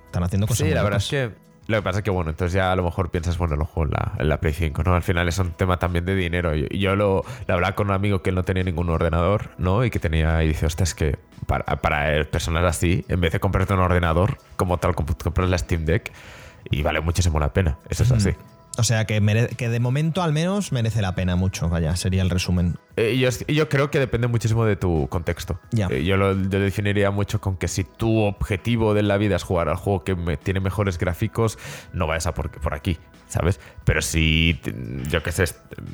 [0.06, 1.32] Están haciendo cosas Sí, la verdad es que
[1.68, 3.92] lo que pasa es que, bueno, entonces ya a lo mejor piensas, bueno, lo juego
[4.18, 4.94] en la, Play 5, ¿no?
[4.94, 6.54] Al final es un tema también de dinero.
[6.54, 9.84] Yo, yo lo, hablaba con un amigo que él no tenía ningún ordenador, ¿no?
[9.84, 13.40] Y que tenía, y dice, hostia, es que para, para personas así, en vez de
[13.40, 16.10] comprarte un ordenador como tal, compras la Steam Deck
[16.70, 17.76] y vale muchísimo la pena.
[17.90, 18.30] Eso es así.
[18.78, 19.20] O sea, que,
[19.56, 22.76] que de momento al menos merece la pena mucho, vaya, sería el resumen.
[22.96, 25.58] Eh, yo, yo, creo que depende muchísimo de tu contexto.
[25.76, 29.68] Eh, yo lo definiría mucho con que si tu objetivo de la vida es jugar
[29.68, 31.58] al juego que tiene mejores gráficos,
[31.92, 33.58] no vayas a por, por aquí, ¿sabes?
[33.84, 34.60] Pero si,
[35.08, 35.46] yo qué sé,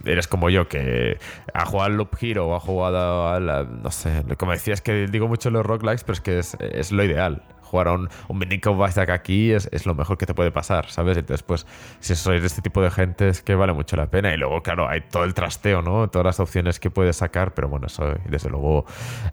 [0.04, 1.18] eres como yo, que
[1.54, 5.06] ha jugado al Loop Hero o ha jugado a la, no sé, como decías que
[5.06, 7.42] digo mucho los roguelikes, pero es que es, es lo ideal
[7.74, 8.60] jugar a un, un mini
[9.08, 11.16] aquí es, es, lo mejor que te puede pasar, ¿sabes?
[11.18, 11.66] Entonces, pues,
[11.98, 14.32] si sois de este tipo de gente, es que vale mucho la pena.
[14.32, 16.08] Y luego, claro, hay todo el trasteo, ¿no?
[16.08, 18.84] Todas las opciones que puedes sacar, pero bueno, soy, desde luego,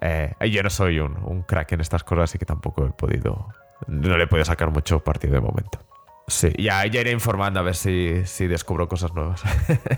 [0.02, 3.50] eh, yo no soy un, un crack en estas cosas, así que tampoco he podido,
[3.86, 5.80] no le he podido sacar mucho partido de momento.
[6.28, 9.42] Sí, ya, ya, iré informando a ver si, si descubro cosas nuevas.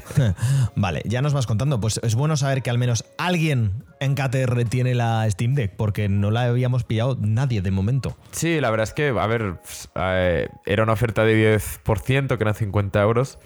[0.75, 1.79] vale, ya nos vas contando.
[1.79, 6.09] Pues es bueno saber que al menos alguien en KTR tiene la Steam Deck, porque
[6.09, 8.17] no la habíamos pillado nadie de momento.
[8.31, 9.59] Sí, la verdad es que, a ver,
[9.95, 13.37] eh, era una oferta de 10%, que eran 50 euros.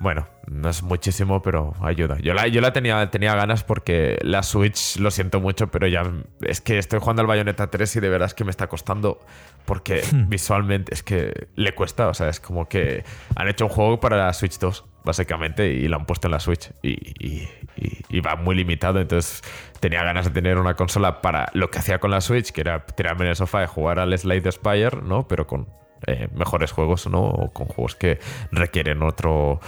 [0.00, 2.18] Bueno, no es muchísimo, pero ayuda.
[2.20, 6.04] Yo la, yo la tenía, tenía ganas porque la Switch, lo siento mucho, pero ya
[6.42, 9.18] es que estoy jugando al Bayonetta 3 y de verdad es que me está costando
[9.64, 12.08] porque visualmente es que le cuesta.
[12.08, 13.02] O sea, es como que
[13.34, 16.40] han hecho un juego para la Switch 2, básicamente, y lo han puesto en la
[16.40, 17.48] Switch y,
[18.08, 19.00] y va muy limitado.
[19.00, 19.42] Entonces
[19.80, 22.86] tenía ganas de tener una consola para lo que hacía con la Switch, que era
[22.86, 25.26] tirarme en el sofá y jugar al Slide Spire, ¿no?
[25.26, 25.66] Pero con
[26.06, 27.22] eh, mejores juegos, ¿no?
[27.22, 28.18] O con juegos que
[28.52, 29.60] requieren otro.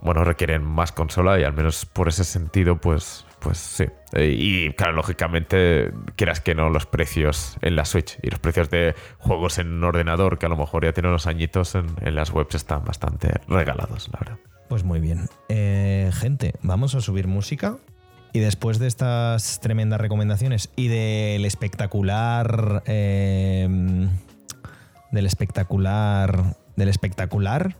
[0.00, 3.26] Bueno, requieren más consola y al menos por ese sentido, pues.
[3.40, 3.86] Pues sí.
[4.12, 8.70] Eh, y claro, lógicamente, quieras que no, los precios en la Switch y los precios
[8.70, 12.30] de juegos en un ordenador, que a lo mejor ya tienen unos añitos en, las
[12.30, 14.38] webs, están bastante regalados, la verdad.
[14.68, 15.28] Pues muy bien.
[15.48, 17.78] Eh, gente, vamos a subir música.
[18.32, 22.82] Y después de estas tremendas recomendaciones y del espectacular
[25.12, 26.56] del espectacular.
[26.76, 27.76] Del espectacular.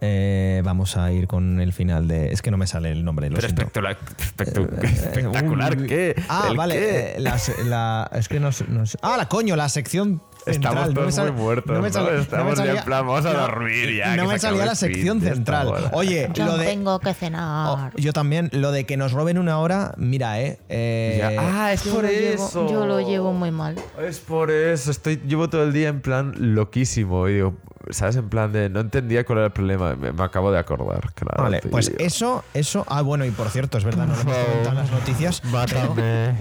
[0.00, 2.30] Eh, vamos a ir con el final de.
[2.32, 3.30] Es que no me sale el nombre.
[3.30, 3.96] Lo espectacular,
[4.38, 6.14] espectacular, ¿qué?
[6.28, 7.18] Ah, vale.
[7.18, 11.74] la, es que no, no, Ah, la coño, la sección Estamos todos muy muertos.
[11.74, 14.16] No me Estamos en plan, vamos a dormir ya.
[14.16, 15.90] No me salía la sección central.
[15.92, 16.66] Oye, yo lo de.
[16.66, 17.68] Tengo que cenar.
[17.68, 18.50] Oh, yo también.
[18.52, 20.58] Lo de que nos roben una hora, mira, ¿eh?
[20.68, 22.68] eh ah, es por eso.
[22.70, 23.76] yo lo llevo muy mal.
[24.00, 24.90] Es por eso.
[24.90, 27.28] Estoy, llevo todo el día en plan loquísimo.
[27.28, 27.54] Y digo,
[27.90, 28.16] ¿sabes?
[28.16, 29.94] En plan de no entendía cuál era el problema.
[29.94, 31.42] Me, acabo de acordar, claro.
[31.42, 32.84] Vale, pues eso, eso.
[32.88, 35.42] Ah, bueno, y por cierto, es verdad, no lo hemos comentado en las noticias.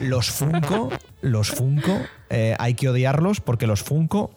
[0.02, 0.90] los Funko,
[1.22, 2.00] los Funko,
[2.30, 4.32] eh, hay que odiarlos porque los Funko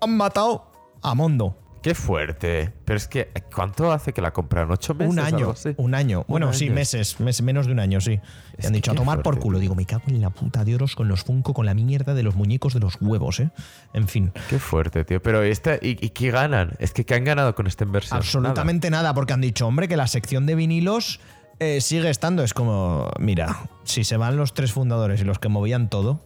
[0.00, 0.72] han matado
[1.02, 1.56] a Mondo.
[1.86, 2.72] Qué fuerte.
[2.84, 4.72] Pero es que, ¿cuánto hace que la compraron?
[4.72, 5.12] ¿Ocho meses?
[5.12, 5.54] Un año.
[5.76, 6.24] Un año.
[6.26, 8.18] Bueno, sí, meses, menos de un año, sí.
[8.64, 9.60] han dicho a tomar por culo.
[9.60, 12.24] Digo, me cago en la puta de oros con los Funko, con la mierda de
[12.24, 13.50] los muñecos de los huevos, ¿eh?
[13.92, 14.32] En fin.
[14.50, 15.22] Qué fuerte, tío.
[15.22, 16.72] Pero, esta, ¿y, qué ganan?
[16.80, 18.16] Es que, ¿qué han ganado con esta inversión?
[18.16, 21.20] Absolutamente nada, porque han dicho, hombre, que la sección de vinilos
[21.60, 22.42] eh, sigue estando.
[22.42, 26.25] Es como, mira, si se van los tres fundadores y los que movían todo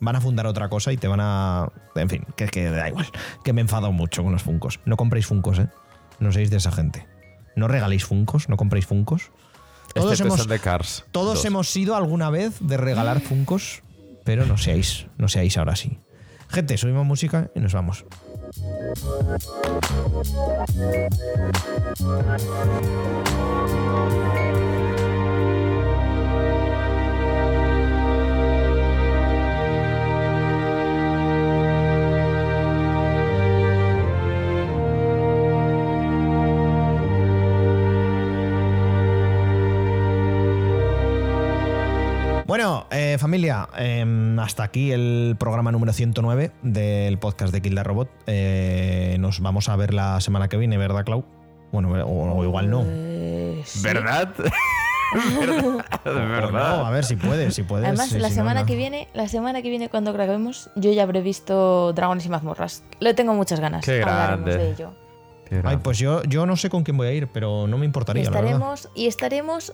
[0.00, 1.70] van a fundar otra cosa y te van a.
[1.94, 3.06] En fin, que, que da igual.
[3.44, 4.80] Que me he enfadado mucho con los Funcos.
[4.84, 5.68] No compréis Funcos, ¿eh?
[6.18, 7.06] No seáis de esa gente.
[7.56, 9.30] No regaléis Funcos, no compréis Funcos.
[9.94, 13.82] Todos, hemos, de Cars todos hemos sido alguna vez de regalar Funcos,
[14.24, 15.98] pero no seáis, no seáis ahora sí.
[16.48, 18.04] Gente, subimos música y nos vamos.
[42.50, 47.84] Bueno, eh, familia, em, hasta aquí el programa número 109 del podcast de Kill the
[47.84, 48.10] Robot.
[48.26, 51.24] Eh, nos vamos a ver la semana que viene, ¿verdad, Clau?
[51.70, 52.82] Bueno, o, igual no.
[52.82, 54.34] Pues ¿Verdad?
[56.04, 56.86] ¿Verdad?
[56.86, 57.86] a ver si puedes, si puedes.
[57.86, 61.92] Además, la semana que viene, la semana que viene cuando grabemos, yo ya habré visto
[61.92, 62.82] Dragones y mazmorras.
[62.98, 63.84] Le tengo muchas ganas.
[63.84, 64.58] Qué grande.
[64.58, 64.90] de ello.
[65.62, 68.24] Ay, pues yo, yo no sé con quién voy a ir, pero no me importaría.
[68.24, 69.72] estaremos, y estaremos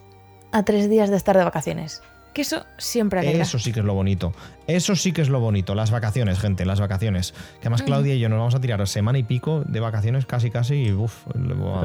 [0.53, 2.03] a tres días de estar de vacaciones.
[2.37, 3.45] Que eso siempre alegra.
[3.45, 4.35] Eso sí que es lo bonito.
[4.67, 5.75] Eso sí que es lo bonito.
[5.75, 7.33] Las vacaciones, gente, las vacaciones.
[7.33, 10.51] Que además Claudia y yo nos vamos a tirar semana y pico de vacaciones casi
[10.51, 11.27] casi y uff.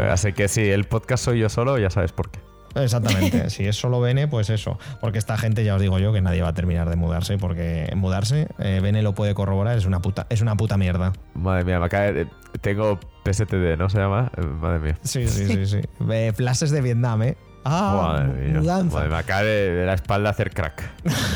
[0.10, 2.41] Así que si el podcast soy yo solo, ya sabes por qué.
[2.76, 4.78] Exactamente, si es solo Bene, pues eso.
[4.99, 7.90] Porque esta gente, ya os digo yo, que nadie va a terminar de mudarse, porque
[7.95, 11.14] mudarse, eh, Bene lo puede corroborar, es una puta, es una puta mierda.
[11.34, 12.28] Madre mía, me cae,
[12.60, 14.30] tengo PSTD, ¿no se llama?
[14.36, 14.98] Eh, madre mía.
[15.02, 15.82] Sí, sí, sí, sí.
[16.36, 17.38] Flashes de Vietnam, ¿eh?
[17.63, 19.01] Ah, mudanza.
[19.01, 20.89] me acaba de, la espalda hacer crack.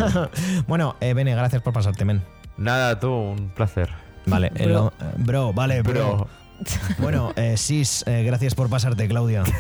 [0.67, 2.23] bueno, eh, Bene, gracias por pasarte, men.
[2.57, 3.89] Nada, tú, un placer.
[4.25, 6.27] Vale, bro, bro vale, bro.
[6.97, 9.43] bueno, eh, Sis, eh, gracias por pasarte, Claudia.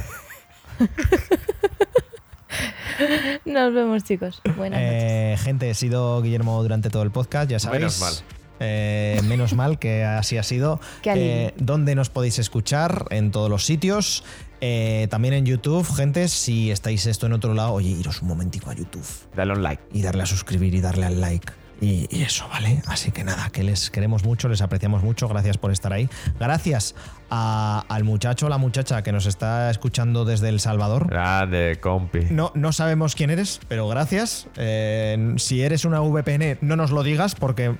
[3.45, 4.41] Nos vemos, chicos.
[4.55, 5.45] Buenas eh, noches.
[5.45, 7.81] Gente, he sido Guillermo durante todo el podcast, ya sabéis.
[7.81, 8.13] Menos mal.
[8.59, 10.79] Eh, menos mal que así ha sido.
[11.03, 13.05] Eh, ¿Dónde nos podéis escuchar?
[13.09, 14.23] En todos los sitios.
[14.67, 18.71] Eh, también en YouTube, gente, si estáis esto en otro lado, oye, iros un momentico
[18.71, 19.05] a YouTube.
[19.35, 19.83] Dale un like.
[19.93, 21.53] Y darle a suscribir y darle al like.
[21.81, 22.81] Y, eso, ¿vale?
[22.87, 26.09] Así que nada, que les queremos mucho, les apreciamos mucho, gracias por estar ahí.
[26.39, 26.95] Gracias
[27.29, 31.09] al muchacho o la muchacha que nos está escuchando desde El Salvador.
[31.09, 32.21] Grande, compi.
[32.31, 34.47] No, no sabemos quién eres, pero gracias.
[34.55, 37.75] Eh, si eres una VPN, no nos lo digas porque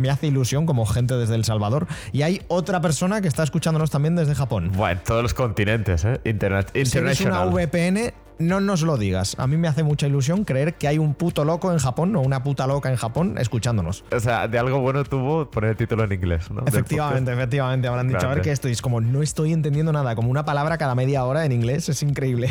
[0.00, 1.86] me hace ilusión como gente desde El Salvador.
[2.12, 4.72] Y hay otra persona que está escuchándonos también desde Japón.
[4.74, 6.20] Bueno, todos los continentes, ¿eh?
[6.24, 9.36] Internet, si eres una VPN, no nos lo digas.
[9.38, 12.20] A mí me hace mucha ilusión creer que hay un puto loco en Japón o
[12.20, 14.04] una puta loca en Japón escuchándonos.
[14.10, 16.64] O sea, de algo bueno tuvo poner el título en inglés, ¿no?
[16.66, 17.86] Efectivamente, efectivamente.
[17.86, 18.68] Habrán dicho, a ver qué esto.
[18.68, 20.14] es como, no estoy entendiendo nada.
[20.14, 21.88] Como una palabra cada media hora en inglés.
[21.88, 22.50] Es increíble.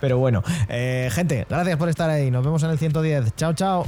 [0.00, 2.30] Pero bueno, eh, gente, gracias por estar ahí.
[2.30, 3.36] Nos vemos en el 110.
[3.36, 3.84] Chao, chao.